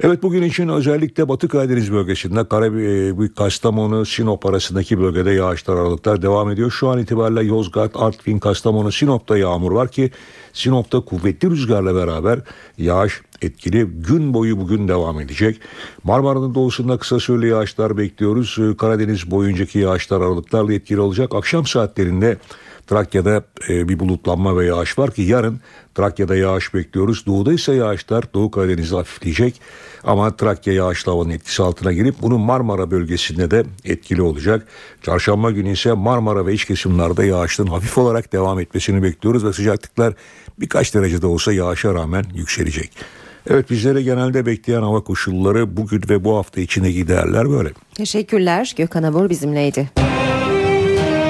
Evet 0.00 0.22
bugün 0.22 0.42
için 0.42 0.68
özellikle 0.68 1.28
Batı 1.28 1.48
Karadeniz 1.48 1.92
bölgesinde 1.92 2.48
Karabük, 2.48 3.36
Kastamonu, 3.36 4.06
Sinop 4.06 4.46
arasındaki 4.46 5.00
bölgede 5.00 5.30
yağışlar 5.30 5.76
aralıklar 5.76 6.22
devam 6.22 6.50
ediyor. 6.50 6.70
Şu 6.70 6.88
an 6.88 6.98
itibariyle 6.98 7.42
Yozgat, 7.42 7.90
Artvin, 7.94 8.38
Kastamonu, 8.38 8.92
Sinop'ta 8.92 9.38
yağmur 9.38 9.72
var 9.72 9.88
ki 9.88 10.10
Sinop'ta 10.52 11.00
kuvvetli 11.00 11.50
rüzgarla 11.50 11.94
beraber 11.94 12.40
yağış 12.78 13.20
etkili 13.42 13.84
gün 13.84 14.34
boyu 14.34 14.58
bugün 14.58 14.88
devam 14.88 15.20
edecek. 15.20 15.60
Marmara'nın 16.04 16.54
doğusunda 16.54 16.98
kısa 16.98 17.20
süreli 17.20 17.48
yağışlar 17.48 17.96
bekliyoruz. 17.96 18.58
Karadeniz 18.78 19.30
boyuncaki 19.30 19.78
yağışlar 19.78 20.20
aralıklarla 20.20 20.72
etkili 20.72 21.00
olacak. 21.00 21.34
Akşam 21.34 21.66
saatlerinde 21.66 22.36
Trakya'da 22.88 23.42
e, 23.68 23.88
bir 23.88 23.98
bulutlanma 23.98 24.56
ve 24.56 24.66
yağış 24.66 24.98
var 24.98 25.10
ki 25.10 25.22
yarın 25.22 25.60
Trakya'da 25.94 26.36
yağış 26.36 26.74
bekliyoruz. 26.74 27.26
Doğuda 27.26 27.52
ise 27.52 27.72
yağışlar 27.74 28.24
Doğu 28.34 28.50
Karadeniz'de 28.50 28.96
hafifleyecek. 28.96 29.60
Ama 30.04 30.36
Trakya 30.36 30.72
yağışlı 30.74 31.12
havanın 31.12 31.30
etkisi 31.30 31.62
altına 31.62 31.92
girip 31.92 32.14
bunun 32.22 32.40
Marmara 32.40 32.90
bölgesinde 32.90 33.50
de 33.50 33.64
etkili 33.84 34.22
olacak. 34.22 34.68
Çarşamba 35.02 35.50
günü 35.50 35.72
ise 35.72 35.92
Marmara 35.92 36.46
ve 36.46 36.54
iç 36.54 36.64
kesimlerde 36.64 37.26
yağışın 37.26 37.66
hafif 37.66 37.98
olarak 37.98 38.32
devam 38.32 38.60
etmesini 38.60 39.02
bekliyoruz 39.02 39.44
ve 39.44 39.52
sıcaklıklar 39.52 40.14
birkaç 40.58 40.94
derecede 40.94 41.26
olsa 41.26 41.52
yağışa 41.52 41.94
rağmen 41.94 42.24
yükselecek. 42.34 42.90
Evet 43.50 43.70
bizlere 43.70 44.02
genelde 44.02 44.46
bekleyen 44.46 44.82
hava 44.82 45.00
koşulları 45.00 45.76
bugün 45.76 46.02
ve 46.08 46.24
bu 46.24 46.36
hafta 46.36 46.60
içine 46.60 46.92
giderler 46.92 47.50
böyle. 47.50 47.70
Teşekkürler. 47.94 48.74
Gökhan 48.76 49.02
Abur 49.02 49.30
bizimleydi. 49.30 49.90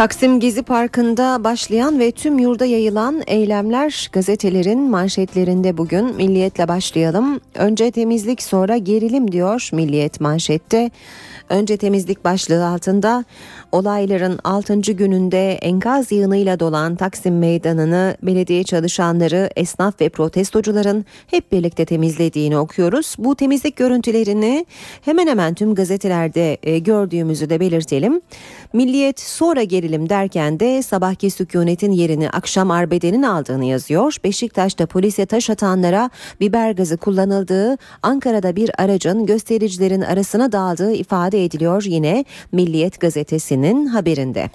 Taksim 0.00 0.40
Gezi 0.40 0.62
Parkı'nda 0.62 1.44
başlayan 1.44 1.98
ve 1.98 2.10
tüm 2.10 2.38
yurda 2.38 2.64
yayılan 2.64 3.22
eylemler 3.26 4.08
gazetelerin 4.12 4.90
manşetlerinde 4.90 5.76
bugün 5.76 6.16
Milliyet'le 6.16 6.68
başlayalım. 6.68 7.40
Önce 7.54 7.90
temizlik 7.90 8.42
sonra 8.42 8.76
gerilim 8.76 9.32
diyor 9.32 9.68
Milliyet 9.72 10.20
manşette. 10.20 10.90
Önce 11.48 11.76
temizlik 11.76 12.24
başlığı 12.24 12.66
altında 12.66 13.24
olayların 13.72 14.38
6. 14.44 14.80
gününde 14.80 15.52
enkaz 15.52 16.12
yığınıyla 16.12 16.60
dolan 16.60 16.96
Taksim 16.96 17.38
Meydanı'nı 17.38 18.16
belediye 18.22 18.64
çalışanları, 18.64 19.50
esnaf 19.56 20.00
ve 20.00 20.08
protestocuların 20.08 21.04
hep 21.26 21.52
birlikte 21.52 21.84
temizlediğini 21.84 22.58
okuyoruz. 22.58 23.16
Bu 23.18 23.34
temizlik 23.34 23.76
görüntülerini 23.76 24.66
hemen 25.02 25.26
hemen 25.26 25.54
tüm 25.54 25.74
gazetelerde 25.74 26.58
e, 26.62 26.78
gördüğümüzü 26.78 27.50
de 27.50 27.60
belirtelim. 27.60 28.20
Milliyet 28.72 29.20
sonra 29.20 29.62
gerilim 29.62 30.08
derken 30.08 30.60
de 30.60 30.82
sabahki 30.82 31.30
sükunetin 31.30 31.92
yerini 31.92 32.30
akşam 32.30 32.70
arbedenin 32.70 33.22
aldığını 33.22 33.64
yazıyor. 33.64 34.16
Beşiktaş'ta 34.24 34.86
polise 34.86 35.26
taş 35.26 35.50
atanlara 35.50 36.10
biber 36.40 36.70
gazı 36.70 36.96
kullanıldığı, 36.96 37.78
Ankara'da 38.02 38.56
bir 38.56 38.70
aracın 38.82 39.26
göstericilerin 39.26 40.00
arasına 40.00 40.52
dağıldığı 40.52 40.92
ifade 40.92 41.44
ediliyor 41.44 41.82
yine 41.82 42.24
Milliyet 42.52 43.00
gazetesinin 43.00 43.86
haberinde. 43.86 44.50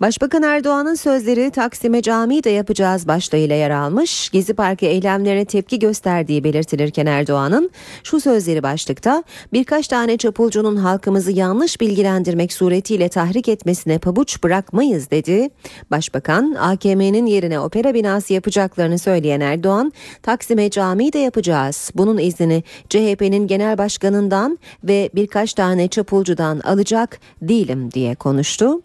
Başbakan 0.00 0.42
Erdoğan'ın 0.42 0.94
sözleri 0.94 1.50
Taksim'e 1.50 2.02
cami 2.02 2.44
de 2.44 2.50
yapacağız 2.50 3.08
başlığıyla 3.08 3.56
yer 3.56 3.70
almış. 3.70 4.30
Gezi 4.30 4.54
Parkı 4.54 4.86
eylemlerine 4.86 5.44
tepki 5.44 5.78
gösterdiği 5.78 6.44
belirtilirken 6.44 7.06
Erdoğan'ın 7.06 7.70
şu 8.04 8.20
sözleri 8.20 8.62
başlıkta 8.62 9.22
birkaç 9.52 9.88
tane 9.88 10.16
çapulcunun 10.16 10.76
halkımızı 10.76 11.32
yanlış 11.32 11.80
bilgilendirmek 11.80 12.52
suretiyle 12.52 13.08
tahrik 13.08 13.48
etmesine 13.48 13.98
pabuç 13.98 14.42
bırakmayız 14.42 15.10
dedi. 15.10 15.50
Başbakan 15.90 16.54
AKM'nin 16.54 17.26
yerine 17.26 17.60
opera 17.60 17.94
binası 17.94 18.32
yapacaklarını 18.32 18.98
söyleyen 18.98 19.40
Erdoğan 19.40 19.92
Taksim'e 20.22 20.70
cami 20.70 21.12
de 21.12 21.18
yapacağız. 21.18 21.90
Bunun 21.94 22.18
iznini 22.18 22.62
CHP'nin 22.88 23.46
genel 23.46 23.78
başkanından 23.78 24.58
ve 24.84 25.10
birkaç 25.14 25.54
tane 25.54 25.88
çapulcudan 25.88 26.60
alacak 26.60 27.20
değilim 27.42 27.92
diye 27.92 28.14
konuştu. 28.14 28.80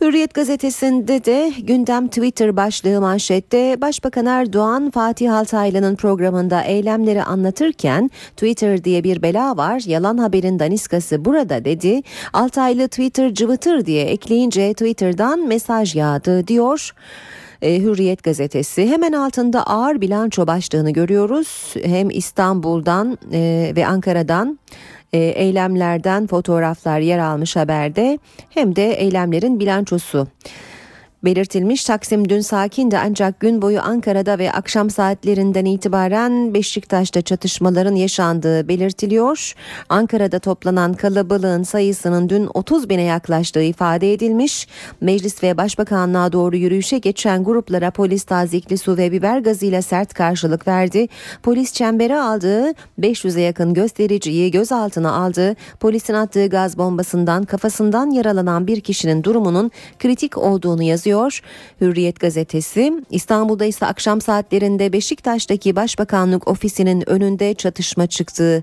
Hürriyet 0.00 0.34
gazetesinde 0.34 1.24
de 1.24 1.52
gündem 1.58 2.08
Twitter 2.08 2.56
başlığı 2.56 3.00
manşette 3.00 3.80
Başbakan 3.80 4.26
Erdoğan 4.26 4.90
Fatih 4.90 5.34
Altaylı'nın 5.34 5.96
programında 5.96 6.62
eylemleri 6.62 7.22
anlatırken 7.22 8.10
Twitter 8.36 8.84
diye 8.84 9.04
bir 9.04 9.22
bela 9.22 9.56
var 9.56 9.82
yalan 9.86 10.18
haberin 10.18 10.58
daniskası 10.58 11.24
burada 11.24 11.64
dedi. 11.64 12.02
Altaylı 12.32 12.88
Twitter 12.88 13.34
cıvıtır 13.34 13.86
diye 13.86 14.04
ekleyince 14.04 14.72
Twitter'dan 14.72 15.46
mesaj 15.48 15.96
yağdı 15.96 16.46
diyor. 16.46 16.90
E, 17.62 17.80
Hürriyet 17.80 18.22
gazetesi 18.22 18.90
hemen 18.90 19.12
altında 19.12 19.66
ağır 19.66 20.00
bilanço 20.00 20.46
başlığını 20.46 20.90
görüyoruz. 20.90 21.74
Hem 21.82 22.10
İstanbul'dan 22.10 23.18
e, 23.32 23.72
ve 23.76 23.86
Ankara'dan 23.86 24.58
eylemlerden 25.16 26.26
fotoğraflar 26.26 27.00
yer 27.00 27.18
almış 27.18 27.56
haberde. 27.56 28.18
Hem 28.50 28.76
de 28.76 28.92
eylemlerin 28.92 29.60
bilançosu 29.60 30.28
belirtilmiş. 31.24 31.84
Taksim 31.84 32.28
dün 32.28 32.40
sakindi 32.40 32.98
ancak 32.98 33.40
gün 33.40 33.62
boyu 33.62 33.80
Ankara'da 33.80 34.38
ve 34.38 34.52
akşam 34.52 34.90
saatlerinden 34.90 35.64
itibaren 35.64 36.54
Beşiktaş'ta 36.54 37.22
çatışmaların 37.22 37.94
yaşandığı 37.94 38.68
belirtiliyor. 38.68 39.54
Ankara'da 39.88 40.38
toplanan 40.38 40.94
kalabalığın 40.94 41.62
sayısının 41.62 42.28
dün 42.28 42.48
30 42.54 42.88
bine 42.88 43.02
yaklaştığı 43.02 43.62
ifade 43.62 44.12
edilmiş. 44.12 44.68
Meclis 45.00 45.42
ve 45.42 45.56
Başbakanlığa 45.56 46.32
doğru 46.32 46.56
yürüyüşe 46.56 46.98
geçen 46.98 47.44
gruplara 47.44 47.90
polis 47.90 48.24
tazikli 48.24 48.78
su 48.78 48.96
ve 48.96 49.12
biber 49.12 49.38
gazıyla 49.38 49.82
sert 49.82 50.14
karşılık 50.14 50.68
verdi. 50.68 51.08
Polis 51.42 51.72
çembere 51.72 52.18
aldığı 52.18 52.72
500'e 53.00 53.42
yakın 53.42 53.74
göstericiyi 53.74 54.50
gözaltına 54.50 55.12
aldı. 55.12 55.56
Polisin 55.80 56.14
attığı 56.14 56.46
gaz 56.46 56.78
bombasından 56.78 57.44
kafasından 57.44 58.10
yaralanan 58.10 58.66
bir 58.66 58.80
kişinin 58.80 59.24
durumunun 59.24 59.70
kritik 59.98 60.38
olduğunu 60.38 60.82
yazıyor 60.82 61.07
yazıyor 61.08 61.40
Hürriyet 61.80 62.20
gazetesi. 62.20 62.92
İstanbul'da 63.10 63.64
ise 63.64 63.86
akşam 63.86 64.20
saatlerinde 64.20 64.92
Beşiktaş'taki 64.92 65.76
Başbakanlık 65.76 66.48
ofisinin 66.48 67.08
önünde 67.08 67.54
çatışma 67.54 68.06
çıktığı 68.06 68.62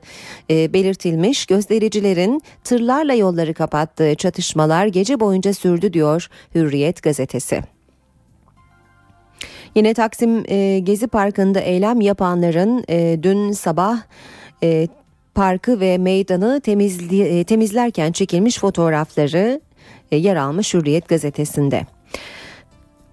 e, 0.50 0.74
belirtilmiş. 0.74 1.46
Göstericilerin 1.46 2.41
tırlarla 2.64 3.14
yolları 3.14 3.54
kapattığı 3.54 4.16
çatışmalar 4.16 4.88
gece 4.88 5.20
boyunca 5.20 5.54
sürdü 5.54 5.93
diyor 5.93 6.28
Hürriyet 6.56 7.04
gazetesi. 7.04 7.62
Yine 9.76 9.93
Taksim 9.93 10.43
e, 10.48 10.80
Gezi 10.80 11.08
Parkı'nda 11.08 11.60
eylem 11.60 12.02
yapanların 12.02 12.84
e, 12.89 13.20
dün 13.24 13.52
sabah 13.52 14.02
e, 14.64 14.88
parkı 15.36 15.80
ve 15.80 15.98
meydanı 15.98 16.62
temizli, 16.62 17.22
e, 17.22 17.43
temizlerken 17.43 18.12
çekilmiş 18.12 18.60
fotoğrafları 18.60 19.62
e, 20.12 20.18
yer 20.18 20.36
almış 20.36 20.74
Hürriyet 20.74 21.08
gazetesinde. 21.08 21.95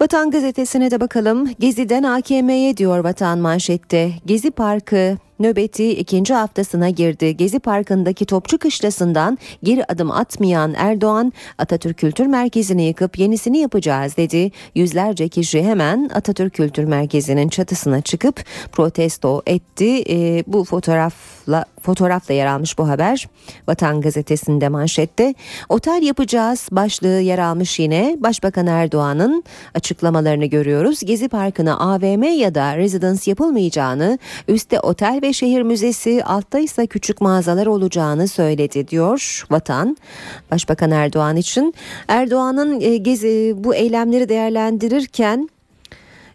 Vatan 0.03 0.31
gazetesine 0.31 0.91
de 0.91 1.01
bakalım. 1.01 1.51
Gezi'den 1.59 2.03
AKM'ye 2.03 2.77
diyor 2.77 2.99
Vatan 2.99 3.39
manşette. 3.39 4.11
Gezi 4.27 4.51
Parkı 4.51 5.17
nöbeti 5.43 5.91
ikinci 5.91 6.35
haftasına 6.35 6.91
girdi. 6.91 7.37
Gezi 7.37 7.59
Parkı'ndaki 7.59 8.27
Topçu 8.27 8.59
Kışlası'ndan 8.59 9.39
geri 9.63 9.85
adım 9.85 10.11
atmayan 10.11 10.75
Erdoğan 10.77 11.33
Atatürk 11.59 11.99
Kültür 11.99 12.27
Merkezi'ni 12.27 12.83
yıkıp 12.83 13.19
yenisini 13.19 13.59
yapacağız 13.59 14.17
dedi. 14.17 14.51
Yüzlerce 14.75 15.29
kişi 15.29 15.63
hemen 15.63 16.11
Atatürk 16.15 16.55
Kültür 16.55 16.85
Merkezi'nin 16.85 17.49
çatısına 17.49 18.01
çıkıp 18.01 18.45
protesto 18.73 19.43
etti. 19.47 20.05
E, 20.09 20.45
bu 20.47 20.65
fotoğrafla 20.65 21.65
fotoğrafla 21.83 22.35
yer 22.35 22.47
almış 22.47 22.79
bu 22.79 22.89
haber. 22.89 23.29
Vatan 23.69 24.01
Gazetesi'nde 24.01 24.69
manşette. 24.69 25.35
Otel 25.69 26.03
yapacağız 26.03 26.69
başlığı 26.73 27.21
yer 27.21 27.39
almış 27.39 27.79
yine. 27.79 28.17
Başbakan 28.21 28.67
Erdoğan'ın 28.67 29.45
açıklamalarını 29.75 30.47
görüyoruz. 30.47 31.01
Gezi 31.01 31.29
Parkı'na 31.29 31.79
AVM 31.79 32.23
ya 32.23 32.55
da 32.55 32.77
rezidans 32.77 33.29
yapılmayacağını, 33.29 34.19
üstte 34.49 34.81
otel 34.81 35.21
ve 35.23 35.32
şehir 35.35 35.63
müzesi, 35.63 36.25
altta 36.25 36.59
ise 36.59 36.87
küçük 36.87 37.21
mağazalar 37.21 37.67
olacağını 37.67 38.29
söyledi 38.29 38.89
diyor 38.89 39.45
Vatan. 39.51 39.97
Başbakan 40.51 40.91
Erdoğan 40.91 41.37
için 41.37 41.75
Erdoğan'ın 42.09 42.81
e, 42.81 42.97
gezi 42.97 43.55
bu 43.57 43.75
eylemleri 43.75 44.29
değerlendirirken 44.29 45.49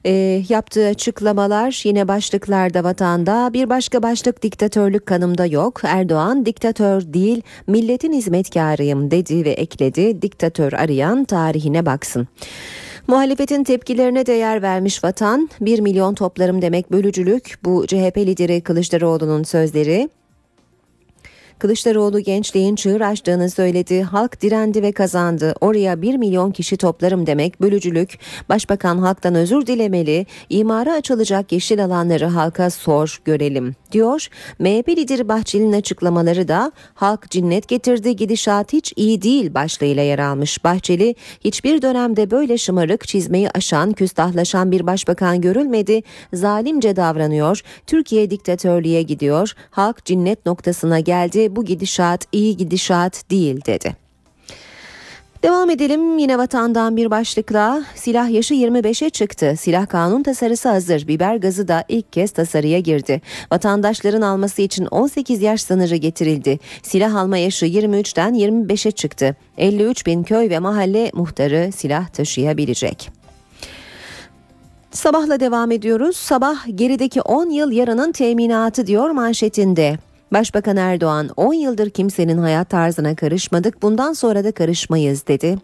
e, 0.05 0.43
yaptığı 0.49 0.87
açıklamalar 0.87 1.81
yine 1.83 2.07
başlıklarda 2.07 2.83
vatanda 2.83 3.53
bir 3.53 3.69
başka 3.69 4.03
başlık 4.03 4.43
diktatörlük 4.43 5.05
kanımda 5.05 5.45
yok. 5.45 5.81
Erdoğan 5.83 6.45
diktatör 6.45 7.01
değil 7.01 7.41
milletin 7.67 8.13
hizmetkarıyım 8.13 9.11
dedi 9.11 9.45
ve 9.45 9.51
ekledi 9.51 10.21
diktatör 10.21 10.73
arayan 10.73 11.23
tarihine 11.23 11.85
baksın. 11.85 12.27
Muhalefetin 13.07 13.63
tepkilerine 13.63 14.25
değer 14.25 14.61
vermiş 14.61 15.03
vatan 15.03 15.49
1 15.61 15.79
milyon 15.79 16.15
toplarım 16.15 16.61
demek 16.61 16.91
bölücülük 16.91 17.59
bu 17.63 17.87
CHP 17.87 18.17
lideri 18.17 18.61
Kılıçdaroğlu'nun 18.61 19.43
sözleri. 19.43 20.09
Kılıçdaroğlu 21.59 22.19
gençliğin 22.19 22.75
çığır 22.75 23.01
açtığını 23.01 23.49
söyledi. 23.49 24.01
Halk 24.01 24.41
direndi 24.41 24.81
ve 24.81 24.91
kazandı. 24.91 25.55
Oraya 25.61 26.01
1 26.01 26.15
milyon 26.15 26.51
kişi 26.51 26.77
toplarım 26.77 27.27
demek 27.27 27.61
bölücülük. 27.61 28.19
Başbakan 28.49 28.97
halktan 28.97 29.35
özür 29.35 29.65
dilemeli. 29.65 30.25
İmara 30.49 30.93
açılacak 30.93 31.51
yeşil 31.51 31.85
alanları 31.85 32.25
halka 32.25 32.69
sor 32.69 33.21
görelim 33.25 33.75
diyor. 33.91 34.27
MHP 34.59 34.89
lideri 34.89 35.27
Bahçeli'nin 35.27 35.73
açıklamaları 35.73 36.47
da 36.47 36.71
halk 36.93 37.29
cinnet 37.29 37.67
getirdi 37.67 38.15
gidişat 38.15 38.73
hiç 38.73 38.93
iyi 38.95 39.21
değil 39.21 39.53
başlığıyla 39.53 40.03
yer 40.03 40.19
almış. 40.19 40.63
Bahçeli 40.63 41.15
hiçbir 41.43 41.81
dönemde 41.81 42.31
böyle 42.31 42.57
şımarık 42.57 43.07
çizmeyi 43.07 43.49
aşan 43.49 43.91
küstahlaşan 43.91 44.71
bir 44.71 44.87
başbakan 44.87 45.41
görülmedi. 45.41 46.03
Zalimce 46.33 46.95
davranıyor. 46.95 47.61
Türkiye 47.87 48.31
diktatörlüğe 48.31 49.01
gidiyor. 49.01 49.53
Halk 49.71 50.05
cinnet 50.05 50.45
noktasına 50.45 50.99
geldi 50.99 51.46
bu 51.55 51.65
gidişat 51.65 52.25
iyi 52.31 52.57
gidişat 52.57 53.29
değil 53.31 53.65
dedi. 53.65 54.07
Devam 55.43 55.69
edelim 55.69 56.17
yine 56.17 56.37
vatandan 56.37 56.97
bir 56.97 57.11
başlıkla 57.11 57.83
silah 57.95 58.29
yaşı 58.29 58.53
25'e 58.53 59.09
çıktı. 59.09 59.53
Silah 59.59 59.87
kanun 59.87 60.23
tasarısı 60.23 60.69
hazır. 60.69 61.07
Biber 61.07 61.35
gazı 61.35 61.67
da 61.67 61.83
ilk 61.87 62.13
kez 62.13 62.31
tasarıya 62.31 62.79
girdi. 62.79 63.21
Vatandaşların 63.51 64.21
alması 64.21 64.61
için 64.61 64.85
18 64.85 65.41
yaş 65.41 65.61
sınırı 65.61 65.95
getirildi. 65.95 66.59
Silah 66.83 67.15
alma 67.15 67.37
yaşı 67.37 67.65
23'ten 67.65 68.33
25'e 68.33 68.91
çıktı. 68.91 69.35
53 69.57 70.05
bin 70.05 70.23
köy 70.23 70.49
ve 70.49 70.59
mahalle 70.59 71.11
muhtarı 71.13 71.71
silah 71.71 72.07
taşıyabilecek. 72.07 73.09
Sabahla 74.91 75.39
devam 75.39 75.71
ediyoruz. 75.71 76.17
Sabah 76.17 76.55
gerideki 76.75 77.21
10 77.21 77.49
yıl 77.49 77.71
yarının 77.71 78.11
teminatı 78.11 78.87
diyor 78.87 79.09
manşetinde. 79.09 79.97
Başbakan 80.33 80.77
Erdoğan 80.77 81.29
10 81.37 81.53
yıldır 81.53 81.89
kimsenin 81.89 82.37
hayat 82.37 82.69
tarzına 82.69 83.15
karışmadık 83.15 83.81
bundan 83.81 84.13
sonra 84.13 84.43
da 84.43 84.51
karışmayız 84.51 85.27
dedi. 85.27 85.57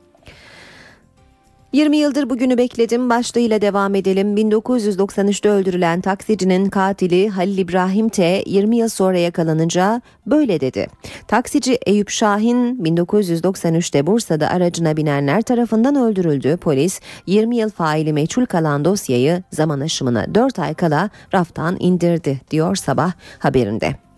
20 1.73 1.97
yıldır 1.97 2.29
bugünü 2.29 2.57
bekledim 2.57 3.09
başlığıyla 3.09 3.61
devam 3.61 3.95
edelim. 3.95 4.37
1993'te 4.37 5.49
öldürülen 5.49 6.01
taksicinin 6.01 6.69
katili 6.69 7.29
Halil 7.29 7.57
İbrahim 7.57 8.09
T 8.09 8.43
20 8.45 8.77
yıl 8.77 8.87
sonra 8.87 9.17
yakalanınca 9.17 10.01
böyle 10.27 10.59
dedi. 10.59 10.87
Taksici 11.27 11.73
Eyüp 11.85 12.09
Şahin 12.09 12.83
1993'te 12.83 14.07
Bursa'da 14.07 14.49
aracına 14.49 14.97
binenler 14.97 15.41
tarafından 15.41 15.95
öldürüldü. 15.95 16.57
Polis 16.57 16.99
20 17.27 17.57
yıl 17.57 17.69
faili 17.69 18.13
meçhul 18.13 18.45
kalan 18.45 18.85
dosyayı 18.85 19.43
zaman 19.51 19.79
aşımına 19.79 20.35
4 20.35 20.59
ay 20.59 20.73
kala 20.73 21.09
raftan 21.33 21.77
indirdi 21.79 22.41
diyor 22.51 22.75
sabah 22.75 23.11
haberinde. 23.39 24.12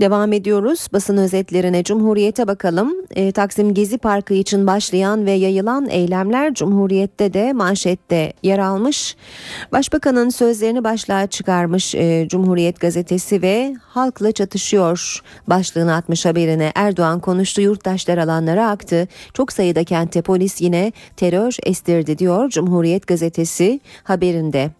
Devam 0.00 0.32
ediyoruz 0.32 0.86
basın 0.92 1.16
özetlerine 1.16 1.84
Cumhuriyet'e 1.84 2.46
bakalım. 2.46 2.94
E, 3.10 3.32
Taksim 3.32 3.74
Gezi 3.74 3.98
Parkı 3.98 4.34
için 4.34 4.66
başlayan 4.66 5.26
ve 5.26 5.30
yayılan 5.30 5.88
eylemler 5.88 6.54
Cumhuriyet'te 6.54 7.32
de 7.32 7.52
manşette 7.52 8.32
yer 8.42 8.58
almış. 8.58 9.16
Başbakanın 9.72 10.28
sözlerini 10.28 10.84
başlığa 10.84 11.26
çıkarmış 11.26 11.94
e, 11.94 12.26
Cumhuriyet 12.28 12.80
gazetesi 12.80 13.42
ve 13.42 13.76
halkla 13.82 14.32
çatışıyor 14.32 15.22
başlığını 15.46 15.94
atmış 15.94 16.26
haberine. 16.26 16.72
Erdoğan 16.74 17.20
konuştu 17.20 17.60
yurttaşlar 17.60 18.18
alanlara 18.18 18.70
aktı. 18.70 19.08
Çok 19.34 19.52
sayıda 19.52 19.84
kente 19.84 20.22
polis 20.22 20.60
yine 20.60 20.92
terör 21.16 21.56
estirdi 21.62 22.18
diyor 22.18 22.50
Cumhuriyet 22.50 23.06
gazetesi 23.06 23.80
haberinde. 24.04 24.70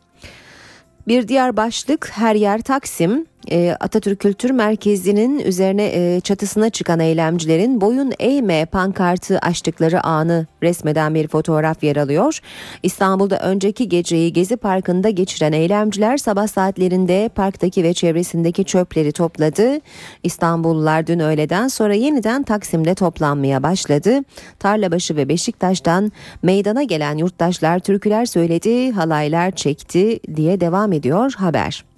Bir 1.09 1.29
diğer 1.29 1.57
başlık 1.57 2.11
her 2.13 2.35
yer 2.35 2.61
Taksim. 2.61 3.27
E, 3.51 3.77
Atatürk 3.81 4.21
Kültür 4.21 4.51
Merkezi'nin 4.51 5.39
üzerine 5.39 5.85
e, 5.85 6.21
çatısına 6.21 6.71
çıkan 6.71 7.01
eylemcilerin 7.01 7.81
boyun 7.81 8.13
eğme 8.19 8.67
pankartı 8.67 9.39
açtıkları 9.39 10.07
anı 10.07 10.47
resmeden 10.63 11.15
bir 11.15 11.29
fotoğraf 11.29 11.85
yer 11.85 11.97
alıyor. 11.97 12.41
İstanbul'da 12.83 13.39
önceki 13.39 13.89
geceyi 13.89 14.33
Gezi 14.33 14.57
Parkı'nda 14.57 15.11
geçiren 15.11 15.53
eylemciler 15.53 16.17
sabah 16.17 16.47
saatlerinde 16.47 17.31
parktaki 17.35 17.83
ve 17.83 17.95
çevresindeki 17.95 18.65
çöpleri 18.65 19.13
topladı. 19.13 19.81
İstanbullular 20.23 21.07
dün 21.07 21.21
öğleden 21.21 21.69
sonra 21.69 21.95
yeniden 21.95 22.43
Taksim'de 22.43 22.95
toplanmaya 22.95 23.63
başladı. 23.63 24.21
Tarlabaşı 24.59 25.17
ve 25.17 25.29
Beşiktaş'tan 25.29 26.13
meydana 26.43 26.83
gelen 26.83 27.17
yurttaşlar 27.17 27.79
türküler 27.79 28.27
söyledi, 28.27 28.93
halaylar 28.93 29.51
çekti 29.51 30.21
diye 30.37 30.61
devam 30.61 30.93
ediyor 30.93 31.33
haber. 31.37 31.96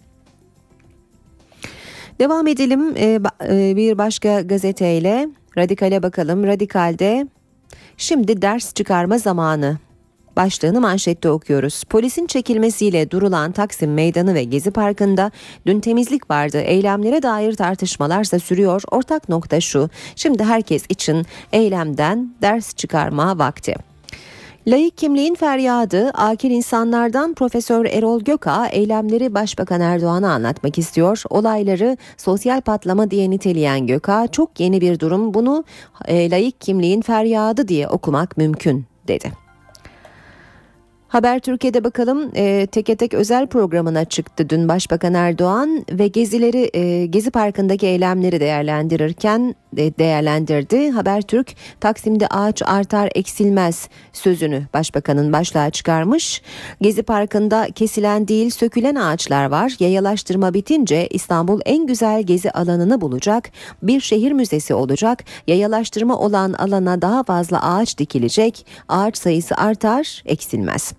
Devam 2.19 2.47
edelim 2.47 2.97
ee, 2.97 3.21
bir 3.77 3.99
başka 3.99 4.41
gazeteyle 4.41 5.29
Radikal'e 5.59 6.03
bakalım. 6.03 6.47
Radikal'de 6.47 7.27
şimdi 7.97 8.43
ders 8.43 8.75
çıkarma 8.75 9.19
zamanı 9.19 9.79
başlığını 10.37 10.81
manşette 10.81 11.31
okuyoruz. 11.31 11.85
Polisin 11.85 12.27
çekilmesiyle 12.27 13.11
durulan 13.11 13.53
Taksim 13.53 13.95
Meydanı 13.95 14.35
ve 14.35 14.45
Gezi 14.45 14.71
Parkı'nda 14.71 15.31
dün 15.67 15.81
temizlik 15.81 16.31
vardı. 16.31 16.61
Eylemlere 16.61 17.23
dair 17.23 17.55
tartışmalarsa 17.55 18.39
sürüyor. 18.39 18.83
Ortak 18.91 19.29
nokta 19.29 19.61
şu. 19.61 19.91
Şimdi 20.17 20.45
herkes 20.45 20.85
için 20.89 21.27
eylemden 21.53 22.35
ders 22.43 22.75
çıkarma 22.75 23.39
vakti. 23.39 23.88
Layık 24.69 24.99
kimliğin 24.99 25.35
feryadı 25.35 26.11
akil 26.11 26.51
insanlardan 26.51 27.35
Profesör 27.35 27.85
Erol 27.85 28.21
Göka 28.21 28.67
eylemleri 28.67 29.35
Başbakan 29.35 29.81
Erdoğan'a 29.81 30.33
anlatmak 30.33 30.79
istiyor. 30.79 31.23
Olayları 31.31 31.97
sosyal 32.17 32.61
patlama 32.61 33.11
diye 33.11 33.31
niteleyen 33.31 33.87
Göka 33.87 34.27
çok 34.27 34.61
yeni 34.61 34.81
bir 34.81 35.01
durum 35.01 35.35
bunu 35.35 35.65
e, 36.05 36.31
layık 36.31 36.61
kimliğin 36.61 37.01
feryadı 37.01 37.69
diye 37.69 37.89
okumak 37.89 38.37
mümkün 38.37 38.85
dedi. 39.09 39.48
Haber 41.09 41.39
Türkiye'de 41.39 41.85
bakalım 41.85 42.31
e, 42.35 42.67
teke 42.67 42.97
tek 42.97 43.15
özel 43.15 43.47
programına 43.47 44.05
çıktı 44.05 44.51
dün 44.51 44.69
Başbakan 44.69 45.15
Erdoğan 45.15 45.85
ve 45.93 46.09
gezileri 46.09 46.71
e, 46.75 47.07
Gezi 47.07 47.31
Parkı'ndaki 47.31 47.87
eylemleri 47.87 48.41
değerlendirirken 48.41 49.55
e, 49.77 49.99
değerlendirdi. 49.99 50.91
Habertürk 50.91 51.55
Taksim'de 51.81 52.27
ağaç 52.27 52.63
artar 52.63 53.11
eksilmez 53.15 53.89
sözünü 54.13 54.63
başbakanın 54.75 55.33
başlığa 55.33 55.71
çıkarmış. 55.71 56.43
Gezi 56.81 57.03
Parkı'nda 57.03 57.67
kesilen 57.75 58.29
değil 58.29 58.51
sökülen 58.51 58.95
ağaçlar 58.95 59.45
var. 59.45 59.77
Yayalaştırma 59.81 60.55
bitince 60.55 61.07
İstanbul 61.11 61.61
en 61.65 61.87
güzel 61.87 62.23
gezi 62.23 62.51
alanını 62.51 63.01
bulacak. 63.01 63.51
Bir 63.83 64.01
şehir 64.01 64.33
müzesi 64.33 64.75
olacak. 64.75 65.25
Yayalaştırma 65.47 66.19
olan 66.19 66.53
alana 66.53 67.03
daha 67.03 67.23
fazla 67.23 67.75
ağaç 67.75 67.99
dikilecek. 67.99 68.67
Ağaç 68.89 69.19
sayısı 69.19 69.55
artar 69.55 70.23
eksilmez. 70.27 70.98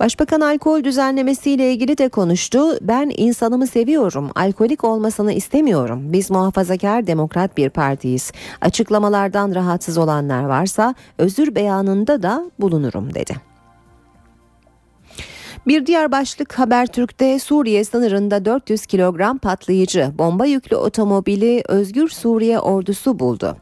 Başbakan 0.00 0.40
alkol 0.40 0.84
düzenlemesiyle 0.84 1.72
ilgili 1.72 1.98
de 1.98 2.08
konuştu. 2.08 2.78
Ben 2.80 3.12
insanımı 3.16 3.66
seviyorum. 3.66 4.30
Alkolik 4.34 4.84
olmasını 4.84 5.32
istemiyorum. 5.32 6.12
Biz 6.12 6.30
muhafazakar 6.30 7.06
demokrat 7.06 7.56
bir 7.56 7.70
partiyiz. 7.70 8.32
Açıklamalardan 8.60 9.54
rahatsız 9.54 9.98
olanlar 9.98 10.44
varsa 10.44 10.94
özür 11.18 11.54
beyanında 11.54 12.22
da 12.22 12.50
bulunurum 12.60 13.14
dedi. 13.14 13.34
Bir 15.66 15.86
diğer 15.86 16.12
başlık 16.12 16.58
Habertürk'te 16.58 17.38
Suriye 17.38 17.84
sınırında 17.84 18.44
400 18.44 18.86
kilogram 18.86 19.38
patlayıcı 19.38 20.12
bomba 20.18 20.46
yüklü 20.46 20.76
otomobili 20.76 21.62
Özgür 21.68 22.08
Suriye 22.08 22.60
ordusu 22.60 23.18
buldu. 23.18 23.56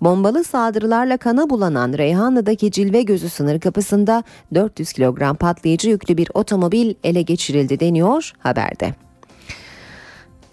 Bombalı 0.00 0.44
saldırılarla 0.44 1.16
kana 1.16 1.50
bulanan 1.50 1.92
Reyhanlı'daki 1.92 2.70
Cilve 2.70 3.02
Gözü 3.02 3.28
sınır 3.28 3.60
kapısında 3.60 4.24
400 4.54 4.92
kilogram 4.92 5.36
patlayıcı 5.36 5.90
yüklü 5.90 6.16
bir 6.16 6.28
otomobil 6.34 6.94
ele 7.04 7.22
geçirildi 7.22 7.80
deniyor 7.80 8.32
haberde. 8.38 8.94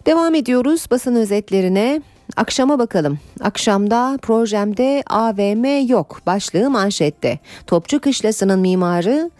Devam 0.06 0.36
ediyoruz 0.36 0.86
basın 0.92 1.16
özetlerine. 1.16 2.02
Akşama 2.36 2.80
bakalım. 2.80 3.20
Akşamda 3.42 4.20
projemde 4.22 5.04
AVM 5.08 5.88
yok 5.88 6.22
başlığı 6.26 6.70
manşette. 6.70 7.40
Topçu 7.68 8.00
Kışlası'nın 8.00 8.60
mimarı 8.60 9.32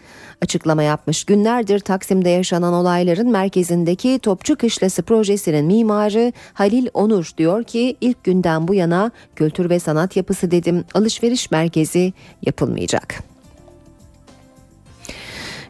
açıklama 0.42 0.82
yapmış. 0.82 1.24
Günlerdir 1.24 1.78
Taksim'de 1.80 2.28
yaşanan 2.28 2.74
olayların 2.74 3.30
merkezindeki 3.30 4.18
Topçu 4.18 4.56
Kışlası 4.56 5.02
projesinin 5.02 5.64
mimarı 5.64 6.32
Halil 6.54 6.88
Onur 6.94 7.30
diyor 7.38 7.64
ki 7.64 7.96
ilk 8.00 8.24
günden 8.24 8.68
bu 8.68 8.74
yana 8.74 9.10
kültür 9.36 9.70
ve 9.70 9.78
sanat 9.78 10.16
yapısı 10.16 10.50
dedim 10.50 10.84
alışveriş 10.94 11.50
merkezi 11.50 12.12
yapılmayacak. 12.42 13.22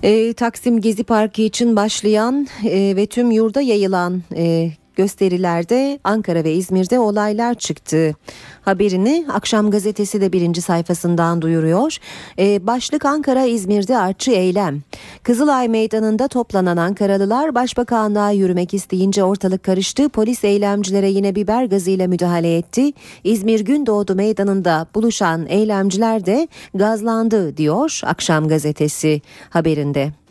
E, 0.03 0.33
Taksim 0.33 0.81
Gezi 0.81 1.05
Parkı 1.05 1.43
için 1.43 1.77
başlayan 1.77 2.47
e, 2.65 2.97
ve 2.97 3.07
tüm 3.07 3.31
yurda 3.31 3.61
yayılan 3.61 4.23
e, 4.37 4.71
gösterilerde 4.97 5.99
Ankara 6.05 6.45
ve 6.45 6.53
İzmir'de 6.53 6.99
olaylar 6.99 7.55
çıktı. 7.55 8.15
Haberini 8.63 9.27
Akşam 9.33 9.71
Gazetesi 9.71 10.21
de 10.21 10.33
birinci 10.33 10.63
sayfasından 10.63 11.43
duyuruyor. 11.43 11.97
Ee, 12.39 12.67
başlık 12.67 13.05
Ankara 13.05 13.45
İzmir'de 13.45 13.99
artçı 13.99 14.31
eylem. 14.31 14.83
Kızılay 15.23 15.69
Meydanı'nda 15.69 16.29
toplanan 16.29 16.77
Ankaralılar 16.77 17.55
Başbakanlığa 17.55 18.31
yürümek 18.31 18.75
isteyince 18.75 19.25
ortalık 19.25 19.63
karıştı. 19.63 20.09
Polis 20.09 20.45
eylemcilere 20.45 21.11
yine 21.11 21.35
biber 21.35 21.65
gazıyla 21.65 22.09
müdahale 22.09 22.57
etti. 22.57 22.93
İzmir 23.25 23.61
Gündoğdu 23.61 24.15
Meydanı'nda 24.15 24.87
buluşan 24.95 25.47
eylemciler 25.49 26.27
de 26.27 26.49
gazlandı 26.75 27.57
diyor 27.57 28.01
Akşam 28.05 28.49
Gazetesi 28.49 29.23
haberinde. 29.51 30.26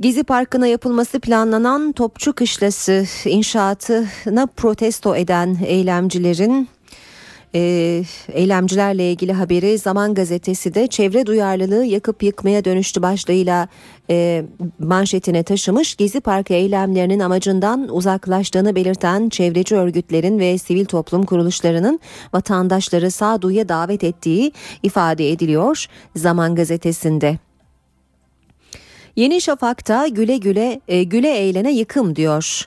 Gezi 0.00 0.24
Parkı'na 0.24 0.66
yapılması 0.66 1.20
planlanan 1.20 1.92
Topçu 1.92 2.32
Kışlası 2.32 3.04
inşaatına 3.24 4.46
protesto 4.46 5.16
eden 5.16 5.56
eylemcilerin 5.66 6.68
e, 7.54 8.02
eylemcilerle 8.32 9.10
ilgili 9.12 9.32
haberi 9.32 9.78
Zaman 9.78 10.14
Gazetesi 10.14 10.74
de 10.74 10.86
çevre 10.86 11.26
duyarlılığı 11.26 11.84
yakıp 11.84 12.22
yıkmaya 12.22 12.64
dönüştü 12.64 13.02
başlığıyla 13.02 13.68
e, 14.10 14.44
manşetine 14.78 15.42
taşımış. 15.42 15.96
Gezi 15.96 16.20
Parkı 16.20 16.54
eylemlerinin 16.54 17.20
amacından 17.20 17.88
uzaklaştığını 17.88 18.74
belirten 18.74 19.28
çevreci 19.28 19.76
örgütlerin 19.76 20.38
ve 20.38 20.58
sivil 20.58 20.84
toplum 20.84 21.22
kuruluşlarının 21.22 22.00
vatandaşları 22.32 23.10
sağduyuya 23.10 23.68
davet 23.68 24.04
ettiği 24.04 24.52
ifade 24.82 25.30
ediliyor 25.30 25.86
Zaman 26.16 26.54
Gazetesi'nde. 26.54 27.49
Yeni 29.16 29.40
Şafak'ta 29.40 30.06
güle 30.06 30.36
güle 30.36 30.80
e, 30.88 31.02
güle 31.02 31.38
eğlene 31.38 31.72
yıkım 31.72 32.16
diyor. 32.16 32.66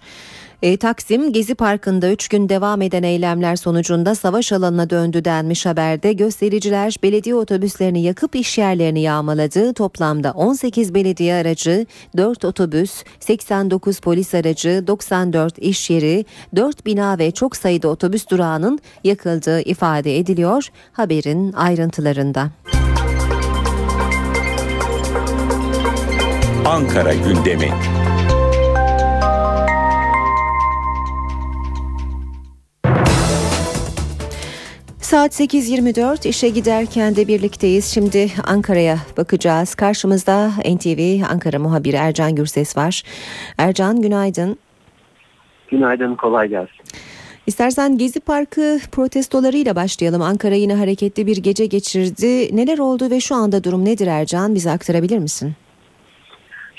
E, 0.64 0.78
Taksim 0.78 1.34
Gezi 1.34 1.56
Parkı'nda 1.56 2.12
3 2.12 2.28
gün 2.28 2.50
devam 2.50 2.82
eden 2.82 3.04
eylemler 3.04 3.56
sonucunda 3.56 4.16
savaş 4.16 4.52
alanına 4.52 4.90
döndü 4.90 5.26
denmiş 5.26 5.66
haberde. 5.66 6.14
Göstericiler 6.14 6.96
belediye 7.04 7.36
otobüslerini 7.36 8.04
yakıp 8.04 8.36
iş 8.36 8.58
yerlerini 8.58 9.02
yağmaladı. 9.02 9.74
Toplamda 9.74 10.32
18 10.32 10.94
belediye 10.94 11.34
aracı, 11.36 11.86
4 12.18 12.46
otobüs, 12.46 13.04
89 13.20 14.00
polis 14.00 14.34
aracı, 14.34 14.84
94 14.88 15.60
iş 15.60 15.90
yeri, 15.90 16.26
4 16.56 16.86
bina 16.86 17.18
ve 17.20 17.32
çok 17.32 17.56
sayıda 17.56 17.88
otobüs 17.88 18.30
durağının 18.30 18.80
yakıldığı 19.04 19.62
ifade 19.62 20.18
ediliyor 20.18 20.70
haberin 20.94 21.54
ayrıntılarında. 21.54 22.52
Ankara 26.66 27.14
gündemi. 27.14 27.70
Saat 35.02 35.40
8.24 35.40 36.28
işe 36.28 36.50
giderken 36.50 37.16
de 37.16 37.28
birlikteyiz. 37.28 37.86
Şimdi 37.86 38.32
Ankara'ya 38.44 38.98
bakacağız. 39.18 39.76
Karşımızda 39.76 40.52
NTV 40.76 41.24
Ankara 41.32 41.60
muhabiri 41.60 41.96
Ercan 41.96 42.36
Gürses 42.36 42.78
var. 42.78 43.04
Ercan 43.58 44.02
günaydın. 44.02 44.58
Günaydın 45.72 46.16
kolay 46.16 46.50
gelsin. 46.50 46.76
İstersen 47.48 47.98
Gezi 47.98 48.20
Parkı 48.20 48.80
protestolarıyla 48.92 49.76
başlayalım. 49.76 50.22
Ankara 50.22 50.56
yine 50.56 50.76
hareketli 50.76 51.28
bir 51.28 51.38
gece 51.38 51.66
geçirdi. 51.66 52.58
Neler 52.58 52.78
oldu 52.78 53.10
ve 53.10 53.20
şu 53.20 53.36
anda 53.36 53.64
durum 53.64 53.86
nedir 53.86 54.08
Ercan? 54.08 54.56
Bize 54.56 54.72
aktarabilir 54.72 55.18
misin? 55.18 55.56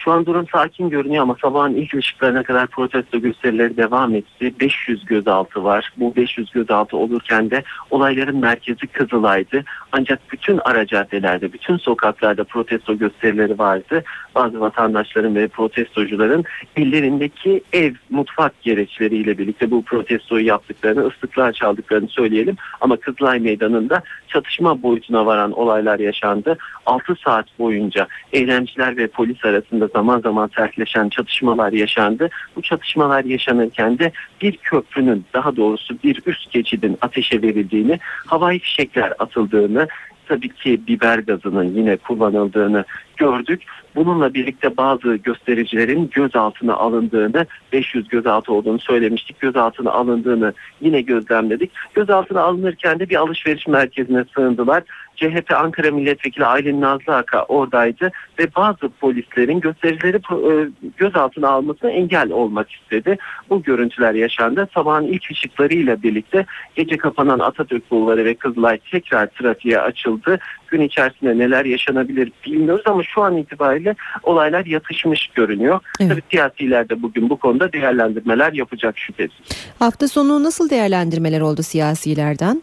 Şu 0.05 0.12
an 0.12 0.26
durum 0.26 0.46
sakin 0.52 0.90
görünüyor 0.90 1.22
ama 1.22 1.36
sabahın 1.42 1.74
ilk 1.74 1.94
ışıklarına 1.94 2.42
kadar 2.42 2.66
protesto 2.66 3.20
gösterileri 3.20 3.76
devam 3.76 4.14
etti. 4.14 4.55
500 4.61 5.05
gözaltı 5.05 5.64
var. 5.64 5.92
Bu 5.96 6.16
500 6.16 6.50
gözaltı 6.50 6.96
olurken 6.96 7.50
de 7.50 7.62
olayların 7.90 8.36
merkezi 8.36 8.86
Kızılay'dı. 8.86 9.64
Ancak 9.92 10.32
bütün 10.32 10.61
ara 10.64 10.86
caddelerde, 10.86 11.52
bütün 11.52 11.76
sokaklarda 11.76 12.44
protesto 12.44 12.98
gösterileri 12.98 13.59
vardı. 13.59 14.05
Bazı 14.34 14.61
vatandaşların 14.61 15.34
ve 15.34 15.48
protestocuların 15.48 16.44
ellerindeki 16.76 17.62
ev, 17.72 17.94
mutfak 18.11 18.62
gereçleriyle 18.62 19.38
birlikte 19.38 19.70
bu 19.70 19.82
protestoyu 19.84 20.46
yaptıklarını, 20.46 21.07
ıslıklar 21.07 21.52
çaldıklarını 21.52 22.09
söyleyelim. 22.09 22.57
Ama 22.80 22.96
Kızılay 22.96 23.38
Meydanı'nda 23.38 24.02
çatışma 24.28 24.82
boyutuna 24.82 25.26
varan 25.26 25.52
olaylar 25.52 25.98
yaşandı. 25.98 26.59
6 26.87 27.14
saat 27.24 27.59
boyunca 27.59 28.07
eylemciler 28.32 28.97
ve 28.97 29.07
polis 29.07 29.45
arasında 29.45 29.87
zaman 29.87 30.20
zaman 30.20 30.51
sertleşen 30.57 31.09
çatışmalar 31.09 31.72
yaşandı. 31.72 32.30
Bu 32.57 32.62
çatışmalar 32.62 33.24
yaşanırken 33.24 33.99
de 33.99 34.12
bir 34.41 34.57
köprünün 34.57 35.24
daha 35.35 35.57
doğrusu 35.57 35.99
bir 36.05 36.22
üst 36.26 36.53
geçidin 36.53 36.99
ateşe 37.01 37.43
verildiğini, 37.43 37.99
havai 38.26 38.59
fişekler 38.59 39.12
atıldığını, 39.18 39.89
tabii 40.28 40.49
ki 40.49 40.80
biber 40.87 41.18
gazının 41.18 41.74
yine 41.74 41.97
kullanıldığını 41.97 42.85
gördük. 43.16 43.62
Bununla 43.95 44.35
birlikte 44.35 44.76
bazı 44.76 45.14
göstericilerin 45.14 46.11
gözaltına 46.14 46.74
alındığını, 46.74 47.47
500 47.72 48.09
gözaltı 48.09 48.53
olduğunu 48.53 48.78
söylemiştik. 48.78 49.41
Gözaltına 49.41 49.91
alındığını 49.91 50.53
yine 50.80 51.01
gözlemledik. 51.01 51.70
Gözaltına 51.95 52.41
alınırken 52.41 53.01
de 53.01 53.09
bir 53.09 53.16
alışveriş 53.16 53.66
merkezine 53.66 54.24
sığındılar. 54.35 54.82
CHP 55.16 55.52
Ankara 55.52 55.90
Milletvekili 55.90 56.44
Aylin 56.44 56.80
Nazlı 56.80 57.16
Aka 57.16 57.42
oradaydı 57.42 58.12
ve 58.38 58.54
bazı 58.56 58.88
polislerin 59.00 59.60
göstericileri 59.60 60.16
e, 60.16 60.68
gözaltına 60.96 61.48
almasına 61.48 61.90
engel 61.90 62.30
olmak 62.30 62.72
istedi. 62.72 63.18
Bu 63.50 63.62
görüntüler 63.62 64.14
yaşandı. 64.14 64.68
Sabahın 64.74 65.04
ilk 65.04 65.30
ışıklarıyla 65.30 66.02
birlikte 66.02 66.46
gece 66.74 66.96
kapanan 66.96 67.38
Atatürk 67.38 67.90
Bulvarı 67.90 68.24
ve 68.24 68.34
Kızılay 68.34 68.78
tekrar 68.90 69.26
trafiğe 69.26 69.80
açıldı. 69.80 70.38
Gün 70.68 70.80
içerisinde 70.80 71.38
neler 71.38 71.64
yaşanabilir 71.64 72.32
bilmiyoruz 72.46 72.84
ama 72.86 73.02
şu 73.02 73.22
an 73.22 73.36
itibariyle 73.36 73.94
olaylar 74.22 74.66
yatışmış 74.66 75.26
görünüyor. 75.26 75.80
Evet. 76.00 76.10
Tabii 76.10 76.22
siyasiler 76.30 76.88
de 76.88 77.02
bugün 77.02 77.30
bu 77.30 77.36
konuda 77.36 77.72
değerlendirmeler 77.72 78.52
yapacak 78.52 78.98
şüphesiz. 78.98 79.38
Hafta 79.78 80.08
sonu 80.08 80.42
nasıl 80.42 80.70
değerlendirmeler 80.70 81.40
oldu 81.40 81.62
siyasilerden? 81.62 82.62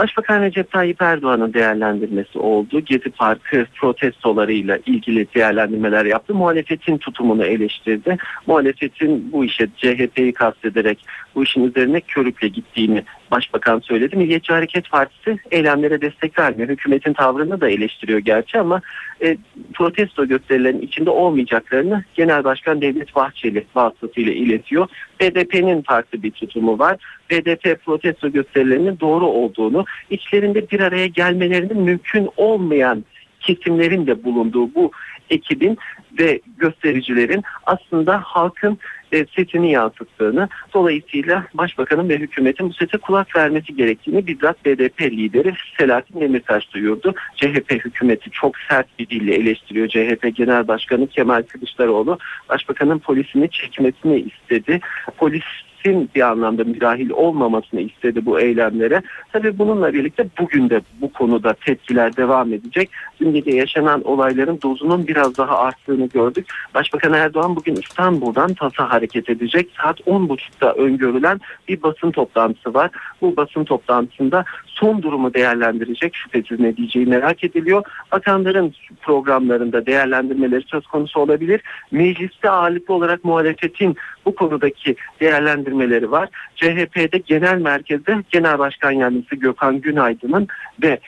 Başbakan 0.00 0.42
Recep 0.42 0.72
Tayyip 0.72 1.02
Erdoğan'ın 1.02 1.54
değerlendirmesi 1.54 2.38
oldu. 2.38 2.80
Gezi 2.80 3.10
Parkı 3.10 3.66
protestolarıyla 3.74 4.78
ilgili 4.86 5.26
değerlendirmeler 5.34 6.04
yaptı. 6.04 6.34
Muhalefetin 6.34 6.98
tutumunu 6.98 7.44
eleştirdi. 7.44 8.16
Muhalefetin 8.46 9.32
bu 9.32 9.44
işe 9.44 9.68
CHP'yi 9.76 10.32
kastederek 10.32 11.04
bu 11.34 11.42
işin 11.42 11.64
üzerine 11.64 12.00
körükle 12.00 12.48
gittiğini 12.48 13.04
Başbakan 13.30 13.80
söyledi. 13.80 14.16
Milliyetçi 14.16 14.52
Hareket 14.52 14.90
Partisi 14.90 15.38
eylemlere 15.50 16.00
destek 16.00 16.38
vermiyor. 16.38 16.68
Hükümetin 16.68 17.12
tavrını 17.12 17.60
da 17.60 17.68
eleştiriyor 17.68 18.18
gerçi 18.18 18.58
ama 18.58 18.80
e, 19.22 19.36
protesto 19.74 20.26
gösterilerinin 20.26 20.82
içinde 20.82 21.10
olmayacaklarını 21.10 22.04
Genel 22.14 22.44
Başkan 22.44 22.80
Devlet 22.80 23.14
Bahçeli 23.14 23.64
vasıtasıyla 23.74 24.32
iletiyor. 24.32 24.88
BDP'nin 25.20 25.82
farklı 25.82 26.22
bir 26.22 26.30
tutumu 26.30 26.78
var. 26.78 26.96
BDP 27.30 27.84
protesto 27.84 28.32
gösterilerinin 28.32 29.00
doğru 29.00 29.26
olduğunu, 29.26 29.84
içlerinde 30.10 30.70
bir 30.70 30.80
araya 30.80 31.06
gelmelerinin 31.06 31.80
mümkün 31.80 32.28
olmayan 32.36 33.04
kesimlerin 33.40 34.06
de 34.06 34.24
bulunduğu 34.24 34.74
bu 34.74 34.90
ekibin 35.30 35.78
ve 36.18 36.40
göstericilerin 36.58 37.42
aslında 37.66 38.20
halkın 38.24 38.78
e, 39.12 39.26
sesini 39.36 39.72
yansıttığını 39.72 40.48
dolayısıyla 40.74 41.46
başbakanın 41.54 42.08
ve 42.08 42.18
hükümetin 42.18 42.68
bu 42.68 42.72
sese 42.72 42.98
kulak 42.98 43.36
vermesi 43.36 43.76
gerektiğini 43.76 44.26
bizzat 44.26 44.64
BDP 44.64 45.02
lideri 45.02 45.54
Selahattin 45.78 46.20
Demirtaş 46.20 46.74
duyurdu. 46.74 47.14
CHP 47.36 47.70
hükümeti 47.70 48.30
çok 48.30 48.58
sert 48.68 48.98
bir 48.98 49.08
dille 49.08 49.34
eleştiriyor. 49.34 49.88
CHP 49.88 50.36
Genel 50.36 50.68
Başkanı 50.68 51.06
Kemal 51.06 51.42
Kılıçdaroğlu 51.42 52.18
başbakanın 52.48 52.98
polisini 52.98 53.50
çekmesini 53.50 54.20
istedi. 54.20 54.80
Polis 55.16 55.44
polisin 55.84 56.10
bir 56.14 56.20
anlamda 56.20 56.64
müdahil 56.64 57.10
olmamasını 57.10 57.80
istedi 57.80 58.26
bu 58.26 58.40
eylemlere. 58.40 59.02
Tabii 59.32 59.58
bununla 59.58 59.92
birlikte 59.92 60.26
bugün 60.40 60.70
de 60.70 60.80
bu 61.00 61.12
konuda 61.12 61.52
tepkiler 61.52 62.16
devam 62.16 62.52
edecek. 62.52 62.90
Dün 63.20 63.34
gece 63.34 63.50
yaşanan 63.50 64.02
olayların 64.02 64.58
dozunun 64.62 65.06
biraz 65.06 65.36
daha 65.36 65.58
arttığını 65.58 66.06
gördük. 66.06 66.46
Başbakan 66.74 67.12
Erdoğan 67.12 67.56
bugün 67.56 67.74
İstanbul'dan 67.74 68.54
TAS'a 68.54 68.90
hareket 68.90 69.28
edecek. 69.28 69.70
Saat 69.82 70.00
10.30'da 70.00 70.74
öngörülen 70.74 71.40
bir 71.68 71.82
basın 71.82 72.10
toplantısı 72.10 72.74
var. 72.74 72.90
Bu 73.20 73.36
basın 73.36 73.64
toplantısında 73.64 74.44
son 74.66 75.02
durumu 75.02 75.34
değerlendirecek 75.34 76.16
şüphesiz 76.16 76.60
ne 76.60 76.76
diyeceği 76.76 77.06
merak 77.06 77.44
ediliyor. 77.44 77.82
Bakanların 78.12 78.74
programlarında 79.00 79.86
değerlendirmeleri 79.86 80.62
söz 80.66 80.86
konusu 80.86 81.20
olabilir. 81.20 81.60
Mecliste 81.90 82.50
ağırlıklı 82.50 82.94
olarak 82.94 83.24
muhalefetin 83.24 83.96
bu 84.30 84.34
konudaki 84.34 84.96
değerlendirmeleri 85.20 86.10
var. 86.10 86.28
CHP'de 86.56 87.18
genel 87.18 87.58
merkezde 87.58 88.22
Genel 88.30 88.58
Başkan 88.58 88.90
Yardımcısı 88.90 89.36
Gökhan 89.36 89.80
Günaydın'ın 89.80 90.48
ve 90.82 90.98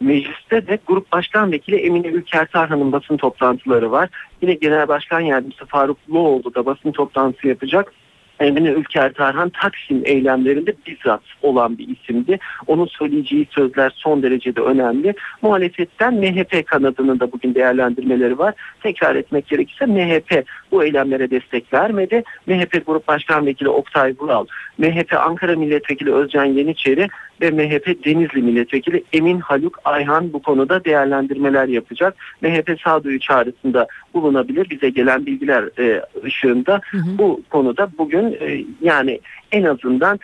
Mecliste 0.00 0.66
de 0.66 0.78
Grup 0.86 1.12
Başkan 1.12 1.52
Vekili 1.52 1.76
Emine 1.76 2.06
Ülker 2.06 2.46
Tarhan'ın 2.46 2.92
basın 2.92 3.16
toplantıları 3.16 3.90
var. 3.90 4.08
Yine 4.42 4.54
Genel 4.54 4.88
Başkan 4.88 5.20
Yardımcısı 5.20 5.66
Faruk 5.66 5.98
Loğlu 6.10 6.54
da 6.54 6.66
basın 6.66 6.92
toplantısı 6.92 7.48
yapacak. 7.48 7.92
Emine 8.40 8.68
Ülker 8.68 9.12
Tarhan 9.12 9.48
Taksim 9.48 10.02
eylemlerinde 10.04 10.74
bizzat 10.86 11.22
olan 11.42 11.78
bir 11.78 11.88
isimdi. 11.88 12.38
Onun 12.66 12.86
söyleyeceği 12.86 13.46
sözler 13.50 13.92
son 13.96 14.22
derecede 14.22 14.60
önemli. 14.60 15.14
Muhalefetten 15.42 16.14
MHP 16.14 16.66
kanadının 16.66 17.20
da 17.20 17.32
bugün 17.32 17.54
değerlendirmeleri 17.54 18.38
var. 18.38 18.54
Tekrar 18.82 19.14
etmek 19.16 19.48
gerekirse 19.48 19.86
MHP 19.86 20.44
bu 20.72 20.84
eylemlere 20.84 21.30
destek 21.30 21.72
vermedi. 21.72 22.22
MHP 22.46 22.86
Grup 22.86 23.08
Başkan 23.08 23.46
Vekili 23.46 23.68
Oktay 23.68 24.14
Vural, 24.20 24.46
MHP 24.78 25.12
Ankara 25.12 25.56
Milletvekili 25.56 26.14
Özcan 26.14 26.44
Yeniçeri 26.44 27.08
ve 27.40 27.50
MHP 27.50 28.04
Denizli 28.04 28.42
Milletvekili 28.42 29.04
Emin 29.12 29.40
Haluk 29.40 29.80
Ayhan 29.84 30.32
bu 30.32 30.42
konuda 30.42 30.84
değerlendirmeler 30.84 31.68
yapacak. 31.68 32.16
MHP 32.40 32.80
sağduyu 32.84 33.20
çağrısında 33.20 33.86
bulunabilir. 34.14 34.70
Bize 34.70 34.90
gelen 34.90 35.26
bilgiler 35.26 35.64
e, 35.78 36.02
ışığında 36.24 36.80
hı 36.90 36.98
hı. 36.98 37.18
bu 37.18 37.42
konuda 37.50 37.88
bugün 37.98 38.32
e, 38.40 38.64
yani 38.80 39.20
en 39.52 39.62
azından 39.62 40.20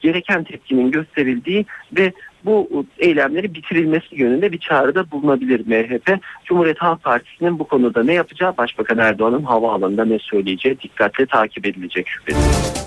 gereken 0.00 0.44
tepkinin 0.44 0.90
gösterildiği 0.90 1.66
ve 1.96 2.12
bu 2.44 2.86
eylemleri 2.98 3.54
bitirilmesi 3.54 4.06
yönünde 4.12 4.52
bir 4.52 4.58
çağrıda 4.58 5.10
bulunabilir 5.10 5.66
MHP. 5.66 6.18
Cumhuriyet 6.44 6.78
Halk 6.78 7.02
Partisi'nin 7.02 7.58
bu 7.58 7.64
konuda 7.68 8.02
ne 8.02 8.12
yapacağı 8.12 8.56
Başbakan 8.56 8.98
Erdoğan'ın 8.98 9.42
havaalanında 9.42 10.04
ne 10.04 10.18
söyleyeceği 10.18 10.80
dikkatle 10.80 11.26
takip 11.26 11.66
edilecek 11.66 12.08
şüphesiz. 12.08 12.86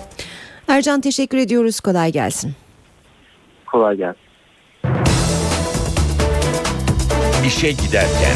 Ercan 0.68 1.02
teşekkür 1.02 1.38
ediyoruz. 1.38 1.80
Kolay 1.80 2.12
gelsin. 2.12 2.54
Kolay 3.72 3.98
gelsin. 3.98 4.22
İşe 7.46 7.72
giderken 7.72 8.36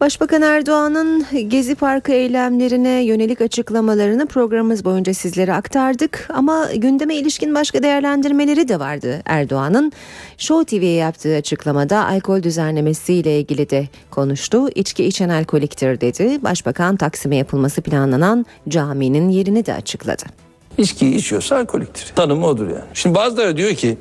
Başbakan 0.00 0.42
Erdoğan'ın 0.42 1.26
Gezi 1.48 1.74
Parkı 1.74 2.12
eylemlerine 2.12 3.04
yönelik 3.04 3.40
açıklamalarını 3.40 4.26
programımız 4.26 4.84
boyunca 4.84 5.14
sizlere 5.14 5.54
aktardık. 5.54 6.28
Ama 6.34 6.68
gündeme 6.76 7.14
ilişkin 7.14 7.54
başka 7.54 7.82
değerlendirmeleri 7.82 8.68
de 8.68 8.80
vardı 8.80 9.22
Erdoğan'ın. 9.26 9.92
Show 10.38 10.78
TV'ye 10.78 10.94
yaptığı 10.94 11.36
açıklamada 11.36 12.06
alkol 12.06 12.42
düzenlemesiyle 12.42 13.40
ilgili 13.40 13.70
de 13.70 13.88
konuştu. 14.10 14.68
İçki 14.74 15.04
içen 15.04 15.28
alkoliktir 15.28 16.00
dedi. 16.00 16.44
Başbakan 16.44 16.96
Taksim'e 16.96 17.36
yapılması 17.36 17.82
planlanan 17.82 18.46
caminin 18.68 19.28
yerini 19.28 19.66
de 19.66 19.74
açıkladı. 19.74 20.45
İçkiyi 20.78 21.14
içiyorsa 21.14 21.56
alkoliktir. 21.56 22.12
Tanımı 22.16 22.46
odur 22.46 22.68
yani. 22.68 22.84
Şimdi 22.94 23.14
bazıları 23.14 23.56
diyor 23.56 23.74
ki 23.74 23.96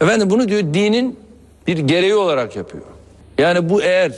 efendim 0.00 0.30
bunu 0.30 0.48
diyor 0.48 0.60
dinin 0.60 1.18
bir 1.66 1.78
gereği 1.78 2.14
olarak 2.14 2.56
yapıyor. 2.56 2.84
Yani 3.38 3.68
bu 3.68 3.82
eğer 3.82 4.12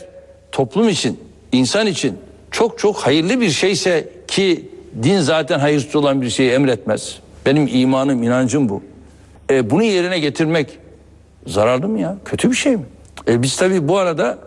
toplum 0.52 0.88
için, 0.88 1.20
insan 1.52 1.86
için 1.86 2.18
çok 2.50 2.78
çok 2.78 2.96
hayırlı 2.96 3.40
bir 3.40 3.50
şeyse 3.50 4.08
ki 4.28 4.68
din 5.02 5.20
zaten 5.20 5.58
hayırsız 5.58 5.96
olan 5.96 6.22
bir 6.22 6.30
şeyi 6.30 6.50
emretmez. 6.50 7.18
Benim 7.46 7.68
imanım, 7.72 8.22
inancım 8.22 8.68
bu. 8.68 8.82
E, 9.50 9.70
bunu 9.70 9.82
yerine 9.82 10.18
getirmek 10.18 10.78
zararlı 11.46 11.88
mı 11.88 12.00
ya? 12.00 12.16
Kötü 12.24 12.50
bir 12.50 12.56
şey 12.56 12.76
mi? 12.76 12.84
E, 13.28 13.42
biz 13.42 13.56
tabii 13.56 13.88
bu 13.88 13.98
arada 13.98 14.38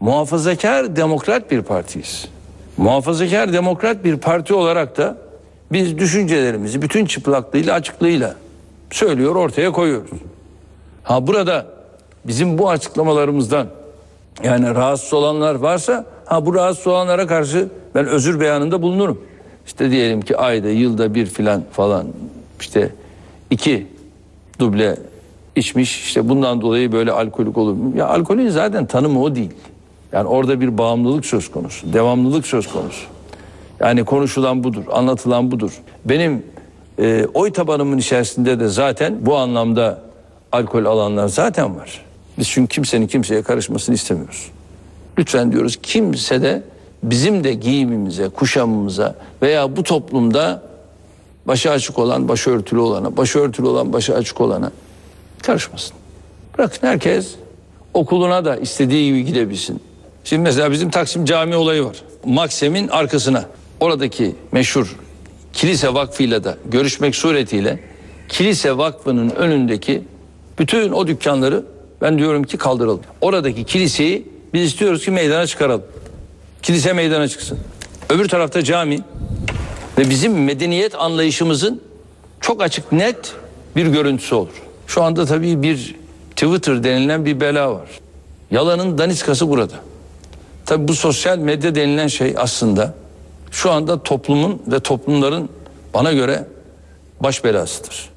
muhafazakar 0.00 0.96
demokrat 0.96 1.50
bir 1.50 1.62
partiyiz. 1.62 2.28
Muhafazakar 2.76 3.52
demokrat 3.52 4.04
bir 4.04 4.16
parti 4.16 4.54
olarak 4.54 4.96
da 4.96 5.18
biz 5.72 5.98
düşüncelerimizi 5.98 6.82
bütün 6.82 7.06
çıplaklığıyla 7.06 7.74
açıklığıyla 7.74 8.34
söylüyor 8.90 9.34
ortaya 9.34 9.72
koyuyoruz. 9.72 10.10
Ha 11.02 11.26
burada 11.26 11.66
bizim 12.24 12.58
bu 12.58 12.70
açıklamalarımızdan 12.70 13.66
yani 14.44 14.74
rahatsız 14.74 15.14
olanlar 15.14 15.54
varsa 15.54 16.04
ha 16.24 16.46
bu 16.46 16.54
rahatsız 16.54 16.86
olanlara 16.86 17.26
karşı 17.26 17.68
ben 17.94 18.06
özür 18.06 18.40
beyanında 18.40 18.82
bulunurum. 18.82 19.22
İşte 19.66 19.90
diyelim 19.90 20.22
ki 20.22 20.36
ayda 20.36 20.68
yılda 20.68 21.14
bir 21.14 21.26
filan 21.26 21.62
falan 21.72 22.06
işte 22.60 22.92
iki 23.50 23.86
duble 24.58 24.96
içmiş 25.56 26.00
işte 26.00 26.28
bundan 26.28 26.60
dolayı 26.60 26.92
böyle 26.92 27.12
alkolik 27.12 27.58
olur? 27.58 27.94
Ya 27.94 28.08
alkolün 28.08 28.48
zaten 28.48 28.86
tanımı 28.86 29.22
o 29.22 29.34
değil. 29.34 29.52
Yani 30.12 30.28
orada 30.28 30.60
bir 30.60 30.78
bağımlılık 30.78 31.26
söz 31.26 31.50
konusu, 31.50 31.92
devamlılık 31.92 32.46
söz 32.46 32.66
konusu. 32.66 33.06
Yani 33.80 34.04
konuşulan 34.04 34.64
budur, 34.64 34.84
anlatılan 34.92 35.50
budur. 35.50 35.82
Benim 36.04 36.42
e, 36.98 37.26
oy 37.34 37.52
tabanımın 37.52 37.98
içerisinde 37.98 38.60
de 38.60 38.68
zaten 38.68 39.26
bu 39.26 39.36
anlamda 39.36 40.02
alkol 40.52 40.84
alanlar 40.84 41.28
zaten 41.28 41.76
var. 41.76 42.04
Biz 42.38 42.48
çünkü 42.48 42.74
kimsenin 42.74 43.06
kimseye 43.06 43.42
karışmasını 43.42 43.94
istemiyoruz. 43.94 44.50
Lütfen 45.18 45.52
diyoruz 45.52 45.78
kimse 45.82 46.42
de 46.42 46.62
bizim 47.02 47.44
de 47.44 47.52
giyimimize, 47.52 48.28
kuşamımıza 48.28 49.14
veya 49.42 49.76
bu 49.76 49.82
toplumda 49.82 50.62
başı 51.46 51.70
açık 51.70 51.98
olan 51.98 52.28
başörtülü 52.28 52.80
olana, 52.80 53.16
başörtülü 53.16 53.66
olan 53.66 53.92
başı 53.92 54.14
açık 54.14 54.40
olana 54.40 54.70
karışmasın. 55.42 55.96
Bırakın 56.58 56.86
herkes 56.86 57.34
okuluna 57.94 58.44
da 58.44 58.56
istediği 58.56 59.08
gibi 59.08 59.24
gidebilsin. 59.24 59.80
Şimdi 60.24 60.42
mesela 60.42 60.72
bizim 60.72 60.90
Taksim 60.90 61.24
Cami 61.24 61.56
olayı 61.56 61.84
var. 61.84 61.96
Maksem'in 62.24 62.88
arkasına 62.88 63.44
oradaki 63.80 64.34
meşhur 64.52 64.96
kilise 65.52 65.94
vakfıyla 65.94 66.44
da 66.44 66.56
görüşmek 66.64 67.16
suretiyle 67.16 67.80
kilise 68.28 68.78
vakfının 68.78 69.30
önündeki 69.30 70.02
bütün 70.58 70.92
o 70.92 71.06
dükkanları 71.06 71.64
ben 72.02 72.18
diyorum 72.18 72.44
ki 72.44 72.56
kaldıralım. 72.56 73.00
Oradaki 73.20 73.64
kiliseyi 73.64 74.28
biz 74.54 74.62
istiyoruz 74.62 75.04
ki 75.04 75.10
meydana 75.10 75.46
çıkaralım. 75.46 75.82
Kilise 76.62 76.92
meydana 76.92 77.28
çıksın. 77.28 77.58
Öbür 78.10 78.28
tarafta 78.28 78.64
cami 78.64 79.00
ve 79.98 80.10
bizim 80.10 80.44
medeniyet 80.44 80.94
anlayışımızın 80.94 81.82
çok 82.40 82.62
açık 82.62 82.92
net 82.92 83.34
bir 83.76 83.86
görüntüsü 83.86 84.34
olur. 84.34 84.62
Şu 84.86 85.02
anda 85.02 85.26
tabii 85.26 85.62
bir 85.62 85.94
Twitter 86.30 86.84
denilen 86.84 87.24
bir 87.24 87.40
bela 87.40 87.72
var. 87.74 87.88
Yalanın 88.50 88.98
daniskası 88.98 89.48
burada. 89.48 89.74
Tabii 90.66 90.88
bu 90.88 90.94
sosyal 90.94 91.38
medya 91.38 91.74
denilen 91.74 92.06
şey 92.06 92.34
aslında 92.36 92.94
şu 93.56 93.72
anda 93.72 94.02
toplumun 94.02 94.62
ve 94.66 94.80
toplumların 94.80 95.48
bana 95.94 96.12
göre 96.12 96.46
baş 97.20 97.44
belasıdır. 97.44 98.10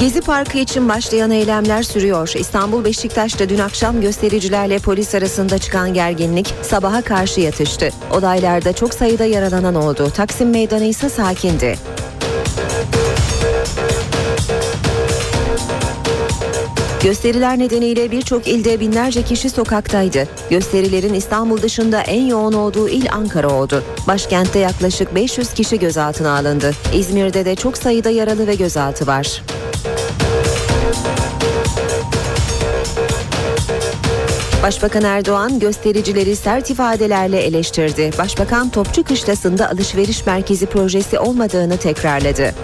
Gezi 0.00 0.20
Parkı 0.20 0.58
için 0.58 0.88
başlayan 0.88 1.30
eylemler 1.30 1.82
sürüyor. 1.82 2.32
İstanbul 2.38 2.84
Beşiktaş'ta 2.84 3.48
dün 3.48 3.58
akşam 3.58 4.00
göstericilerle 4.00 4.78
polis 4.78 5.14
arasında 5.14 5.58
çıkan 5.58 5.94
gerginlik 5.94 6.54
sabaha 6.62 7.02
karşı 7.02 7.40
yatıştı. 7.40 7.90
Olaylarda 8.12 8.72
çok 8.72 8.94
sayıda 8.94 9.24
yaralanan 9.24 9.74
oldu. 9.74 10.10
Taksim 10.16 10.50
Meydanı 10.50 10.84
ise 10.84 11.08
sakindi. 11.08 11.78
Gösteriler 17.02 17.58
nedeniyle 17.58 18.10
birçok 18.10 18.48
ilde 18.48 18.80
binlerce 18.80 19.22
kişi 19.22 19.50
sokaktaydı. 19.50 20.28
Gösterilerin 20.50 21.14
İstanbul 21.14 21.62
dışında 21.62 22.00
en 22.00 22.26
yoğun 22.26 22.52
olduğu 22.52 22.88
il 22.88 23.12
Ankara 23.12 23.48
oldu. 23.48 23.82
Başkentte 24.06 24.58
yaklaşık 24.58 25.14
500 25.14 25.52
kişi 25.52 25.78
gözaltına 25.78 26.38
alındı. 26.38 26.72
İzmir'de 26.94 27.44
de 27.44 27.54
çok 27.54 27.78
sayıda 27.78 28.10
yaralı 28.10 28.46
ve 28.46 28.54
gözaltı 28.54 29.06
var. 29.06 29.42
Başbakan 34.62 35.02
Erdoğan 35.02 35.58
göstericileri 35.58 36.36
sert 36.36 36.70
ifadelerle 36.70 37.40
eleştirdi. 37.40 38.10
Başbakan 38.18 38.70
Topçu 38.70 39.04
Kışlası'nda 39.04 39.70
alışveriş 39.70 40.26
merkezi 40.26 40.66
projesi 40.66 41.18
olmadığını 41.18 41.76
tekrarladı. 41.76 42.54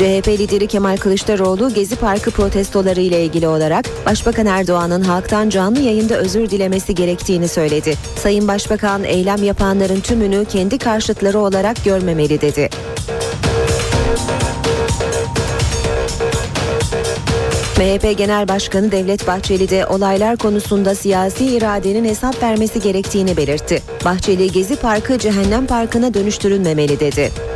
CHP 0.00 0.28
lideri 0.28 0.66
Kemal 0.66 0.96
Kılıçdaroğlu 0.96 1.74
Gezi 1.74 1.96
Parkı 1.96 2.30
protestoları 2.30 3.00
ile 3.00 3.24
ilgili 3.24 3.48
olarak 3.48 3.84
Başbakan 4.06 4.46
Erdoğan'ın 4.46 5.02
halktan 5.02 5.48
canlı 5.48 5.80
yayında 5.80 6.16
özür 6.16 6.50
dilemesi 6.50 6.94
gerektiğini 6.94 7.48
söyledi. 7.48 7.94
Sayın 8.16 8.48
Başbakan 8.48 9.04
eylem 9.04 9.44
yapanların 9.44 10.00
tümünü 10.00 10.44
kendi 10.44 10.78
karşıtları 10.78 11.38
olarak 11.38 11.84
görmemeli 11.84 12.40
dedi. 12.40 12.68
MHP 17.76 18.18
Genel 18.18 18.48
Başkanı 18.48 18.92
Devlet 18.92 19.26
Bahçeli 19.26 19.70
de 19.70 19.86
olaylar 19.86 20.36
konusunda 20.36 20.94
siyasi 20.94 21.46
iradenin 21.46 22.04
hesap 22.04 22.42
vermesi 22.42 22.80
gerektiğini 22.80 23.36
belirtti. 23.36 23.82
Bahçeli 24.04 24.52
Gezi 24.52 24.76
Parkı 24.76 25.18
cehennem 25.18 25.66
parkına 25.66 26.14
dönüştürülmemeli 26.14 27.00
dedi. 27.00 27.49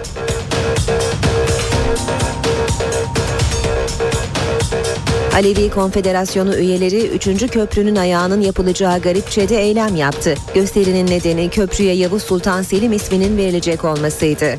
Alevi 5.35 5.71
Konfederasyonu 5.71 6.57
üyeleri 6.57 7.07
3. 7.07 7.51
köprünün 7.51 7.97
ayağının 7.97 8.41
yapılacağı 8.41 9.01
Garipçe'de 9.01 9.63
eylem 9.63 9.97
yaptı. 9.97 10.35
Gösterinin 10.55 11.07
nedeni 11.07 11.51
köprüye 11.51 11.95
Yavuz 11.95 12.23
Sultan 12.23 12.63
Selim 12.63 12.93
isminin 12.93 13.37
verilecek 13.37 13.85
olmasıydı. 13.85 14.59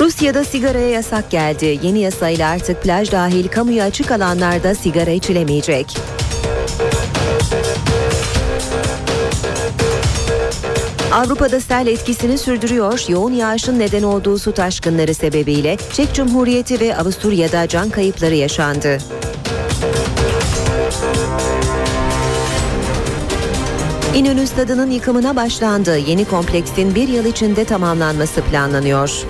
Rusya'da 0.00 0.44
sigaraya 0.44 0.88
yasak 0.88 1.30
geldi. 1.30 1.78
Yeni 1.82 1.98
yasayla 1.98 2.50
artık 2.50 2.82
plaj 2.82 3.12
dahil 3.12 3.48
kamuya 3.48 3.84
açık 3.84 4.10
alanlarda 4.10 4.74
sigara 4.74 5.10
içilemeyecek. 5.10 5.86
Avrupa'da 11.12 11.60
sel 11.60 11.86
etkisini 11.86 12.38
sürdürüyor. 12.38 13.04
Yoğun 13.08 13.32
yağışın 13.32 13.78
neden 13.78 14.02
olduğu 14.02 14.38
su 14.38 14.52
taşkınları 14.52 15.14
sebebiyle 15.14 15.76
Çek 15.92 16.14
Cumhuriyeti 16.14 16.80
ve 16.80 16.96
Avusturya'da 16.96 17.68
can 17.68 17.90
kayıpları 17.90 18.34
yaşandı. 18.34 18.98
İnönü 24.14 24.46
Stadı'nın 24.46 24.90
yıkımına 24.90 25.36
başlandı. 25.36 25.98
Yeni 25.98 26.24
kompleksin 26.24 26.94
bir 26.94 27.08
yıl 27.08 27.24
içinde 27.24 27.64
tamamlanması 27.64 28.42
planlanıyor. 28.42 29.24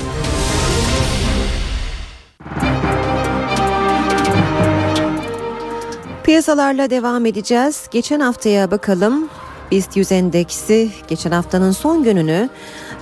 Piyasalarla 6.24 6.90
devam 6.90 7.26
edeceğiz. 7.26 7.86
Geçen 7.90 8.20
haftaya 8.20 8.70
bakalım. 8.70 9.28
BIST 9.70 9.96
100 9.96 10.12
endeksi 10.12 10.90
geçen 11.08 11.30
haftanın 11.30 11.70
son 11.70 12.02
gününü 12.02 12.48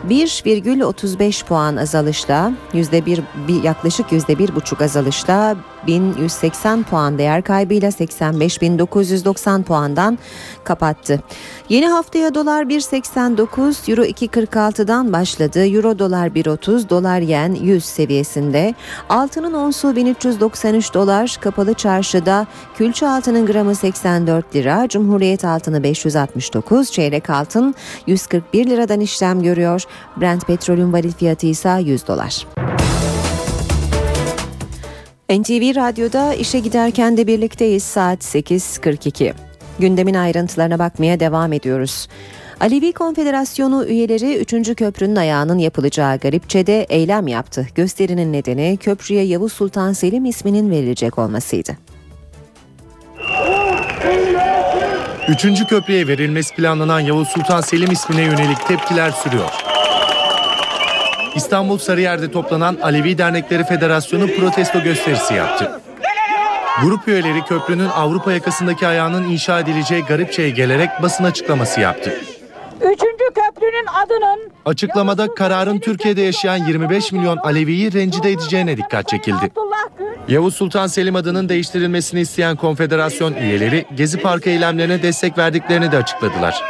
1,35 0.09 1.45
puan 1.45 1.77
azalışla 1.77 2.53
yüzde 2.73 3.07
bir, 3.07 3.23
yaklaşık 3.63 4.13
yüzde 4.13 4.39
bir 4.39 4.55
buçuk 4.55 4.83
azalışla 4.83 5.57
1180 5.89 6.83
puan 6.83 7.19
değer 7.19 7.43
kaybıyla 7.43 7.89
85.990 7.89 9.63
puandan 9.63 10.19
kapattı. 10.65 11.21
Yeni 11.69 11.89
haftaya 11.89 12.35
dolar 12.35 12.65
1.89, 12.65 13.91
euro 13.91 14.05
2.46'dan 14.05 15.13
başladı. 15.13 15.67
Euro 15.67 15.99
dolar 15.99 16.29
1.30, 16.29 16.89
dolar 16.89 17.21
yen 17.21 17.55
100 17.55 17.85
seviyesinde. 17.85 18.75
Altının 19.09 19.55
onsu 19.55 19.97
1393 19.97 20.95
dolar, 20.95 21.39
kapalı 21.41 21.75
çarşıda 21.75 22.47
külçe 22.77 23.09
altının 23.09 23.47
gramı 23.47 23.75
84 23.75 24.55
lira, 24.55 24.89
Cumhuriyet 24.89 25.45
altını 25.45 25.83
569, 25.83 26.93
çeyrek 26.93 27.31
altın 27.31 27.75
141 28.07 28.67
liradan 28.67 29.01
işlem 29.01 29.43
görüyor. 29.43 29.83
Brent 30.21 30.47
petrolün 30.47 30.93
varil 30.93 31.13
fiyatı 31.13 31.47
ise 31.47 31.81
100 31.83 32.07
dolar. 32.07 32.47
NTV 35.33 35.77
Radyo'da 35.77 36.35
işe 36.35 36.59
giderken 36.59 37.17
de 37.17 37.27
birlikteyiz 37.27 37.83
saat 37.83 38.25
8.42. 38.25 39.33
Gündemin 39.79 40.15
ayrıntılarına 40.15 40.79
bakmaya 40.79 41.21
devam 41.21 41.53
ediyoruz. 41.53 42.09
Alevi 42.61 42.93
Konfederasyonu 42.93 43.87
üyeleri 43.87 44.37
3. 44.37 44.75
köprünün 44.75 45.17
ayağının 45.17 45.59
yapılacağı 45.59 46.19
Garipçe'de 46.19 46.83
eylem 46.83 47.27
yaptı. 47.29 47.67
Gösterinin 47.75 48.33
nedeni 48.33 48.77
köprüye 48.77 49.25
Yavuz 49.25 49.53
Sultan 49.53 49.93
Selim 49.93 50.25
isminin 50.25 50.71
verilecek 50.71 51.19
olmasıydı. 51.19 51.77
Üçüncü 55.29 55.67
köprüye 55.67 56.09
verilmesi 56.09 56.55
planlanan 56.55 57.01
Yavuz 57.01 57.29
Sultan 57.29 57.61
Selim 57.61 57.91
ismine 57.91 58.23
yönelik 58.23 58.67
tepkiler 58.69 59.11
sürüyor. 59.11 59.51
İstanbul 61.39 61.79
Sarıyer'de 61.79 62.31
toplanan 62.31 62.79
Alevi 62.83 63.19
Dernekleri 63.19 63.65
Federasyonu 63.65 64.27
protesto 64.27 64.83
gösterisi 64.83 65.35
yaptı. 65.35 65.81
Grup 66.83 67.09
üyeleri 67.09 67.45
köprünün 67.45 67.89
Avrupa 67.89 68.33
yakasındaki 68.33 68.87
ayağının 68.87 69.25
inşa 69.25 69.61
edileceği 69.61 70.03
Garipçe'ye 70.03 70.51
gelerek 70.51 70.91
basın 71.03 71.25
açıklaması 71.25 71.81
yaptı. 71.81 72.11
Üçüncü 72.81 73.25
köprünün 73.35 73.87
adının 74.05 74.51
Açıklamada 74.65 75.35
kararın 75.35 75.79
Türkiye'de 75.79 76.23
yaşayan 76.23 76.57
25 76.57 77.13
milyon 77.13 77.37
Alevi'yi 77.37 77.93
rencide 77.93 78.33
edeceğine 78.33 78.77
dikkat 78.77 79.09
çekildi. 79.09 79.51
Yavuz 80.29 80.55
Sultan 80.55 80.87
Selim 80.87 81.17
adının 81.17 81.49
değiştirilmesini 81.49 82.21
isteyen 82.21 82.57
konfederasyon 82.57 83.35
üyeleri 83.35 83.85
Gezi 83.95 84.21
Parkı 84.21 84.51
eylemlerine 84.51 85.03
destek 85.03 85.39
verdiklerini 85.39 85.93
de 85.93 85.97
açıkladılar. 85.97 86.63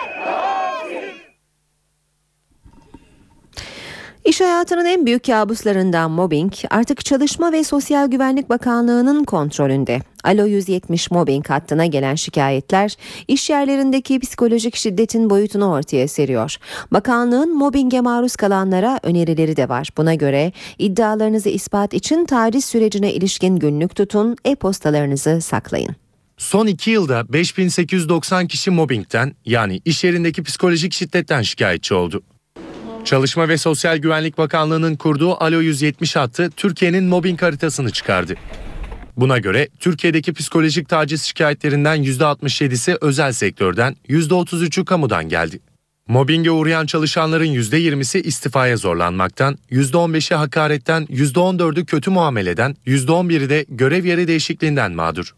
İş 4.29 4.41
hayatının 4.41 4.85
en 4.85 5.07
büyük 5.07 5.25
kabuslarından 5.25 6.11
mobbing 6.11 6.53
artık 6.71 7.05
Çalışma 7.05 7.53
ve 7.53 7.65
Sosyal 7.65 8.11
Güvenlik 8.11 8.49
Bakanlığı'nın 8.49 9.25
kontrolünde. 9.25 10.01
Alo 10.25 10.47
170 10.47 11.11
mobbing 11.11 11.51
hattına 11.51 11.87
gelen 11.87 12.15
şikayetler 12.15 12.97
iş 13.29 13.51
yerlerindeki 13.51 14.21
psikolojik 14.21 14.77
şiddetin 14.77 15.31
boyutunu 15.31 15.71
ortaya 15.71 16.09
seriyor. 16.09 16.57
Bakanlığın 16.93 17.57
mobbinge 17.57 18.01
maruz 18.01 18.37
kalanlara 18.37 19.01
önerileri 19.03 19.57
de 19.57 19.69
var. 19.69 19.89
Buna 19.97 20.15
göre 20.15 20.53
iddialarınızı 20.79 21.49
ispat 21.49 21.95
için 21.95 22.25
tarih 22.25 22.63
sürecine 22.63 23.13
ilişkin 23.13 23.57
günlük 23.57 23.97
tutun, 23.97 24.37
e-postalarınızı 24.45 25.41
saklayın. 25.41 25.97
Son 26.39 26.67
iki 26.67 26.91
yılda 26.91 27.33
5890 27.33 28.47
kişi 28.47 28.71
mobbingten 28.71 29.35
yani 29.45 29.81
iş 29.85 30.05
yerindeki 30.05 30.43
psikolojik 30.43 30.93
şiddetten 30.93 31.43
şikayetçi 31.43 31.95
oldu. 31.95 32.23
Çalışma 33.05 33.49
ve 33.49 33.59
Sosyal 33.59 33.97
Güvenlik 33.97 34.39
Bakanlığı'nın 34.39 34.97
kurduğu 34.97 35.45
Alo 35.45 35.61
170 35.61 36.17
hattı 36.17 36.51
Türkiye'nin 36.57 37.05
mobbing 37.05 37.43
haritasını 37.43 37.91
çıkardı. 37.91 38.35
Buna 39.17 39.39
göre 39.39 39.69
Türkiye'deki 39.81 40.33
psikolojik 40.33 40.89
taciz 40.89 41.23
şikayetlerinden 41.23 42.05
%67'si 42.05 42.99
özel 43.01 43.33
sektörden, 43.33 43.97
%33'ü 44.09 44.85
kamudan 44.85 45.29
geldi. 45.29 45.61
Mobbinge 46.09 46.51
uğrayan 46.51 46.87
çalışanların 46.87 47.55
%20'si 47.55 48.23
istifaya 48.23 48.77
zorlanmaktan, 48.77 49.59
%15'i 49.71 50.37
hakaretten, 50.37 51.05
%14'ü 51.05 51.87
kötü 51.87 52.11
muameleden, 52.11 52.77
%11'i 52.87 53.51
de 53.51 53.65
görev 53.69 54.05
yeri 54.05 54.29
değişikliğinden 54.29 54.93
mağdur. 54.93 55.35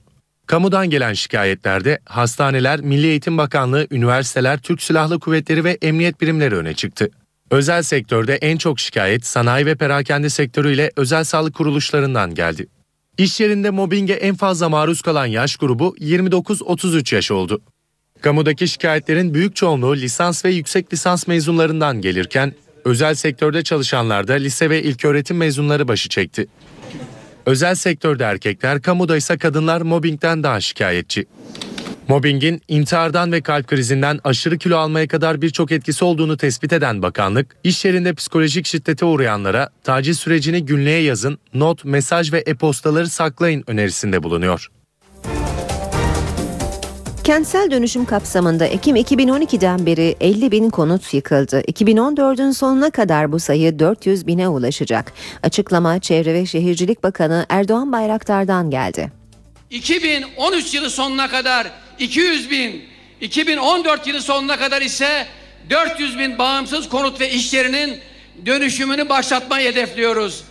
Kamudan 0.46 0.90
gelen 0.90 1.12
şikayetlerde 1.12 1.98
hastaneler, 2.04 2.80
Milli 2.80 3.06
Eğitim 3.06 3.38
Bakanlığı, 3.38 3.86
üniversiteler, 3.90 4.58
Türk 4.58 4.82
Silahlı 4.82 5.20
Kuvvetleri 5.20 5.64
ve 5.64 5.78
emniyet 5.82 6.20
birimleri 6.20 6.56
öne 6.56 6.74
çıktı. 6.74 7.10
Özel 7.50 7.82
sektörde 7.82 8.34
en 8.34 8.56
çok 8.56 8.80
şikayet 8.80 9.26
sanayi 9.26 9.66
ve 9.66 9.74
perakende 9.74 10.30
sektörüyle 10.30 10.90
özel 10.96 11.24
sağlık 11.24 11.54
kuruluşlarından 11.54 12.34
geldi. 12.34 12.66
İş 13.18 13.40
yerinde 13.40 13.70
mobbinge 13.70 14.12
en 14.12 14.34
fazla 14.34 14.68
maruz 14.68 15.02
kalan 15.02 15.26
yaş 15.26 15.56
grubu 15.56 15.96
29-33 16.00 17.14
yaş 17.14 17.30
oldu. 17.30 17.60
Kamudaki 18.20 18.68
şikayetlerin 18.68 19.34
büyük 19.34 19.56
çoğunluğu 19.56 19.96
lisans 19.96 20.44
ve 20.44 20.50
yüksek 20.50 20.92
lisans 20.92 21.26
mezunlarından 21.26 22.00
gelirken 22.00 22.54
özel 22.84 23.14
sektörde 23.14 23.62
çalışanlarda 23.62 24.32
lise 24.32 24.70
ve 24.70 24.82
ilköğretim 24.82 25.36
mezunları 25.36 25.88
başı 25.88 26.08
çekti. 26.08 26.46
Özel 27.46 27.74
sektörde 27.74 28.24
erkekler, 28.24 28.82
kamuda 28.82 29.16
ise 29.16 29.38
kadınlar 29.38 29.80
mobbingden 29.80 30.42
daha 30.42 30.60
şikayetçi. 30.60 31.26
Mobbingin 32.10 32.62
intihardan 32.68 33.32
ve 33.32 33.40
kalp 33.40 33.66
krizinden 33.66 34.20
aşırı 34.24 34.58
kilo 34.58 34.76
almaya 34.76 35.08
kadar 35.08 35.42
birçok 35.42 35.72
etkisi 35.72 36.04
olduğunu 36.04 36.36
tespit 36.36 36.72
eden 36.72 37.02
bakanlık, 37.02 37.56
iş 37.64 37.84
yerinde 37.84 38.14
psikolojik 38.14 38.66
şiddete 38.66 39.04
uğrayanlara 39.04 39.68
taciz 39.84 40.18
sürecini 40.18 40.64
günlüğe 40.64 41.02
yazın, 41.02 41.38
not, 41.54 41.84
mesaj 41.84 42.32
ve 42.32 42.38
e-postaları 42.46 43.08
saklayın 43.08 43.64
önerisinde 43.66 44.22
bulunuyor. 44.22 44.70
Kentsel 47.24 47.70
dönüşüm 47.70 48.04
kapsamında 48.04 48.66
Ekim 48.66 48.96
2012'den 48.96 49.86
beri 49.86 50.16
50 50.20 50.50
bin 50.50 50.70
konut 50.70 51.14
yıkıldı. 51.14 51.60
2014'ün 51.60 52.50
sonuna 52.50 52.90
kadar 52.90 53.32
bu 53.32 53.38
sayı 53.40 53.78
400 53.78 54.26
bine 54.26 54.48
ulaşacak. 54.48 55.12
Açıklama 55.42 55.98
Çevre 55.98 56.34
ve 56.34 56.46
Şehircilik 56.46 57.02
Bakanı 57.02 57.46
Erdoğan 57.48 57.92
Bayraktar'dan 57.92 58.70
geldi. 58.70 59.19
2013 59.70 60.74
yılı 60.74 60.90
sonuna 60.90 61.28
kadar 61.28 61.66
200 61.98 62.50
bin, 62.50 62.84
2014 63.20 64.06
yılı 64.06 64.22
sonuna 64.22 64.58
kadar 64.58 64.82
ise 64.82 65.26
400 65.70 66.18
bin 66.18 66.38
bağımsız 66.38 66.88
konut 66.88 67.20
ve 67.20 67.30
iş 67.30 67.54
yerinin 67.54 67.98
dönüşümünü 68.46 69.08
başlatmayı 69.08 69.70
hedefliyoruz. 69.72 70.44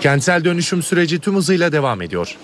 Kentsel 0.00 0.44
dönüşüm 0.44 0.82
süreci 0.82 1.20
tüm 1.20 1.34
hızıyla 1.36 1.72
devam 1.72 2.02
ediyor. 2.02 2.36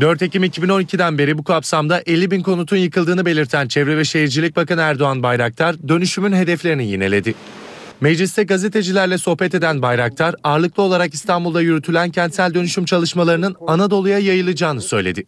4 0.00 0.22
Ekim 0.22 0.44
2012'den 0.44 1.18
beri 1.18 1.38
bu 1.38 1.44
kapsamda 1.44 2.02
50 2.06 2.30
bin 2.30 2.42
konutun 2.42 2.76
yıkıldığını 2.76 3.26
belirten 3.26 3.68
Çevre 3.68 3.96
ve 3.96 4.04
Şehircilik 4.04 4.56
Bakanı 4.56 4.80
Erdoğan 4.80 5.22
Bayraktar 5.22 5.88
dönüşümün 5.88 6.32
hedeflerini 6.32 6.86
yineledi. 6.86 7.34
Mecliste 8.00 8.42
gazetecilerle 8.42 9.18
sohbet 9.18 9.54
eden 9.54 9.82
Bayraktar, 9.82 10.34
ağırlıklı 10.44 10.82
olarak 10.82 11.14
İstanbul'da 11.14 11.60
yürütülen 11.60 12.10
kentsel 12.10 12.54
dönüşüm 12.54 12.84
çalışmalarının 12.84 13.56
Anadolu'ya 13.66 14.18
yayılacağını 14.18 14.80
söyledi. 14.80 15.24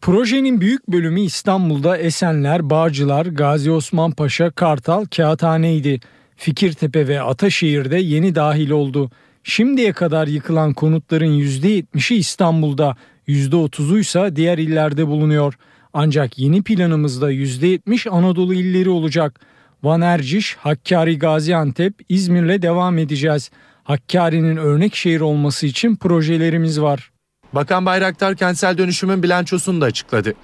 Projenin 0.00 0.60
büyük 0.60 0.88
bölümü 0.88 1.20
İstanbul'da 1.20 1.98
Esenler, 1.98 2.70
Bağcılar, 2.70 3.26
Gazi 3.26 3.70
Osman 3.70 4.10
Paşa, 4.10 4.50
Kartal, 4.50 5.04
Kağıthane'ydi. 5.04 6.00
Fikirtepe 6.36 7.08
ve 7.08 7.22
Ataşehir'de 7.22 7.96
yeni 7.96 8.34
dahil 8.34 8.70
oldu. 8.70 9.10
Şimdiye 9.44 9.92
kadar 9.92 10.26
yıkılan 10.26 10.72
konutların 10.72 11.40
%70'i 11.40 12.16
İstanbul'da, 12.16 12.96
%30'u 13.28 13.98
ise 13.98 14.36
diğer 14.36 14.58
illerde 14.58 15.06
bulunuyor. 15.06 15.54
Ancak 15.92 16.38
yeni 16.38 16.62
planımızda 16.62 17.32
%70 17.32 18.10
Anadolu 18.10 18.54
illeri 18.54 18.90
olacak. 18.90 19.40
Van 19.82 20.00
Erciş, 20.00 20.56
Hakkari, 20.56 21.18
Gaziantep, 21.18 21.94
İzmir'le 22.08 22.62
devam 22.62 22.98
edeceğiz. 22.98 23.50
Hakkari'nin 23.84 24.56
örnek 24.56 24.94
şehir 24.94 25.20
olması 25.20 25.66
için 25.66 25.96
projelerimiz 25.96 26.80
var. 26.80 27.10
Bakan 27.52 27.86
Bayraktar 27.86 28.36
kentsel 28.36 28.78
dönüşümün 28.78 29.22
bilançosunu 29.22 29.80
da 29.80 29.84
açıkladı. 29.84 30.34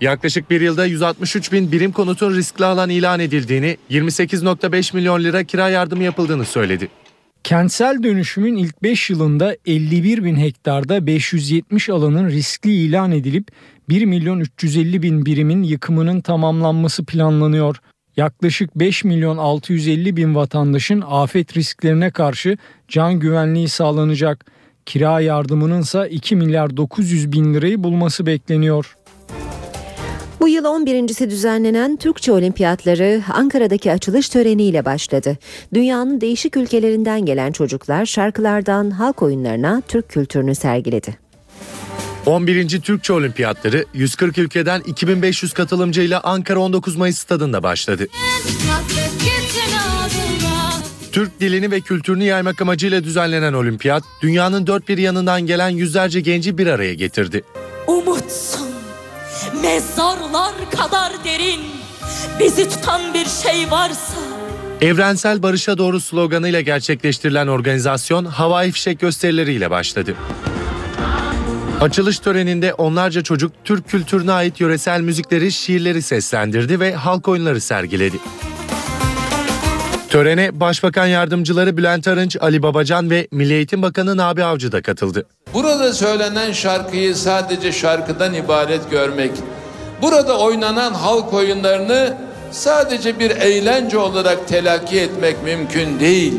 Yaklaşık 0.00 0.50
bir 0.50 0.60
yılda 0.60 0.86
163 0.86 1.52
bin 1.52 1.72
birim 1.72 1.92
konutun 1.92 2.34
riskli 2.34 2.64
alan 2.64 2.90
ilan 2.90 3.20
edildiğini, 3.20 3.76
28.5 3.90 4.96
milyon 4.96 5.24
lira 5.24 5.44
kira 5.44 5.68
yardımı 5.68 6.02
yapıldığını 6.02 6.44
söyledi. 6.44 6.88
Kentsel 7.44 8.02
dönüşümün 8.02 8.56
ilk 8.56 8.82
5 8.82 9.10
yılında 9.10 9.56
51 9.66 10.24
bin 10.24 10.36
hektarda 10.36 11.06
570 11.06 11.88
alanın 11.88 12.28
riskli 12.28 12.72
ilan 12.72 13.12
edilip 13.12 13.48
1 13.88 14.04
milyon 14.04 14.40
350 14.40 15.02
bin 15.02 15.26
birimin 15.26 15.62
yıkımının 15.62 16.20
tamamlanması 16.20 17.04
planlanıyor. 17.04 17.76
Yaklaşık 18.20 18.78
5 18.78 19.04
milyon 19.04 19.36
650 19.36 20.16
bin 20.16 20.34
vatandaşın 20.34 21.02
afet 21.08 21.56
risklerine 21.56 22.10
karşı 22.10 22.56
can 22.88 23.20
güvenliği 23.20 23.68
sağlanacak. 23.68 24.46
Kira 24.86 25.20
yardımının 25.20 25.80
ise 25.80 26.08
2 26.10 26.36
milyar 26.36 26.76
900 26.76 27.32
bin 27.32 27.54
lirayı 27.54 27.84
bulması 27.84 28.26
bekleniyor. 28.26 28.96
Bu 30.40 30.48
yıl 30.48 30.64
11.si 30.64 31.30
düzenlenen 31.30 31.96
Türkçe 31.96 32.32
Olimpiyatları 32.32 33.22
Ankara'daki 33.32 33.92
açılış 33.92 34.28
töreniyle 34.28 34.84
başladı. 34.84 35.38
Dünyanın 35.74 36.20
değişik 36.20 36.56
ülkelerinden 36.56 37.20
gelen 37.26 37.52
çocuklar 37.52 38.06
şarkılardan 38.06 38.90
halk 38.90 39.22
oyunlarına 39.22 39.82
Türk 39.88 40.08
kültürünü 40.08 40.54
sergiledi. 40.54 41.29
11. 42.26 42.80
Türkçe 42.80 43.12
Olimpiyatları 43.12 43.84
140 43.94 44.38
ülkeden 44.38 44.80
2500 44.80 45.52
katılımcıyla 45.52 46.20
Ankara 46.20 46.58
19 46.58 46.96
Mayıs 46.96 47.18
stadında 47.18 47.62
başladı. 47.62 48.06
Türk 51.12 51.40
dilini 51.40 51.70
ve 51.70 51.80
kültürünü 51.80 52.24
yaymak 52.24 52.62
amacıyla 52.62 53.04
düzenlenen 53.04 53.52
olimpiyat, 53.52 54.02
dünyanın 54.22 54.66
dört 54.66 54.88
bir 54.88 54.98
yanından 54.98 55.46
gelen 55.46 55.68
yüzlerce 55.68 56.20
genci 56.20 56.58
bir 56.58 56.66
araya 56.66 56.94
getirdi. 56.94 57.44
Umutsun, 57.86 58.68
mezarlar 59.62 60.52
kadar 60.70 61.12
derin, 61.24 61.60
bizi 62.40 62.68
tutan 62.68 63.14
bir 63.14 63.26
şey 63.26 63.70
varsa 63.70 64.20
Evrensel 64.80 65.42
barışa 65.42 65.78
doğru 65.78 66.00
sloganıyla 66.00 66.60
gerçekleştirilen 66.60 67.46
organizasyon 67.46 68.24
havai 68.24 68.72
fişek 68.72 69.00
gösterileriyle 69.00 69.70
başladı. 69.70 70.14
Açılış 71.80 72.18
töreninde 72.18 72.74
onlarca 72.74 73.22
çocuk 73.22 73.52
Türk 73.64 73.88
kültürüne 73.88 74.32
ait 74.32 74.60
yöresel 74.60 75.00
müzikleri, 75.00 75.52
şiirleri 75.52 76.02
seslendirdi 76.02 76.80
ve 76.80 76.94
halk 76.94 77.28
oyunları 77.28 77.60
sergiledi. 77.60 78.16
Törene 80.08 80.60
Başbakan 80.60 81.06
Yardımcıları 81.06 81.76
Bülent 81.76 82.08
Arınç, 82.08 82.36
Ali 82.40 82.62
Babacan 82.62 83.10
ve 83.10 83.28
Milli 83.30 83.54
Eğitim 83.54 83.82
Bakanı 83.82 84.16
Nabi 84.16 84.44
Avcı 84.44 84.72
da 84.72 84.82
katıldı. 84.82 85.26
Burada 85.54 85.92
söylenen 85.92 86.52
şarkıyı 86.52 87.16
sadece 87.16 87.72
şarkıdan 87.72 88.34
ibaret 88.34 88.90
görmek, 88.90 89.30
burada 90.02 90.38
oynanan 90.38 90.94
halk 90.94 91.32
oyunlarını 91.34 92.16
sadece 92.50 93.18
bir 93.18 93.30
eğlence 93.30 93.98
olarak 93.98 94.48
telakki 94.48 95.00
etmek 95.00 95.42
mümkün 95.44 96.00
değil. 96.00 96.34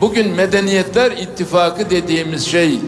Bugün 0.00 0.30
Medeniyetler 0.30 1.12
İttifakı 1.12 1.90
dediğimiz 1.90 2.46
şey, 2.46 2.78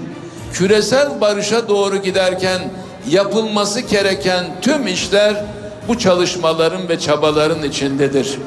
küresel 0.52 1.20
barışa 1.20 1.68
doğru 1.68 2.02
giderken 2.02 2.60
yapılması 3.10 3.81
gereken 3.81 4.44
tüm 4.62 4.86
işler 4.86 5.44
bu 5.89 5.98
çalışmaların 5.98 6.89
ve 6.89 6.98
çabaların 6.98 7.62
içindedir. 7.62 8.39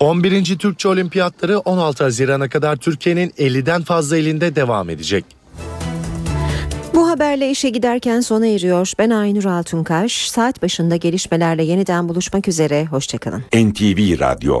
11. 0.00 0.58
Türkçe 0.58 0.88
Olimpiyatları 0.88 1.58
16 1.58 2.04
Haziran'a 2.04 2.48
kadar 2.48 2.76
Türkiye'nin 2.76 3.30
50'den 3.30 3.82
fazla 3.82 4.16
ilinde 4.16 4.56
devam 4.56 4.90
edecek. 4.90 5.24
Bu 6.94 7.10
haberle 7.10 7.50
işe 7.50 7.68
giderken 7.68 8.20
sona 8.20 8.46
eriyor. 8.46 8.92
Ben 8.98 9.10
Aynur 9.10 9.44
Altunkaş. 9.44 10.30
Saat 10.30 10.62
başında 10.62 10.96
gelişmelerle 10.96 11.62
yeniden 11.62 12.08
buluşmak 12.08 12.48
üzere. 12.48 12.86
Hoşçakalın. 12.86 13.42
NTV 13.54 14.20
Radyo 14.20 14.60